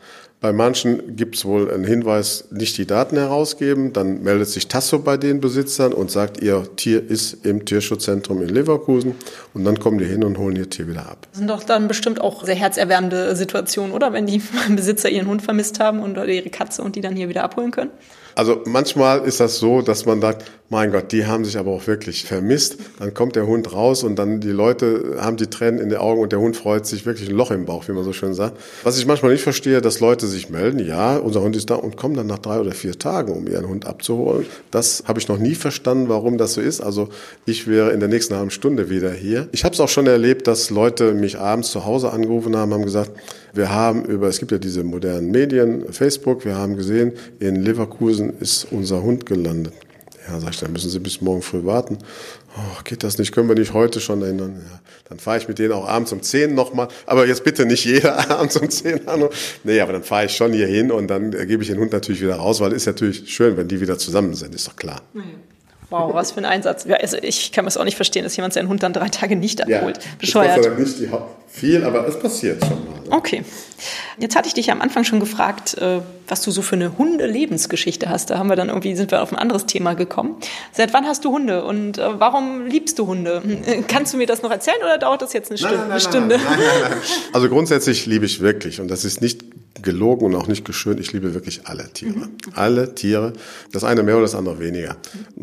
bei 0.40 0.54
manchen 0.54 1.16
gibt 1.16 1.36
es 1.36 1.44
wohl 1.44 1.70
einen 1.70 1.84
Hinweis, 1.84 2.46
nicht 2.50 2.78
die 2.78 2.86
Daten 2.86 3.16
herausgeben. 3.16 3.92
Dann 3.92 4.22
meldet 4.22 4.48
sich 4.48 4.68
Tasso 4.68 4.98
bei 4.98 5.18
den 5.18 5.40
Besitzern 5.40 5.92
und 5.92 6.10
sagt, 6.10 6.40
ihr 6.42 6.64
Tier 6.76 7.08
ist 7.08 7.44
im 7.44 7.66
Tierschutzzentrum 7.66 8.40
in 8.40 8.48
Leverkusen. 8.48 9.16
Und 9.52 9.64
dann 9.64 9.78
kommen 9.78 9.98
die 9.98 10.06
hin 10.06 10.24
und 10.24 10.38
holen 10.38 10.56
ihr 10.56 10.70
Tier 10.70 10.88
wieder 10.88 11.10
ab. 11.10 11.26
Das 11.30 11.40
sind 11.40 11.50
doch 11.50 11.62
dann 11.62 11.88
bestimmt 11.88 12.22
auch 12.22 12.42
sehr 12.42 12.54
herzerwärmende 12.54 13.36
Situationen, 13.36 13.92
oder? 13.92 14.14
Wenn 14.14 14.24
die 14.24 14.40
Besitzer 14.70 15.10
ihren 15.10 15.26
Hund 15.26 15.42
vermisst 15.42 15.78
haben 15.78 16.00
und 16.00 16.12
oder 16.12 16.28
ihre 16.28 16.48
Katze 16.48 16.82
und 16.82 16.96
die 16.96 17.02
dann 17.02 17.14
hier 17.14 17.28
wieder 17.28 17.44
abholen 17.44 17.70
können? 17.70 17.90
Also 18.34 18.62
manchmal 18.64 19.20
ist 19.24 19.40
das 19.40 19.58
so, 19.58 19.82
dass 19.82 20.06
man 20.06 20.22
sagt, 20.22 20.44
mein 20.70 20.92
Gott, 20.92 21.10
die 21.10 21.26
haben 21.26 21.44
sich 21.44 21.58
aber 21.58 21.72
auch 21.72 21.88
wirklich 21.88 22.24
vermisst. 22.24 22.76
Dann 23.00 23.12
kommt 23.12 23.34
der 23.34 23.44
Hund 23.44 23.72
raus 23.72 24.04
und 24.04 24.16
dann 24.16 24.38
die 24.38 24.52
Leute 24.52 25.16
haben 25.18 25.36
die 25.36 25.48
Tränen 25.48 25.80
in 25.80 25.88
den 25.88 25.98
Augen 25.98 26.22
und 26.22 26.30
der 26.30 26.38
Hund 26.38 26.56
freut 26.56 26.86
sich 26.86 27.04
wirklich 27.04 27.28
ein 27.28 27.34
Loch 27.34 27.50
im 27.50 27.64
Bauch, 27.64 27.88
wie 27.88 27.92
man 27.92 28.04
so 28.04 28.12
schön 28.12 28.34
sagt. 28.34 28.56
Was 28.84 28.96
ich 28.96 29.04
manchmal 29.04 29.32
nicht 29.32 29.42
verstehe, 29.42 29.80
dass 29.80 29.98
Leute 29.98 30.28
sich 30.28 30.48
melden, 30.48 30.78
ja, 30.78 31.16
unser 31.16 31.42
Hund 31.42 31.56
ist 31.56 31.70
da 31.70 31.74
und 31.74 31.96
kommen 31.96 32.14
dann 32.14 32.28
nach 32.28 32.38
drei 32.38 32.60
oder 32.60 32.70
vier 32.70 32.96
Tagen, 32.96 33.32
um 33.32 33.48
ihren 33.48 33.66
Hund 33.66 33.84
abzuholen. 33.84 34.46
Das 34.70 35.02
habe 35.08 35.18
ich 35.18 35.26
noch 35.26 35.38
nie 35.38 35.56
verstanden, 35.56 36.08
warum 36.08 36.38
das 36.38 36.54
so 36.54 36.60
ist. 36.60 36.80
Also 36.80 37.08
ich 37.46 37.66
wäre 37.66 37.90
in 37.90 37.98
der 37.98 38.08
nächsten 38.08 38.36
halben 38.36 38.50
Stunde 38.52 38.90
wieder 38.90 39.10
hier. 39.10 39.48
Ich 39.50 39.64
habe 39.64 39.74
es 39.74 39.80
auch 39.80 39.88
schon 39.88 40.06
erlebt, 40.06 40.46
dass 40.46 40.70
Leute 40.70 41.14
mich 41.14 41.36
abends 41.36 41.72
zu 41.72 41.84
Hause 41.84 42.12
angerufen 42.12 42.56
haben, 42.56 42.72
haben 42.72 42.84
gesagt, 42.84 43.10
wir 43.54 43.72
haben 43.74 44.04
über, 44.04 44.28
es 44.28 44.38
gibt 44.38 44.52
ja 44.52 44.58
diese 44.58 44.84
modernen 44.84 45.32
Medien, 45.32 45.92
Facebook, 45.92 46.44
wir 46.44 46.54
haben 46.54 46.76
gesehen, 46.76 47.14
in 47.40 47.56
Leverkusen 47.56 48.34
ist 48.38 48.68
unser 48.70 49.02
Hund 49.02 49.26
gelandet. 49.26 49.72
Ja, 50.30 50.38
sag 50.38 50.50
ich, 50.50 50.60
dann 50.60 50.72
müssen 50.72 50.90
Sie 50.90 51.00
bis 51.00 51.20
morgen 51.20 51.42
früh 51.42 51.64
warten. 51.64 51.98
Oh, 52.56 52.82
geht 52.84 53.02
das 53.02 53.18
nicht? 53.18 53.32
Können 53.32 53.48
wir 53.48 53.56
nicht 53.56 53.74
heute 53.74 54.00
schon 54.00 54.22
erinnern? 54.22 54.60
Ja, 54.70 54.80
dann 55.08 55.18
fahre 55.18 55.38
ich 55.38 55.48
mit 55.48 55.58
denen 55.58 55.72
auch 55.72 55.88
abends 55.88 56.12
um 56.12 56.22
10 56.22 56.54
nochmal. 56.54 56.88
Aber 57.06 57.26
jetzt 57.26 57.42
bitte 57.42 57.66
nicht 57.66 57.84
jeder 57.84 58.30
abends 58.38 58.56
um 58.56 58.70
10 58.70 59.08
an. 59.08 59.24
Nee, 59.64 59.80
aber 59.80 59.92
dann 59.92 60.04
fahre 60.04 60.26
ich 60.26 60.36
schon 60.36 60.52
hier 60.52 60.68
hin 60.68 60.92
und 60.92 61.08
dann 61.08 61.32
gebe 61.32 61.62
ich 61.62 61.68
den 61.68 61.78
Hund 61.78 61.92
natürlich 61.92 62.20
wieder 62.20 62.36
raus, 62.36 62.60
weil 62.60 62.72
ist 62.72 62.86
natürlich 62.86 63.32
schön, 63.32 63.56
wenn 63.56 63.66
die 63.66 63.80
wieder 63.80 63.98
zusammen 63.98 64.34
sind, 64.34 64.54
ist 64.54 64.68
doch 64.68 64.76
klar. 64.76 65.02
Wow, 65.90 66.14
was 66.14 66.30
für 66.30 66.38
ein 66.38 66.44
Einsatz. 66.44 66.84
Ja, 66.84 66.96
also 66.96 67.16
ich 67.20 67.50
kann 67.50 67.66
es 67.66 67.76
auch 67.76 67.84
nicht 67.84 67.96
verstehen, 67.96 68.22
dass 68.22 68.36
jemand 68.36 68.54
seinen 68.54 68.68
Hund 68.68 68.84
dann 68.84 68.92
drei 68.92 69.08
Tage 69.08 69.34
nicht 69.34 69.60
abholt. 69.60 69.96
Ja, 69.96 70.10
Bescheuert. 70.18 70.64
Das 70.64 70.78
nicht 70.78 71.00
die 71.00 71.08
viel, 71.48 71.82
aber 71.82 72.06
es 72.06 72.16
passiert 72.16 72.64
schon 72.64 72.84
mal. 72.86 72.99
Okay. 73.10 73.44
Jetzt 74.18 74.36
hatte 74.36 74.48
ich 74.48 74.54
dich 74.54 74.70
am 74.70 74.80
Anfang 74.80 75.04
schon 75.04 75.20
gefragt, 75.20 75.76
äh, 75.78 76.00
was 76.28 76.42
du 76.42 76.50
so 76.50 76.62
für 76.62 76.76
eine 76.76 76.98
Hunde-Lebensgeschichte 76.98 78.08
hast. 78.08 78.30
Da 78.30 78.38
haben 78.38 78.48
wir 78.48 78.56
dann 78.56 78.68
irgendwie, 78.68 78.94
sind 78.94 79.10
wir 79.10 79.22
auf 79.22 79.32
ein 79.32 79.38
anderes 79.38 79.66
Thema 79.66 79.94
gekommen. 79.94 80.36
Seit 80.72 80.92
wann 80.92 81.06
hast 81.06 81.24
du 81.24 81.32
Hunde 81.32 81.64
und 81.64 81.98
äh, 81.98 82.20
warum 82.20 82.66
liebst 82.66 82.98
du 82.98 83.06
Hunde? 83.06 83.42
Kannst 83.88 84.12
du 84.12 84.18
mir 84.18 84.26
das 84.26 84.42
noch 84.42 84.50
erzählen 84.50 84.78
oder 84.82 84.98
dauert 84.98 85.22
das 85.22 85.32
jetzt 85.32 85.50
eine, 85.50 85.58
Stunde? 85.58 85.76
Nein, 85.76 85.88
nein, 85.88 85.90
nein, 85.90 86.00
Stunde? 86.00 86.40
Also 87.32 87.48
grundsätzlich 87.48 88.06
liebe 88.06 88.26
ich 88.26 88.40
wirklich 88.40 88.80
und 88.80 88.88
das 88.88 89.04
ist 89.04 89.20
nicht 89.20 89.49
gelogen 89.82 90.26
und 90.26 90.34
auch 90.34 90.46
nicht 90.46 90.64
geschönt. 90.64 91.00
Ich 91.00 91.12
liebe 91.12 91.34
wirklich 91.34 91.66
alle 91.66 91.90
Tiere. 91.92 92.18
Mhm. 92.18 92.30
Alle 92.54 92.94
Tiere. 92.94 93.32
Das 93.72 93.84
eine 93.84 94.02
mehr 94.02 94.14
oder 94.14 94.24
das 94.24 94.34
andere 94.34 94.58
weniger. 94.58 94.96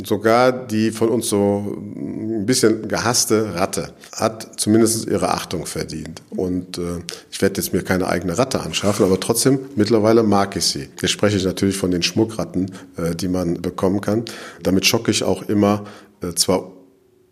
Sogar 0.04 0.52
die 0.52 0.92
von 0.92 1.10
uns 1.10 1.30
so 1.30 1.78
ein 1.96 2.46
bisschen 2.46 2.88
gehasste 2.88 3.56
Ratte 3.56 3.94
hat 4.14 4.60
zumindest 4.60 5.08
ihre 5.08 5.30
Achtung 5.30 5.66
verdient. 5.66 6.22
Und 6.30 6.78
äh, 6.78 7.00
ich 7.32 7.42
werde 7.42 7.62
jetzt 7.62 7.74
mir 7.74 7.84
keine 7.84 8.08
eigene 8.08 8.38
Ratte 8.38 8.60
anschaffen, 8.62 9.06
aber 9.06 9.20
trotzdem 9.20 9.60
mittlerweile 9.76 10.24
mag 10.24 10.56
ich 10.56 10.66
sie. 10.66 10.90
Jetzt 11.02 11.12
spreche 11.12 11.38
ich 11.38 11.44
natürlich 11.44 11.78
von 11.78 11.92
den 11.92 12.04
Schmuckratten, 12.04 12.72
äh, 12.98 13.16
die 13.16 13.28
man 13.28 13.62
bekommen 13.62 14.02
kann. 14.02 14.26
Damit 14.64 14.86
schocke 14.86 15.12
ich 15.12 15.24
auch 15.24 15.44
immer 15.44 15.86
äh, 16.22 16.34
zwar 16.34 16.77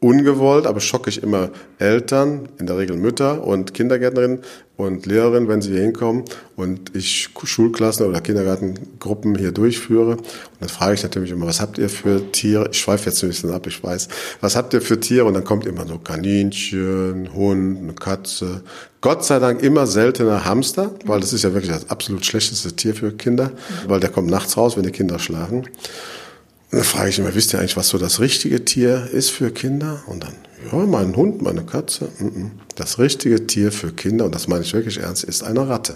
ungewollt, 0.06 0.68
aber 0.68 0.82
schocke 0.82 1.10
ich 1.10 1.24
immer 1.24 1.50
Eltern, 1.80 2.48
in 2.60 2.68
der 2.68 2.78
Regel 2.78 2.96
Mütter 2.96 3.44
und 3.44 3.74
Kindergärtnerinnen 3.74 4.42
und 4.78 5.08
Lehrerinnen, 5.08 5.50
wenn 5.50 5.64
sie 5.64 5.72
hier 5.72 5.82
hinkommen 5.82 6.26
und 6.56 6.96
ich 6.96 7.30
Schulklassen 7.44 8.06
oder 8.06 8.22
Kindergartengruppen 8.22 9.36
hier 9.36 9.52
durchführe. 9.52 10.18
Und 10.18 10.26
dann 10.60 10.70
frage 10.70 10.94
ich 10.94 11.02
natürlich 11.02 11.32
immer, 11.32 11.48
was 11.48 11.60
habt 11.60 11.80
ihr 11.80 11.90
für 11.90 12.32
Tiere? 12.32 12.70
Ich 12.72 12.82
schweife 12.82 13.10
jetzt 13.10 13.24
ein 13.24 13.30
bisschen 13.30 13.50
ab, 13.50 13.66
ich 13.66 13.84
weiß. 13.84 14.08
Was 14.42 14.56
habt 14.56 14.76
ihr 14.76 14.82
für 14.82 15.00
Tiere? 15.00 15.26
Und 15.26 15.34
dann 15.34 15.44
kommt 15.44 15.66
immer 15.66 15.88
so 15.88 15.98
Kaninchen, 15.98 17.34
Hund, 17.34 17.80
eine 17.80 17.94
Katze. 17.94 18.62
Gott 19.02 19.26
sei 19.26 19.40
Dank 19.40 19.64
immer 19.64 19.88
seltener 19.88 20.46
Hamster, 20.46 20.92
weil 21.06 21.20
das 21.20 21.34
ist 21.34 21.44
ja 21.44 21.54
wirklich 21.54 21.72
das 21.72 21.90
absolut 21.90 22.24
schlechteste 22.24 22.76
Tier 22.76 22.94
für 22.94 23.12
Kinder, 23.12 23.52
weil 23.88 24.00
der 24.00 24.12
kommt 24.12 24.30
nachts 24.30 24.56
raus, 24.56 24.78
wenn 24.78 24.84
die 24.84 24.92
Kinder 24.92 25.18
schlafen. 25.18 25.68
Und 26.76 26.80
dann 26.80 26.90
frage 26.90 27.10
ich 27.10 27.20
immer, 27.20 27.34
wisst 27.34 27.54
ihr 27.54 27.60
eigentlich, 27.60 27.78
was 27.78 27.88
so 27.88 27.98
das 27.98 28.20
richtige 28.20 28.66
Tier 28.66 29.08
ist 29.14 29.30
für 29.30 29.50
Kinder? 29.50 30.04
Und 30.08 30.26
dann, 30.26 30.34
ja, 30.70 30.78
mein 30.80 31.16
Hund, 31.16 31.42
meine 31.42 31.64
Katze. 31.64 32.10
Das 32.76 33.00
richtige 33.00 33.48
Tier 33.48 33.72
für 33.72 33.94
Kinder, 33.94 34.26
und 34.26 34.36
das 34.36 34.50
meine 34.50 34.64
ich 34.64 34.74
wirklich 34.74 35.00
ernst, 35.00 35.24
ist 35.24 35.42
eine 35.42 35.70
Ratte. 35.70 35.96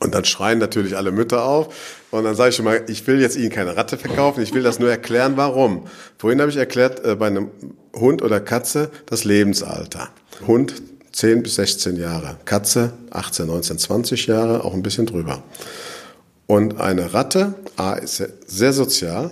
Und 0.00 0.14
dann 0.14 0.26
schreien 0.26 0.58
natürlich 0.58 0.98
alle 0.98 1.12
Mütter 1.12 1.44
auf. 1.44 1.74
Und 2.10 2.24
dann 2.24 2.34
sage 2.34 2.50
ich 2.50 2.58
immer, 2.58 2.90
ich 2.90 3.06
will 3.06 3.22
jetzt 3.22 3.38
Ihnen 3.38 3.48
keine 3.48 3.74
Ratte 3.74 3.96
verkaufen, 3.96 4.42
ich 4.42 4.52
will 4.52 4.62
das 4.62 4.78
nur 4.78 4.90
erklären, 4.90 5.38
warum. 5.38 5.86
Vorhin 6.18 6.42
habe 6.42 6.50
ich 6.50 6.58
erklärt, 6.58 7.02
äh, 7.06 7.14
bei 7.14 7.28
einem 7.28 7.48
Hund 7.96 8.20
oder 8.20 8.38
Katze 8.38 8.90
das 9.06 9.24
Lebensalter. 9.24 10.10
Hund 10.46 10.74
10 11.12 11.42
bis 11.42 11.54
16 11.54 11.96
Jahre, 11.96 12.36
Katze 12.44 12.92
18, 13.12 13.46
19, 13.46 13.78
20 13.78 14.26
Jahre, 14.26 14.62
auch 14.62 14.74
ein 14.74 14.82
bisschen 14.82 15.06
drüber. 15.06 15.42
Und 16.46 16.78
eine 16.82 17.14
Ratte, 17.14 17.54
A, 17.76 17.94
ist 17.94 18.22
sehr 18.46 18.74
sozial, 18.74 19.30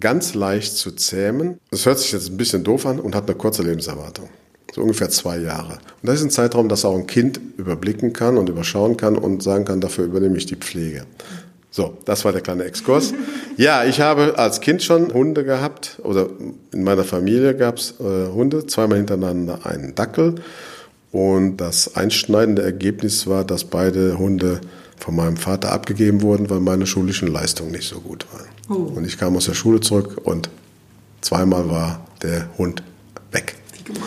ganz 0.00 0.34
leicht 0.34 0.76
zu 0.76 0.92
zähmen. 0.92 1.58
Das 1.70 1.86
hört 1.86 1.98
sich 1.98 2.12
jetzt 2.12 2.28
ein 2.28 2.36
bisschen 2.36 2.64
doof 2.64 2.86
an 2.86 3.00
und 3.00 3.14
hat 3.14 3.28
eine 3.28 3.36
kurze 3.36 3.62
Lebenserwartung. 3.62 4.28
So 4.74 4.82
ungefähr 4.82 5.08
zwei 5.08 5.38
Jahre. 5.38 5.74
Und 6.02 6.08
das 6.08 6.16
ist 6.16 6.24
ein 6.24 6.30
Zeitraum, 6.30 6.68
dass 6.68 6.84
auch 6.84 6.94
ein 6.94 7.06
Kind 7.06 7.40
überblicken 7.56 8.12
kann 8.12 8.36
und 8.36 8.48
überschauen 8.48 8.96
kann 8.96 9.16
und 9.16 9.42
sagen 9.42 9.64
kann, 9.64 9.80
dafür 9.80 10.04
übernehme 10.04 10.36
ich 10.36 10.46
die 10.46 10.56
Pflege. 10.56 11.06
So, 11.70 11.96
das 12.04 12.24
war 12.24 12.32
der 12.32 12.40
kleine 12.40 12.64
Exkurs. 12.64 13.12
Ja, 13.58 13.84
ich 13.84 14.02
habe 14.02 14.38
als 14.38 14.60
Kind 14.60 14.82
schon 14.82 15.14
Hunde 15.14 15.42
gehabt 15.42 15.98
oder 16.02 16.28
in 16.74 16.84
meiner 16.84 17.04
Familie 17.04 17.54
gab 17.54 17.78
es 17.78 17.94
äh, 18.00 18.30
Hunde, 18.30 18.66
zweimal 18.66 18.98
hintereinander 18.98 19.64
einen 19.64 19.94
Dackel. 19.94 20.34
Und 21.10 21.56
das 21.56 21.96
einschneidende 21.96 22.60
Ergebnis 22.60 23.26
war, 23.26 23.44
dass 23.44 23.64
beide 23.64 24.18
Hunde 24.18 24.60
von 24.98 25.16
meinem 25.16 25.36
Vater 25.36 25.72
abgegeben 25.72 26.22
wurden, 26.22 26.48
weil 26.50 26.60
meine 26.60 26.86
schulischen 26.86 27.28
Leistungen 27.28 27.72
nicht 27.72 27.88
so 27.88 28.00
gut 28.00 28.26
waren. 28.32 28.48
Oh. 28.68 28.96
Und 28.96 29.06
ich 29.06 29.18
kam 29.18 29.36
aus 29.36 29.46
der 29.46 29.54
Schule 29.54 29.80
zurück 29.80 30.20
und 30.24 30.50
zweimal 31.20 31.70
war 31.70 32.06
der 32.22 32.48
Hund 32.58 32.82
weg. 33.32 33.56
Wie 33.76 33.84
gemein. 33.84 34.02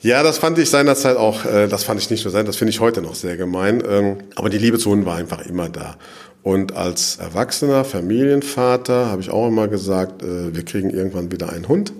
Ja, 0.00 0.22
das 0.22 0.38
fand 0.38 0.58
ich 0.58 0.68
seinerzeit 0.68 1.16
auch, 1.16 1.44
äh, 1.44 1.66
das 1.66 1.84
fand 1.84 2.00
ich 2.00 2.10
nicht 2.10 2.24
nur 2.24 2.32
sein, 2.32 2.44
das 2.44 2.56
finde 2.56 2.70
ich 2.70 2.80
heute 2.80 3.00
noch 3.00 3.14
sehr 3.14 3.36
gemein. 3.36 3.82
Ähm, 3.88 4.16
aber 4.36 4.50
die 4.50 4.58
Liebe 4.58 4.78
zu 4.78 4.90
Hunden 4.90 5.06
war 5.06 5.16
einfach 5.16 5.46
immer 5.46 5.68
da. 5.68 5.96
Und 6.42 6.76
als 6.76 7.16
erwachsener 7.16 7.84
Familienvater 7.86 9.06
habe 9.06 9.22
ich 9.22 9.30
auch 9.30 9.48
immer 9.48 9.66
gesagt, 9.66 10.22
äh, 10.22 10.54
wir 10.54 10.64
kriegen 10.64 10.90
irgendwann 10.90 11.32
wieder 11.32 11.50
einen 11.50 11.68
Hund. 11.68 11.92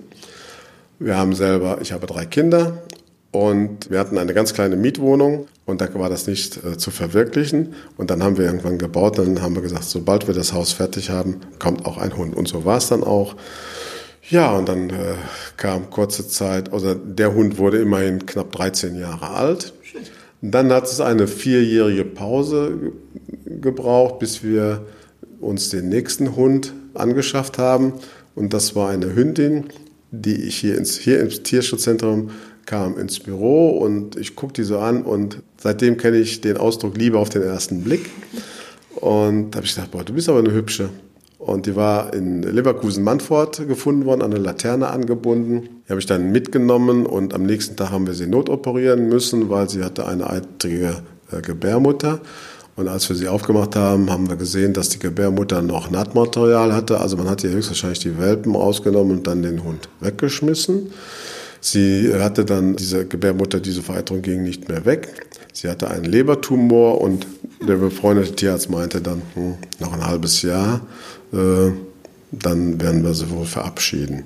Wir 0.99 1.17
haben 1.17 1.33
selber, 1.33 1.79
ich 1.81 1.91
habe 1.91 2.05
drei 2.05 2.25
Kinder 2.25 2.83
und 3.35 3.91
wir 3.91 3.99
hatten 3.99 4.17
eine 4.17 4.33
ganz 4.33 4.53
kleine 4.53 4.77
Mietwohnung 4.77 5.47
und 5.65 5.81
da 5.81 5.93
war 5.95 6.09
das 6.09 6.25
nicht 6.25 6.63
äh, 6.63 6.77
zu 6.77 6.89
verwirklichen. 6.89 7.73
Und 7.97 8.09
dann 8.09 8.23
haben 8.23 8.37
wir 8.37 8.45
irgendwann 8.45 8.77
gebaut, 8.77 9.17
dann 9.17 9.41
haben 9.41 9.55
wir 9.55 9.61
gesagt, 9.61 9.83
sobald 9.83 10.27
wir 10.27 10.33
das 10.33 10.53
Haus 10.53 10.71
fertig 10.71 11.09
haben, 11.09 11.41
kommt 11.59 11.85
auch 11.85 11.97
ein 11.97 12.15
Hund. 12.15 12.33
Und 12.33 12.47
so 12.47 12.63
war 12.63 12.77
es 12.77 12.87
dann 12.87 13.03
auch. 13.03 13.35
Ja, 14.29 14.55
und 14.55 14.69
dann 14.69 14.89
äh, 14.89 15.15
kam 15.57 15.89
kurze 15.89 16.25
Zeit, 16.29 16.71
also 16.71 16.93
der 16.93 17.33
Hund 17.33 17.57
wurde 17.57 17.79
immerhin 17.79 18.25
knapp 18.25 18.53
13 18.53 18.97
Jahre 18.97 19.31
alt. 19.31 19.73
Dann 20.41 20.71
hat 20.71 20.85
es 20.85 21.01
eine 21.01 21.27
vierjährige 21.27 22.05
Pause 22.05 22.93
gebraucht, 23.45 24.19
bis 24.19 24.43
wir 24.43 24.85
uns 25.41 25.69
den 25.69 25.89
nächsten 25.89 26.37
Hund 26.37 26.73
angeschafft 26.93 27.57
haben. 27.57 27.95
Und 28.33 28.53
das 28.53 28.77
war 28.77 28.91
eine 28.91 29.13
Hündin, 29.13 29.65
die 30.11 30.43
ich 30.43 30.55
hier 30.55 30.77
ins, 30.77 30.97
hier 30.97 31.19
ins 31.19 31.43
Tierschutzzentrum 31.43 32.29
kam 32.65 32.97
ins 32.97 33.19
Büro 33.19 33.69
und 33.69 34.15
ich 34.15 34.35
gucke 34.35 34.53
die 34.53 34.63
so 34.63 34.79
an 34.79 35.03
und 35.03 35.41
seitdem 35.57 35.97
kenne 35.97 36.17
ich 36.17 36.41
den 36.41 36.57
Ausdruck 36.57 36.97
Liebe 36.97 37.17
auf 37.17 37.29
den 37.29 37.43
ersten 37.43 37.83
Blick. 37.83 38.09
Und 38.95 39.51
da 39.51 39.57
habe 39.57 39.65
ich 39.65 39.75
gedacht, 39.75 39.91
boah, 39.91 40.03
du 40.03 40.13
bist 40.13 40.29
aber 40.29 40.39
eine 40.39 40.51
hübsche. 40.51 40.89
Und 41.37 41.67
die 41.67 41.75
war 41.75 42.13
in 42.13 42.41
Leverkusen-Mantfort 42.41 43.67
gefunden 43.67 44.05
worden, 44.05 44.23
an 44.23 44.33
eine 44.33 44.41
Laterne 44.41 44.87
angebunden. 44.87 45.69
Die 45.85 45.89
habe 45.89 45.99
ich 45.99 46.07
dann 46.07 46.31
mitgenommen 46.31 47.05
und 47.05 47.33
am 47.33 47.43
nächsten 47.43 47.75
Tag 47.75 47.91
haben 47.91 48.07
wir 48.07 48.15
sie 48.15 48.25
notoperieren 48.25 49.09
müssen, 49.09 49.49
weil 49.49 49.69
sie 49.69 49.83
hatte 49.83 50.07
eine 50.07 50.29
eitrige 50.29 51.03
äh, 51.31 51.41
Gebärmutter. 51.41 52.19
Und 52.77 52.87
als 52.87 53.07
wir 53.09 53.15
sie 53.15 53.27
aufgemacht 53.27 53.75
haben, 53.75 54.09
haben 54.09 54.27
wir 54.27 54.35
gesehen, 54.37 54.73
dass 54.73 54.89
die 54.89 54.99
Gebärmutter 54.99 55.61
noch 55.61 55.91
Nahtmaterial 55.91 56.73
hatte. 56.73 56.99
Also 56.99 57.15
man 57.15 57.29
hat 57.29 57.43
ihr 57.43 57.51
höchstwahrscheinlich 57.51 57.99
die 57.99 58.17
Welpen 58.17 58.55
rausgenommen 58.55 59.17
und 59.17 59.27
dann 59.27 59.43
den 59.43 59.63
Hund 59.63 59.87
weggeschmissen. 60.01 60.91
Sie 61.67 62.13
hatte 62.13 62.45
dann, 62.45 62.75
diese 62.75 63.07
Gebärmutter, 63.07 63.59
diese 63.59 63.81
Vereiterung 63.81 64.21
ging 64.21 64.43
nicht 64.43 64.69
mehr 64.69 64.85
weg. 64.85 65.25
Sie 65.51 65.67
hatte 65.67 65.89
einen 65.89 66.05
Lebertumor 66.05 67.01
und 67.01 67.25
der 67.67 67.77
befreundete 67.77 68.35
Tierarzt 68.35 68.69
meinte 68.69 69.01
dann, 69.01 69.23
hm, 69.33 69.55
noch 69.79 69.91
ein 69.91 70.05
halbes 70.05 70.43
Jahr, 70.43 70.81
äh, 71.33 71.71
dann 72.31 72.79
werden 72.79 73.03
wir 73.03 73.15
sie 73.15 73.31
wohl 73.31 73.47
verabschieden. 73.47 74.25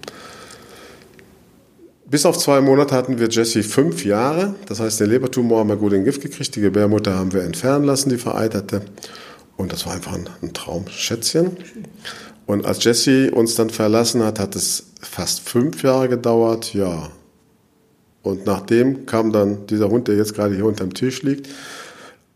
Bis 2.11 2.25
auf 2.25 2.37
zwei 2.37 2.59
Monate 2.59 2.93
hatten 2.93 3.19
wir 3.19 3.29
Jessie 3.29 3.63
fünf 3.63 4.03
Jahre. 4.03 4.55
Das 4.65 4.81
heißt, 4.81 4.99
den 4.99 5.09
Lebertumor 5.09 5.59
haben 5.59 5.69
wir 5.69 5.77
gut 5.77 5.93
in 5.93 6.03
Gift 6.03 6.21
gekriegt. 6.21 6.57
Die 6.57 6.61
Gebärmutter 6.61 7.15
haben 7.15 7.31
wir 7.31 7.43
entfernen 7.43 7.85
lassen, 7.85 8.09
die 8.09 8.17
vereiterte. 8.17 8.81
Und 9.55 9.71
das 9.71 9.85
war 9.85 9.93
einfach 9.93 10.11
ein, 10.11 10.27
ein 10.41 10.51
Traumschätzchen. 10.51 11.55
Und 12.45 12.65
als 12.65 12.83
Jessie 12.83 13.29
uns 13.29 13.55
dann 13.55 13.69
verlassen 13.69 14.23
hat, 14.23 14.39
hat 14.39 14.57
es 14.57 14.87
fast 14.99 15.39
fünf 15.39 15.83
Jahre 15.83 16.09
gedauert. 16.09 16.73
Ja, 16.73 17.11
und 18.29 18.45
nachdem 18.45 19.05
kam 19.05 19.31
dann 19.31 19.67
dieser 19.67 19.89
Hund, 19.89 20.07
der 20.07 20.15
jetzt 20.15 20.35
gerade 20.35 20.55
hier 20.55 20.65
unterm 20.65 20.93
Tisch 20.93 21.23
liegt, 21.23 21.49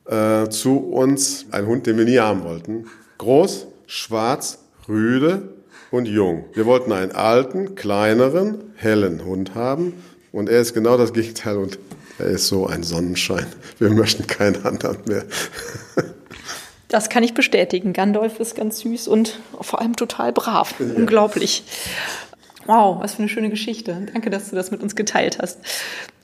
äh, 0.05 0.49
zu 0.49 0.77
uns. 0.77 1.45
Ein 1.51 1.65
Hund, 1.67 1.87
den 1.87 1.97
wir 1.97 2.05
nie 2.05 2.19
haben 2.19 2.43
wollten. 2.43 2.85
Groß, 3.17 3.67
schwarz, 3.87 4.59
rüde 4.87 5.49
und 5.91 6.07
jung. 6.07 6.45
Wir 6.53 6.65
wollten 6.65 6.91
einen 6.91 7.11
alten, 7.11 7.75
kleineren, 7.75 8.57
hellen 8.75 9.23
Hund 9.25 9.55
haben. 9.55 9.93
Und 10.31 10.49
er 10.49 10.59
ist 10.59 10.73
genau 10.73 10.97
das 10.97 11.13
Gegenteil 11.13 11.57
und 11.57 11.77
er 12.19 12.27
ist 12.27 12.47
so 12.47 12.67
ein 12.67 12.83
Sonnenschein. 12.83 13.45
Wir 13.79 13.89
möchten 13.89 14.27
keinen 14.27 14.65
anderen 14.65 14.97
mehr. 15.05 15.23
Das 16.89 17.09
kann 17.09 17.23
ich 17.23 17.33
bestätigen. 17.33 17.91
Gandalf 17.93 18.39
ist 18.39 18.55
ganz 18.55 18.79
süß 18.81 19.07
und 19.07 19.39
vor 19.61 19.81
allem 19.81 19.95
total 19.95 20.31
brav. 20.31 20.75
Ja. 20.77 20.85
Unglaublich. 20.95 21.63
Wow, 22.65 23.01
was 23.01 23.15
für 23.15 23.19
eine 23.19 23.29
schöne 23.29 23.49
Geschichte. 23.49 24.07
Danke, 24.13 24.29
dass 24.29 24.49
du 24.49 24.55
das 24.55 24.71
mit 24.71 24.81
uns 24.81 24.95
geteilt 24.95 25.39
hast. 25.41 25.59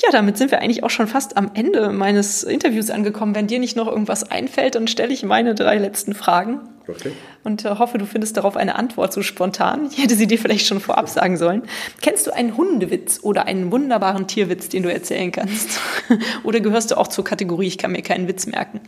Ja, 0.02 0.10
damit 0.12 0.38
sind 0.38 0.52
wir 0.52 0.60
eigentlich 0.60 0.84
auch 0.84 0.89
schon 0.89 1.08
fast 1.08 1.36
am 1.36 1.52
Ende 1.54 1.89
meines 1.89 2.43
Interviews 2.43 2.89
angekommen. 2.89 3.36
Wenn 3.36 3.47
dir 3.47 3.60
nicht 3.60 3.75
noch 3.75 3.88
irgendwas 3.88 4.30
einfällt, 4.32 4.75
dann 4.75 4.88
stelle 4.88 5.13
ich 5.13 5.24
meine 5.24 5.55
drei 5.55 5.78
letzten 5.78 6.13
Fragen. 6.13 6.61
Okay. 6.88 7.11
Und 7.43 7.66
äh, 7.66 7.70
hoffe, 7.70 7.97
du 7.97 8.05
findest 8.05 8.38
darauf 8.38 8.57
eine 8.57 8.76
Antwort 8.76 9.13
so 9.13 9.22
spontan. 9.22 9.89
Ich 9.91 10.01
hätte 10.01 10.16
sie 10.16 10.28
dir 10.28 10.39
vielleicht 10.39 10.66
schon 10.66 10.80
vorab 10.80 11.09
sagen 11.09 11.38
sollen. 11.38 11.63
Kennst 12.01 12.26
du 12.26 12.32
einen 12.32 12.57
Hundewitz 12.57 13.20
oder 13.22 13.45
einen 13.45 13.72
wunderbaren 13.72 14.28
Tierwitz, 14.28 14.70
den 14.70 14.84
du 14.84 14.91
erzählen 14.91 15.32
kannst? 15.32 15.80
oder 16.43 16.61
gehörst 16.61 16.91
du 16.91 16.97
auch 16.97 17.07
zur 17.07 17.24
Kategorie, 17.24 17.68
ich 17.68 17.78
kann 17.78 17.91
mir 17.91 18.01
keinen 18.01 18.28
Witz 18.28 18.47
merken? 18.47 18.82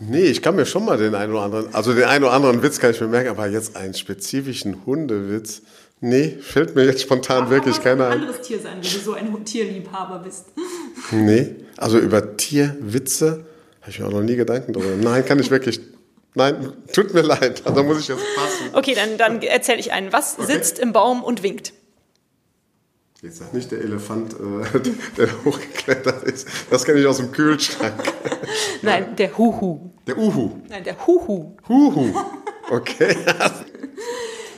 Nee, 0.00 0.26
ich 0.26 0.42
kann 0.42 0.54
mir 0.54 0.64
schon 0.64 0.84
mal 0.84 0.96
den 0.96 1.14
einen 1.16 1.32
oder 1.32 1.42
anderen, 1.42 1.74
also 1.74 1.92
den 1.92 2.04
einen 2.04 2.22
oder 2.22 2.32
anderen 2.32 2.62
Witz 2.62 2.78
kann 2.78 2.92
ich 2.92 3.00
mir 3.00 3.08
merken, 3.08 3.30
aber 3.30 3.48
jetzt 3.48 3.76
einen 3.76 3.94
spezifischen 3.94 4.86
Hundewitz. 4.86 5.62
Nee, 6.00 6.38
fällt 6.40 6.76
mir 6.76 6.84
jetzt 6.84 7.02
spontan 7.02 7.42
Aber 7.42 7.50
wirklich 7.50 7.82
keiner 7.82 8.06
ein. 8.06 8.12
ein 8.12 8.20
anderes 8.20 8.42
Tier 8.42 8.60
sein, 8.60 8.74
wenn 8.74 8.82
du 8.82 8.98
so 8.98 9.14
ein 9.14 9.44
Tierliebhaber 9.44 10.20
bist. 10.20 10.46
Nee, 11.10 11.54
also 11.76 11.98
über 11.98 12.36
Tierwitze 12.36 13.46
Habe 13.80 13.90
ich 13.90 13.98
mir 13.98 14.06
auch 14.06 14.10
noch 14.10 14.20
nie 14.20 14.36
Gedanken 14.36 14.72
darüber. 14.74 14.94
Nein, 14.96 15.24
kann 15.24 15.38
ich 15.38 15.50
wirklich. 15.50 15.80
Nein, 16.34 16.72
tut 16.92 17.14
mir 17.14 17.22
leid, 17.22 17.62
da 17.64 17.82
muss 17.82 18.00
ich 18.00 18.08
jetzt 18.08 18.22
passen. 18.36 18.74
Okay, 18.74 18.94
dann, 18.94 19.16
dann 19.16 19.40
erzähle 19.42 19.78
ich 19.78 19.92
einen. 19.92 20.12
Was 20.12 20.38
okay. 20.38 20.52
sitzt 20.52 20.78
im 20.78 20.92
Baum 20.92 21.24
und 21.24 21.42
winkt? 21.42 21.72
Jetzt 23.22 23.38
sag 23.38 23.52
nicht 23.52 23.72
der 23.72 23.80
Elefant, 23.80 24.34
äh, 24.34 24.80
der 25.16 25.44
hochgeklettert 25.44 26.22
ist. 26.24 26.46
Das 26.70 26.84
kenne 26.84 27.00
ich 27.00 27.06
aus 27.06 27.16
dem 27.16 27.32
Kühlschrank. 27.32 27.94
Nein, 28.82 29.16
der 29.16 29.36
Huhu. 29.36 29.90
Der 30.06 30.16
Uhu. 30.18 30.60
Nein, 30.68 30.84
der 30.84 31.06
Huhu. 31.06 31.56
Huhu. 31.68 32.14
Okay. 32.70 33.16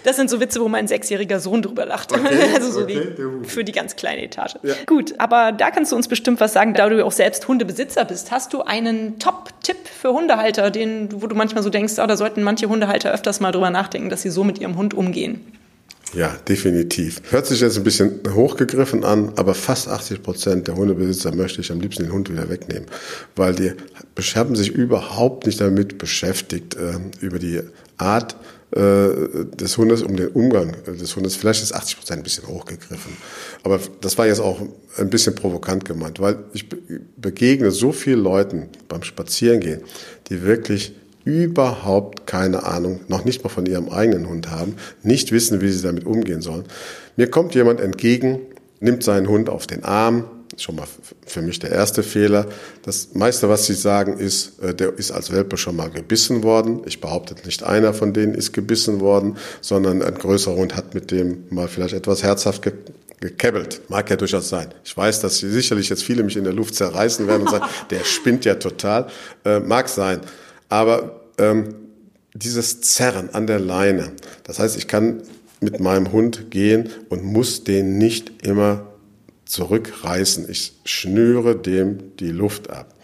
Das 0.04 0.16
sind 0.16 0.30
so 0.30 0.40
Witze, 0.40 0.60
wo 0.60 0.68
mein 0.68 0.88
sechsjähriger 0.88 1.40
Sohn 1.40 1.62
drüber 1.62 1.86
lacht. 1.86 2.12
Okay, 2.12 2.38
also 2.54 2.70
so 2.70 2.82
okay, 2.82 3.14
die, 3.16 3.48
für 3.48 3.64
die 3.64 3.72
ganz 3.72 3.96
kleine 3.96 4.22
Etage. 4.22 4.54
Ja. 4.62 4.74
Gut, 4.86 5.14
aber 5.18 5.52
da 5.52 5.70
kannst 5.70 5.92
du 5.92 5.96
uns 5.96 6.08
bestimmt 6.08 6.40
was 6.40 6.52
sagen, 6.52 6.74
da 6.74 6.88
du 6.88 7.04
auch 7.04 7.12
selbst 7.12 7.46
Hundebesitzer 7.46 8.04
bist. 8.04 8.30
Hast 8.30 8.52
du 8.52 8.62
einen 8.62 9.18
Top-Tipp 9.18 9.76
für 9.86 10.12
Hundehalter, 10.12 10.70
den, 10.70 11.08
wo 11.22 11.26
du 11.26 11.36
manchmal 11.36 11.62
so 11.62 11.70
denkst, 11.70 11.94
oh, 11.98 12.06
da 12.06 12.16
sollten 12.16 12.42
manche 12.42 12.68
Hundehalter 12.68 13.12
öfters 13.12 13.40
mal 13.40 13.52
drüber 13.52 13.70
nachdenken, 13.70 14.10
dass 14.10 14.22
sie 14.22 14.30
so 14.30 14.44
mit 14.44 14.58
ihrem 14.58 14.76
Hund 14.76 14.94
umgehen? 14.94 15.40
Ja, 16.14 16.36
definitiv. 16.48 17.22
Hört 17.30 17.46
sich 17.46 17.60
jetzt 17.60 17.76
ein 17.76 17.84
bisschen 17.84 18.20
hochgegriffen 18.34 19.04
an, 19.04 19.32
aber 19.36 19.54
fast 19.54 19.88
80 19.88 20.22
Prozent 20.22 20.66
der 20.66 20.74
Hundebesitzer 20.74 21.32
möchte 21.34 21.60
ich 21.60 21.70
am 21.70 21.80
liebsten 21.80 22.02
den 22.04 22.12
Hund 22.12 22.30
wieder 22.30 22.48
wegnehmen, 22.48 22.86
weil 23.36 23.54
die 23.54 23.72
haben 24.34 24.56
sich 24.56 24.70
überhaupt 24.70 25.46
nicht 25.46 25.60
damit 25.60 25.98
beschäftigt, 25.98 26.74
äh, 26.74 26.94
über 27.20 27.38
die 27.38 27.60
Art 27.96 28.36
des 28.72 29.78
Hundes, 29.78 30.02
um 30.02 30.16
den 30.16 30.28
Umgang 30.28 30.76
des 30.86 31.16
Hundes. 31.16 31.34
Vielleicht 31.34 31.62
ist 31.62 31.74
80 31.74 31.96
Prozent 31.98 32.20
ein 32.20 32.22
bisschen 32.22 32.46
hochgegriffen. 32.46 33.16
Aber 33.64 33.80
das 34.00 34.16
war 34.16 34.26
jetzt 34.26 34.40
auch 34.40 34.60
ein 34.96 35.10
bisschen 35.10 35.34
provokant 35.34 35.84
gemeint, 35.84 36.20
weil 36.20 36.38
ich 36.52 36.68
begegne 37.16 37.72
so 37.72 37.90
vielen 37.90 38.22
Leuten 38.22 38.68
beim 38.88 39.02
Spazierengehen, 39.02 39.80
die 40.28 40.42
wirklich 40.42 40.94
überhaupt 41.24 42.26
keine 42.26 42.64
Ahnung, 42.64 43.00
noch 43.08 43.24
nicht 43.24 43.42
mal 43.42 43.50
von 43.50 43.66
ihrem 43.66 43.88
eigenen 43.88 44.28
Hund 44.28 44.50
haben, 44.50 44.76
nicht 45.02 45.32
wissen, 45.32 45.60
wie 45.60 45.70
sie 45.70 45.82
damit 45.82 46.06
umgehen 46.06 46.40
sollen. 46.40 46.64
Mir 47.16 47.28
kommt 47.28 47.54
jemand 47.54 47.80
entgegen, 47.80 48.40
nimmt 48.80 49.02
seinen 49.02 49.28
Hund 49.28 49.48
auf 49.50 49.66
den 49.66 49.84
Arm, 49.84 50.24
schon 50.62 50.76
mal 50.76 50.86
für 51.26 51.42
mich 51.42 51.58
der 51.58 51.70
erste 51.70 52.02
Fehler. 52.02 52.46
Das 52.82 53.14
meiste, 53.14 53.48
was 53.48 53.66
Sie 53.66 53.74
sagen, 53.74 54.18
ist, 54.18 54.60
äh, 54.60 54.74
der 54.74 54.98
ist 54.98 55.10
als 55.10 55.32
Welpe 55.32 55.56
schon 55.56 55.76
mal 55.76 55.90
gebissen 55.90 56.42
worden. 56.42 56.82
Ich 56.86 57.00
behaupte, 57.00 57.34
nicht 57.44 57.62
einer 57.62 57.94
von 57.94 58.12
denen 58.12 58.34
ist 58.34 58.52
gebissen 58.52 59.00
worden, 59.00 59.36
sondern 59.60 60.02
ein 60.02 60.14
größerer 60.14 60.56
Hund 60.56 60.76
hat 60.76 60.94
mit 60.94 61.10
dem 61.10 61.44
mal 61.50 61.68
vielleicht 61.68 61.94
etwas 61.94 62.22
herzhaft 62.22 62.62
ge 62.62 62.72
gekebbelt. 63.20 63.82
Mag 63.88 64.08
ja 64.08 64.16
durchaus 64.16 64.48
sein. 64.48 64.72
Ich 64.82 64.96
weiß, 64.96 65.20
dass 65.20 65.36
sicherlich 65.36 65.90
jetzt 65.90 66.02
viele 66.02 66.22
mich 66.22 66.38
in 66.38 66.44
der 66.44 66.54
Luft 66.54 66.74
zerreißen 66.74 67.26
werden 67.26 67.42
und 67.42 67.50
sagen, 67.50 67.66
der 67.90 68.02
spinnt 68.04 68.46
ja 68.46 68.54
total. 68.54 69.08
Äh, 69.44 69.60
mag 69.60 69.90
sein. 69.90 70.20
Aber 70.70 71.20
ähm, 71.36 71.74
dieses 72.32 72.80
Zerren 72.80 73.28
an 73.34 73.46
der 73.46 73.58
Leine, 73.60 74.12
das 74.44 74.58
heißt, 74.58 74.78
ich 74.78 74.88
kann 74.88 75.22
mit 75.60 75.80
meinem 75.80 76.12
Hund 76.12 76.50
gehen 76.50 76.88
und 77.10 77.22
muss 77.22 77.64
den 77.64 77.98
nicht 77.98 78.46
immer 78.46 78.89
zurückreißen. 79.50 80.48
Ich 80.48 80.72
schnüre 80.84 81.56
dem 81.56 82.16
die 82.16 82.30
Luft 82.30 82.70
ab. 82.70 82.94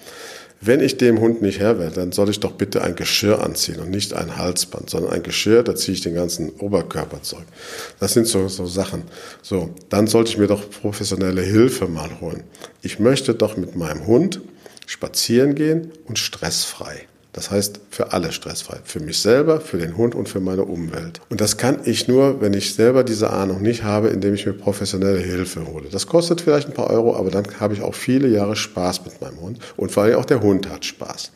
Wenn 0.60 0.80
ich 0.80 0.96
dem 0.96 1.20
Hund 1.20 1.42
nicht 1.42 1.60
Herr 1.60 1.78
werde, 1.78 1.96
dann 1.96 2.12
soll 2.12 2.30
ich 2.30 2.40
doch 2.40 2.52
bitte 2.52 2.82
ein 2.82 2.96
Geschirr 2.96 3.42
anziehen 3.42 3.78
und 3.78 3.90
nicht 3.90 4.14
ein 4.14 4.36
Halsband, 4.36 4.88
sondern 4.88 5.12
ein 5.12 5.22
Geschirr, 5.22 5.62
da 5.62 5.74
ziehe 5.74 5.94
ich 5.94 6.00
den 6.00 6.14
ganzen 6.14 6.50
Oberkörper 6.50 7.22
zurück. 7.22 7.44
Das 8.00 8.14
sind 8.14 8.26
so, 8.26 8.48
so 8.48 8.66
Sachen. 8.66 9.02
So, 9.42 9.74
dann 9.90 10.06
sollte 10.06 10.30
ich 10.30 10.38
mir 10.38 10.46
doch 10.46 10.70
professionelle 10.70 11.42
Hilfe 11.42 11.88
mal 11.88 12.20
holen. 12.20 12.44
Ich 12.80 12.98
möchte 12.98 13.34
doch 13.34 13.56
mit 13.56 13.76
meinem 13.76 14.06
Hund 14.06 14.40
spazieren 14.86 15.54
gehen 15.54 15.92
und 16.06 16.18
stressfrei. 16.18 17.06
Das 17.36 17.50
heißt, 17.50 17.80
für 17.90 18.14
alle 18.14 18.32
stressfrei. 18.32 18.78
Für 18.82 18.98
mich 18.98 19.18
selber, 19.18 19.60
für 19.60 19.76
den 19.76 19.98
Hund 19.98 20.14
und 20.14 20.26
für 20.26 20.40
meine 20.40 20.62
Umwelt. 20.62 21.20
Und 21.28 21.42
das 21.42 21.58
kann 21.58 21.80
ich 21.84 22.08
nur, 22.08 22.40
wenn 22.40 22.54
ich 22.54 22.74
selber 22.74 23.04
diese 23.04 23.28
Ahnung 23.28 23.60
nicht 23.60 23.82
habe, 23.82 24.08
indem 24.08 24.32
ich 24.32 24.46
mir 24.46 24.54
professionelle 24.54 25.18
Hilfe 25.18 25.66
hole. 25.66 25.88
Das 25.92 26.06
kostet 26.06 26.40
vielleicht 26.40 26.68
ein 26.68 26.74
paar 26.74 26.88
Euro, 26.88 27.14
aber 27.14 27.30
dann 27.30 27.44
habe 27.60 27.74
ich 27.74 27.82
auch 27.82 27.94
viele 27.94 28.28
Jahre 28.28 28.56
Spaß 28.56 29.04
mit 29.04 29.20
meinem 29.20 29.38
Hund. 29.38 29.58
Und 29.76 29.92
vor 29.92 30.04
allem 30.04 30.16
auch 30.16 30.24
der 30.24 30.40
Hund 30.40 30.70
hat 30.70 30.86
Spaß. 30.86 31.30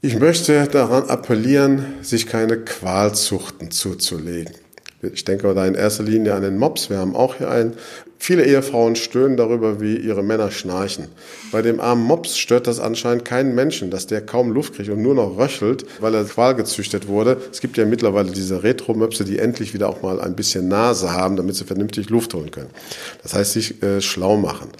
Ich 0.00 0.18
möchte 0.18 0.66
daran 0.66 1.10
appellieren, 1.10 1.84
sich 2.00 2.26
keine 2.26 2.56
Qualzuchten 2.56 3.70
zuzulegen. 3.70 4.54
Ich 5.12 5.24
denke 5.24 5.52
da 5.54 5.66
in 5.66 5.74
erster 5.74 6.04
Linie 6.04 6.34
an 6.34 6.42
den 6.42 6.56
Mops. 6.56 6.88
Wir 6.88 6.96
haben 6.96 7.14
auch 7.14 7.34
hier 7.34 7.50
einen. 7.50 7.74
Viele 8.26 8.46
Ehefrauen 8.46 8.96
stöhnen 8.96 9.36
darüber, 9.36 9.82
wie 9.82 9.98
ihre 9.98 10.22
Männer 10.22 10.50
schnarchen. 10.50 11.08
Bei 11.52 11.60
dem 11.60 11.78
armen 11.78 12.04
Mops 12.04 12.38
stört 12.38 12.66
das 12.66 12.80
anscheinend 12.80 13.26
keinen 13.26 13.54
Menschen, 13.54 13.90
dass 13.90 14.06
der 14.06 14.22
kaum 14.24 14.50
Luft 14.50 14.76
kriegt 14.76 14.88
und 14.88 15.02
nur 15.02 15.14
noch 15.14 15.36
röchelt, 15.36 15.84
weil 16.00 16.14
er 16.14 16.24
Qual 16.24 16.54
gezüchtet 16.54 17.06
wurde. 17.06 17.36
Es 17.52 17.60
gibt 17.60 17.76
ja 17.76 17.84
mittlerweile 17.84 18.30
diese 18.30 18.62
Retro-Möpse, 18.62 19.26
die 19.26 19.38
endlich 19.38 19.74
wieder 19.74 19.90
auch 19.90 20.00
mal 20.00 20.22
ein 20.22 20.36
bisschen 20.36 20.68
Nase 20.68 21.12
haben, 21.12 21.36
damit 21.36 21.56
sie 21.56 21.66
vernünftig 21.66 22.08
Luft 22.08 22.32
holen 22.32 22.50
können. 22.50 22.70
Das 23.22 23.34
heißt, 23.34 23.52
sich 23.52 23.82
äh, 23.82 24.00
schlau 24.00 24.38
machen. 24.38 24.70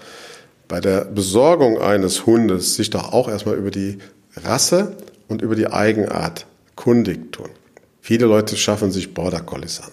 Bei 0.67 0.79
der 0.79 1.05
Besorgung 1.05 1.79
eines 1.79 2.25
Hundes 2.25 2.73
sich 2.73 2.89
doch 2.89 3.13
auch 3.13 3.29
erstmal 3.29 3.57
über 3.57 3.69
die 3.69 3.99
Rasse 4.43 4.97
und 5.27 5.43
über 5.43 5.53
die 5.53 5.67
Eigenart 5.67 6.47
kundig 6.75 7.31
tun. 7.31 7.49
Viele 8.01 8.25
Leute 8.25 8.57
schaffen 8.57 8.89
sich 8.89 9.13
Border 9.13 9.41
Collies 9.41 9.81
an. 9.81 9.91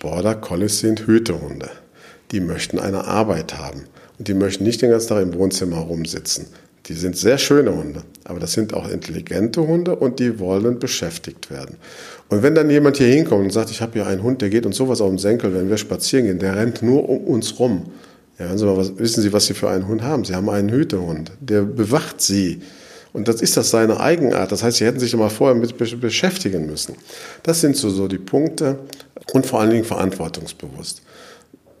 Border 0.00 0.34
Collies 0.34 0.80
sind 0.80 1.06
Hütehunde. 1.06 1.70
Die 2.32 2.40
möchten 2.40 2.78
eine 2.78 3.04
Arbeit 3.04 3.56
haben. 3.56 3.84
Und 4.18 4.28
die 4.28 4.34
möchten 4.34 4.64
nicht 4.64 4.82
den 4.82 4.90
ganzen 4.90 5.08
Tag 5.08 5.22
im 5.22 5.34
Wohnzimmer 5.34 5.78
rumsitzen. 5.78 6.46
Die 6.86 6.94
sind 6.94 7.16
sehr 7.16 7.36
schöne 7.36 7.74
Hunde, 7.74 8.02
aber 8.24 8.38
das 8.38 8.52
sind 8.52 8.72
auch 8.72 8.88
intelligente 8.88 9.66
Hunde 9.66 9.96
und 9.96 10.20
die 10.20 10.38
wollen 10.38 10.78
beschäftigt 10.78 11.50
werden. 11.50 11.76
Und 12.28 12.44
wenn 12.44 12.54
dann 12.54 12.70
jemand 12.70 12.96
hier 12.96 13.08
hinkommt 13.08 13.42
und 13.42 13.52
sagt, 13.52 13.70
ich 13.70 13.80
habe 13.80 13.94
hier 13.94 14.06
einen 14.06 14.22
Hund, 14.22 14.40
der 14.40 14.50
geht 14.50 14.66
uns 14.66 14.76
sowas 14.76 15.00
auf 15.00 15.08
den 15.08 15.18
Senkel, 15.18 15.52
wenn 15.52 15.68
wir 15.68 15.78
spazieren 15.78 16.26
gehen, 16.26 16.38
der 16.38 16.54
rennt 16.54 16.82
nur 16.82 17.08
um 17.08 17.24
uns 17.24 17.58
rum. 17.58 17.86
Ja, 18.38 18.56
Sie 18.56 18.64
mal, 18.64 18.76
was, 18.76 18.96
wissen 18.98 19.22
Sie, 19.22 19.32
was 19.32 19.46
Sie 19.46 19.54
für 19.54 19.68
einen 19.68 19.88
Hund 19.88 20.02
haben? 20.02 20.24
Sie 20.24 20.34
haben 20.34 20.48
einen 20.48 20.70
Hütehund, 20.70 21.32
der 21.40 21.62
bewacht 21.62 22.20
Sie. 22.20 22.60
Und 23.12 23.26
das 23.28 23.40
ist 23.40 23.56
das 23.56 23.70
seine 23.70 23.98
Eigenart. 23.98 24.52
Das 24.52 24.62
heißt, 24.62 24.76
Sie 24.76 24.84
hätten 24.84 25.00
sich 25.00 25.16
mal 25.16 25.30
vorher 25.30 25.56
mit 25.56 25.76
beschäftigen 26.00 26.66
müssen. 26.66 26.94
Das 27.42 27.62
sind 27.62 27.76
so, 27.76 27.90
so 27.90 28.06
die 28.06 28.18
Punkte 28.18 28.78
und 29.32 29.46
vor 29.46 29.60
allen 29.60 29.70
Dingen 29.70 29.84
verantwortungsbewusst. 29.84 31.02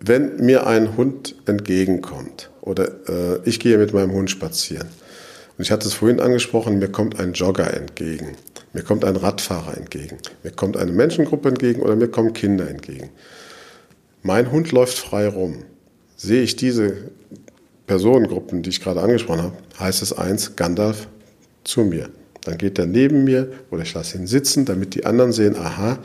Wenn 0.00 0.36
mir 0.44 0.66
ein 0.66 0.96
Hund 0.96 1.34
entgegenkommt 1.46 2.50
oder 2.60 2.88
äh, 3.08 3.40
ich 3.44 3.60
gehe 3.60 3.78
mit 3.78 3.94
meinem 3.94 4.12
Hund 4.12 4.30
spazieren 4.30 4.88
und 5.56 5.62
ich 5.64 5.70
hatte 5.70 5.88
es 5.88 5.94
vorhin 5.94 6.20
angesprochen, 6.20 6.78
mir 6.78 6.88
kommt 6.88 7.18
ein 7.18 7.32
Jogger 7.32 7.72
entgegen, 7.74 8.36
mir 8.72 8.82
kommt 8.82 9.04
ein 9.04 9.16
Radfahrer 9.16 9.76
entgegen, 9.76 10.18
mir 10.42 10.52
kommt 10.52 10.76
eine 10.76 10.92
Menschengruppe 10.92 11.48
entgegen 11.48 11.82
oder 11.82 11.96
mir 11.96 12.08
kommen 12.08 12.32
Kinder 12.34 12.68
entgegen. 12.68 13.10
Mein 14.22 14.50
Hund 14.50 14.72
läuft 14.72 14.98
frei 14.98 15.28
rum. 15.28 15.62
Sehe 16.16 16.42
ich 16.42 16.56
diese 16.56 17.10
Personengruppen, 17.86 18.62
die 18.62 18.70
ich 18.70 18.80
gerade 18.80 19.00
angesprochen 19.00 19.42
habe, 19.42 19.56
heißt 19.78 20.02
es 20.02 20.12
eins, 20.12 20.56
Gandalf 20.56 21.08
zu 21.64 21.82
mir. 21.82 22.08
Dann 22.44 22.58
geht 22.58 22.78
er 22.78 22.86
neben 22.86 23.24
mir 23.24 23.52
oder 23.70 23.82
ich 23.82 23.94
lasse 23.94 24.18
ihn 24.18 24.26
sitzen, 24.26 24.64
damit 24.64 24.94
die 24.94 25.06
anderen 25.06 25.32
sehen, 25.32 25.56
aha, 25.56 25.98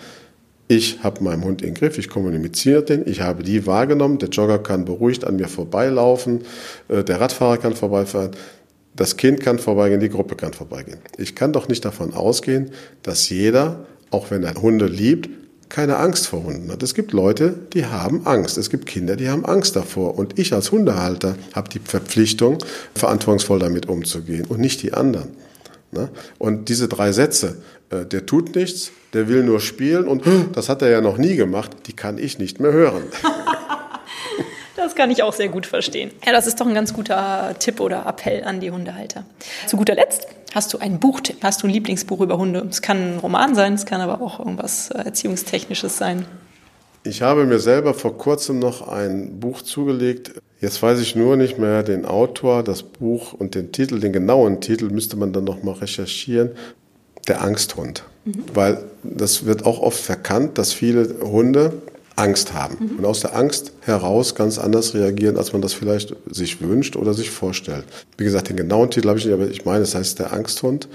ich 0.72 1.03
habe 1.03 1.22
meinen 1.22 1.43
Hund 1.43 1.61
im 1.63 1.74
Griff, 1.74 1.97
ich 1.97 2.07
kommuniziere 2.07 2.82
den, 2.82 3.05
ich 3.05 3.19
habe 3.19 3.43
die 3.43 3.67
wahrgenommen, 3.67 4.19
der 4.19 4.30
Jogger 4.30 4.57
kann 4.57 4.86
beruhigt 4.86 5.26
an 5.26 5.36
mir 5.36 5.49
vorbeilaufen, 5.49 6.43
äh, 6.88 7.03
der 7.03 7.19
Radfahrer 7.19 7.57
kann 7.57 7.76
vorbeifahren, 7.76 8.32
das 8.95 9.17
Kind 9.17 9.41
kann 9.41 9.59
vorbeigehen, 9.59 9.99
die 9.99 10.07
Gruppe 10.07 10.38
kann 10.38 10.53
vorbeigehen. 10.53 10.99
Ich 11.17 11.36
kann 11.36 11.51
doch 11.51 11.67
nicht 11.67 11.84
davon 11.84 12.13
ausgehen, 12.13 12.72
dass 13.03 13.28
jeder, 13.30 13.86
auch 14.11 14.32
wenn 14.32 14.43
er 14.43 14.53
Hunde 14.61 14.86
liebt, 14.86 15.30
keine 15.67 15.97
Angst 15.97 16.28
vor 16.28 16.45
Hunden 16.45 16.72
hat. 16.72 16.82
Es 16.84 16.93
gibt 16.93 17.11
Leute, 17.11 17.53
die 17.74 17.86
haben 17.86 18.26
Angst. 18.26 18.57
Es 18.57 18.69
gibt 18.69 18.86
Kinder, 18.86 19.17
die 19.17 19.28
haben 19.28 19.43
Angst 19.43 19.76
davor. 19.76 20.17
Und 20.17 20.39
ich 20.39 20.53
als 20.53 20.72
Hundehalter 20.72 21.36
habe 21.53 21.69
die 21.69 21.80
Verpflichtung, 21.80 22.59
verantwortungsvoll 22.95 23.59
damit 23.59 23.89
umzugehen 23.89 24.45
und 24.47 24.61
nicht 24.61 24.82
die 24.84 24.93
anderen. 24.93 25.30
Ne? 25.91 26.09
Und 26.37 26.69
diese 26.69 26.87
drei 26.87 27.11
Sätze, 27.11 27.61
äh, 27.89 28.05
der 28.05 28.25
tut 28.25 28.55
nichts, 28.55 28.91
der 29.13 29.27
will 29.27 29.43
nur 29.43 29.59
spielen 29.59 30.07
und 30.07 30.23
das 30.53 30.69
hat 30.69 30.81
er 30.81 30.89
ja 30.89 31.01
noch 31.01 31.17
nie 31.17 31.35
gemacht, 31.35 31.71
die 31.87 31.93
kann 31.93 32.17
ich 32.17 32.39
nicht 32.39 32.59
mehr 32.59 32.71
hören. 32.71 33.03
Das 34.77 34.95
kann 34.95 35.11
ich 35.11 35.21
auch 35.21 35.33
sehr 35.33 35.47
gut 35.47 35.67
verstehen. 35.67 36.11
Ja, 36.25 36.31
das 36.31 36.47
ist 36.47 36.59
doch 36.59 36.65
ein 36.65 36.73
ganz 36.73 36.91
guter 36.91 37.53
Tipp 37.59 37.79
oder 37.79 38.05
Appell 38.07 38.43
an 38.43 38.59
die 38.59 38.71
Hundehalter. 38.71 39.25
Zu 39.67 39.77
guter 39.77 39.93
Letzt 39.93 40.27
hast 40.55 40.73
du 40.73 40.79
einen 40.79 40.99
Buchtipp. 40.99 41.37
Hast 41.43 41.61
du 41.61 41.67
ein 41.67 41.69
Lieblingsbuch 41.69 42.19
über 42.19 42.37
Hunde? 42.37 42.65
Es 42.67 42.81
kann 42.81 43.13
ein 43.13 43.19
Roman 43.19 43.53
sein, 43.53 43.75
es 43.75 43.85
kann 43.85 44.01
aber 44.01 44.21
auch 44.21 44.39
irgendwas 44.39 44.89
äh, 44.89 44.97
Erziehungstechnisches 44.97 45.97
sein. 45.97 46.25
Ich 47.03 47.21
habe 47.21 47.45
mir 47.45 47.59
selber 47.59 47.93
vor 47.93 48.17
kurzem 48.17 48.59
noch 48.59 48.87
ein 48.87 49.39
Buch 49.39 49.61
zugelegt. 49.61 50.33
Jetzt 50.62 50.82
weiß 50.82 50.99
ich 50.99 51.16
nur 51.16 51.36
nicht 51.38 51.57
mehr 51.57 51.82
den 51.82 52.05
Autor, 52.05 52.62
das 52.64 52.84
Buch 52.84 53.34
und 53.34 53.55
den 53.55 53.72
Titel. 53.72 53.99
Den 53.99 54.14
genauen 54.14 54.62
Titel 54.62 54.89
müsste 54.89 55.18
man 55.18 55.34
dann 55.34 55.43
noch 55.43 55.64
mal 55.64 55.74
recherchieren. 55.74 56.51
Der 57.28 57.41
Angsthund. 57.41 58.03
Mhm. 58.26 58.43
Weil 58.53 58.84
das 59.03 59.45
wird 59.45 59.66
auch 59.66 59.80
oft 59.80 59.99
verkannt, 59.99 60.57
dass 60.57 60.72
viele 60.72 61.16
Hunde 61.22 61.74
Angst 62.16 62.53
haben 62.53 62.78
mhm. 62.80 62.99
und 62.99 63.05
aus 63.05 63.22
der 63.22 63.36
Angst 63.36 63.74
heraus 63.82 64.36
ganz 64.36 64.59
anders 64.59 64.93
reagieren, 64.93 65.38
als 65.38 65.53
man 65.53 65.62
das 65.62 65.74
vielleicht 65.74 66.16
sich 66.30 66.62
wünscht 66.62 66.95
oder 66.95 67.14
sich 67.14 67.32
vorstellt. 67.32 67.86
Wie 68.18 68.24
gesagt, 68.24 68.49
den 68.49 68.57
genauen 68.57 68.91
Titel 68.91 69.07
habe 69.07 69.18
ich 69.18 69.26
nicht, 69.26 69.34
aber 69.34 69.49
ich 69.49 69.66
meine, 69.66 69.84
es 69.84 69.95
heißt 69.95 70.20
der 70.20 70.32
Angsthund. 70.34 70.88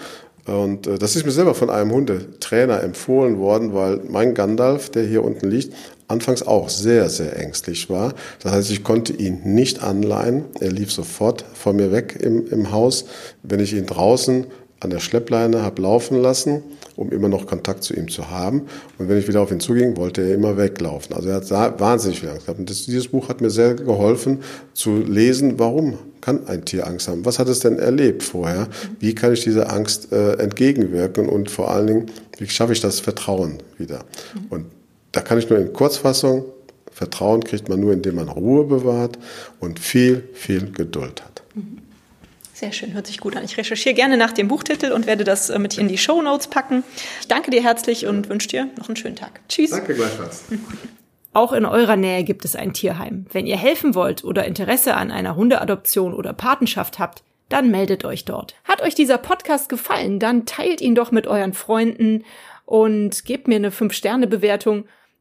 Und 0.47 0.87
äh, 0.87 0.99
das 0.99 1.17
ist 1.17 1.27
mir 1.27 1.33
selber 1.33 1.55
von 1.55 1.71
einem 1.71 1.91
Hundetrainer 1.91 2.83
empfohlen 2.83 3.39
worden, 3.39 3.75
weil 3.75 4.01
mein 4.09 4.35
Gandalf, 4.35 4.91
der 4.91 5.05
hier 5.05 5.25
unten 5.25 5.51
liegt, 5.51 5.75
anfangs 6.09 6.43
auch 6.43 6.69
sehr, 6.69 7.09
sehr 7.09 7.39
ängstlich 7.39 7.91
war. 7.91 8.15
Das 8.43 8.53
heißt, 8.53 8.71
ich 8.71 8.85
konnte 8.85 9.13
ihn 9.13 9.41
nicht 9.45 9.83
anleihen. 9.83 10.45
Er 10.61 10.71
lief 10.71 10.93
sofort 10.93 11.45
vor 11.55 11.73
mir 11.73 11.93
weg 11.93 12.19
im, 12.21 12.47
im 12.49 12.71
Haus. 12.73 13.07
Wenn 13.43 13.61
ich 13.61 13.73
ihn 13.73 13.87
draußen 13.87 14.47
an 14.81 14.91
der 14.91 15.01
Schleppleine 15.01 15.63
habe 15.63 15.81
laufen 15.83 16.21
lassen, 16.21 16.63
um 16.97 17.11
immer 17.11 17.29
noch 17.29 17.47
Kontakt 17.47 17.83
zu 17.83 17.95
ihm 17.95 18.09
zu 18.09 18.31
haben. 18.31 18.63
Und 18.99 19.09
wenn 19.09 19.19
ich 19.19 19.27
wieder 19.27 19.41
auf 19.41 19.51
ihn 19.51 19.61
zuging, 19.61 19.97
wollte 19.97 20.23
er 20.23 20.35
immer 20.35 20.57
weglaufen. 20.57 21.15
Also 21.15 21.31
er 21.31 21.37
hat 21.37 21.81
wahnsinnig 21.81 22.21
viel 22.21 22.29
Angst 22.29 22.47
gehabt. 22.47 22.61
Und 22.61 22.69
das, 22.69 22.85
dieses 22.85 23.09
Buch 23.09 23.29
hat 23.29 23.41
mir 23.41 23.51
sehr 23.51 23.75
geholfen 23.75 24.41
zu 24.75 24.99
lesen, 24.99 25.59
warum 25.59 25.99
kann 26.21 26.47
ein 26.47 26.65
Tier 26.65 26.87
Angst 26.87 27.09
haben? 27.09 27.25
Was 27.25 27.39
hat 27.39 27.49
es 27.49 27.61
denn 27.61 27.79
erlebt 27.79 28.23
vorher? 28.23 28.69
Wie 28.99 29.15
kann 29.15 29.33
ich 29.33 29.45
dieser 29.45 29.73
Angst 29.73 30.13
äh, 30.13 30.35
entgegenwirken? 30.35 31.29
Und 31.29 31.51
vor 31.51 31.71
allen 31.71 31.87
Dingen, 31.87 32.07
wie 32.39 32.49
schaffe 32.49 32.73
ich 32.73 32.81
das 32.81 33.01
Vertrauen 33.01 33.59
wieder? 33.79 34.05
Und 34.51 34.67
da 35.17 35.23
kann 35.23 35.39
ich 35.39 35.49
nur 35.49 35.59
in 35.59 35.73
Kurzfassung, 35.73 36.45
Vertrauen 36.93 37.43
kriegt 37.43 37.71
man 37.71 37.81
nur, 37.81 37.95
indem 37.95 38.17
man 38.17 38.29
Ruhe 38.29 38.65
bewahrt 38.65 39.19
und 39.61 39.81
viel, 39.81 40.29
viel 40.35 40.71
Geduld 40.73 41.25
hat. 41.25 41.43
Sehr 42.53 42.73
schön, 42.73 42.93
hört 42.93 43.07
sich 43.07 43.19
gut 43.19 43.35
an. 43.35 43.43
Ich 43.45 43.57
recherchiere 43.57 43.95
gerne 43.95 44.19
nach 44.19 44.33
dem 44.33 44.49
Buchtitel 44.49 44.93
und 44.93 45.07
werde 45.07 45.25
das 45.25 45.49
äh, 45.49 45.59
mit 45.59 45.79
in 45.79 45.89
die 45.89 45.99
Show 45.99 46.21
Notes 46.21 46.49
packen. 46.49 46.85
Ich 47.21 47.29
danke 47.29 47.51
dir 47.51 47.63
herzlich 47.63 48.07
und 48.07 48.29
wünsche 48.29 48.49
dir 48.49 48.69
noch 48.79 48.89
einen 48.89 48.97
schönen 48.97 49.17
Tag. 49.17 49.41
Tschüss. 49.49 49.71
Danke 49.71 49.95
gleichfalls. 49.95 50.45
Auch 51.33 51.53
in 51.53 51.65
eurer 51.65 51.97
Nähe 51.97 52.25
gibt 52.25 52.45
es 52.45 52.57
ein 52.57 52.73
Tierheim. 52.73 53.27
Wenn 53.33 53.47
ihr 53.47 53.59
helfen 53.59 53.95
wollt 53.95 54.25
oder 54.25 54.45
Interesse 54.45 54.97
an 54.97 55.11
einer 55.11 55.37
Hundeadoption 55.37 56.15
oder 56.15 56.33
Patenschaft 56.33 56.99
habt, 56.99 57.23
dann 57.49 57.71
meldet 57.71 58.05
euch 58.05 58.25
dort. 58.27 58.55
Hat 58.65 58.83
euch 58.83 58.95
dieser 58.95 59.19
Podcast 59.19 59.69
gefallen, 59.69 60.19
dann 60.19 60.47
teilt 60.47 60.81
ihn 60.81 60.95
doch 60.95 61.11
mit 61.11 61.27
euren 61.27 61.53
Freunden 61.53 62.25
und 62.67 63.25
gebt 63.25 63.49
mir 63.49 63.57
eine 63.57 63.71
5-Sterne-Bewertung, 63.71 64.87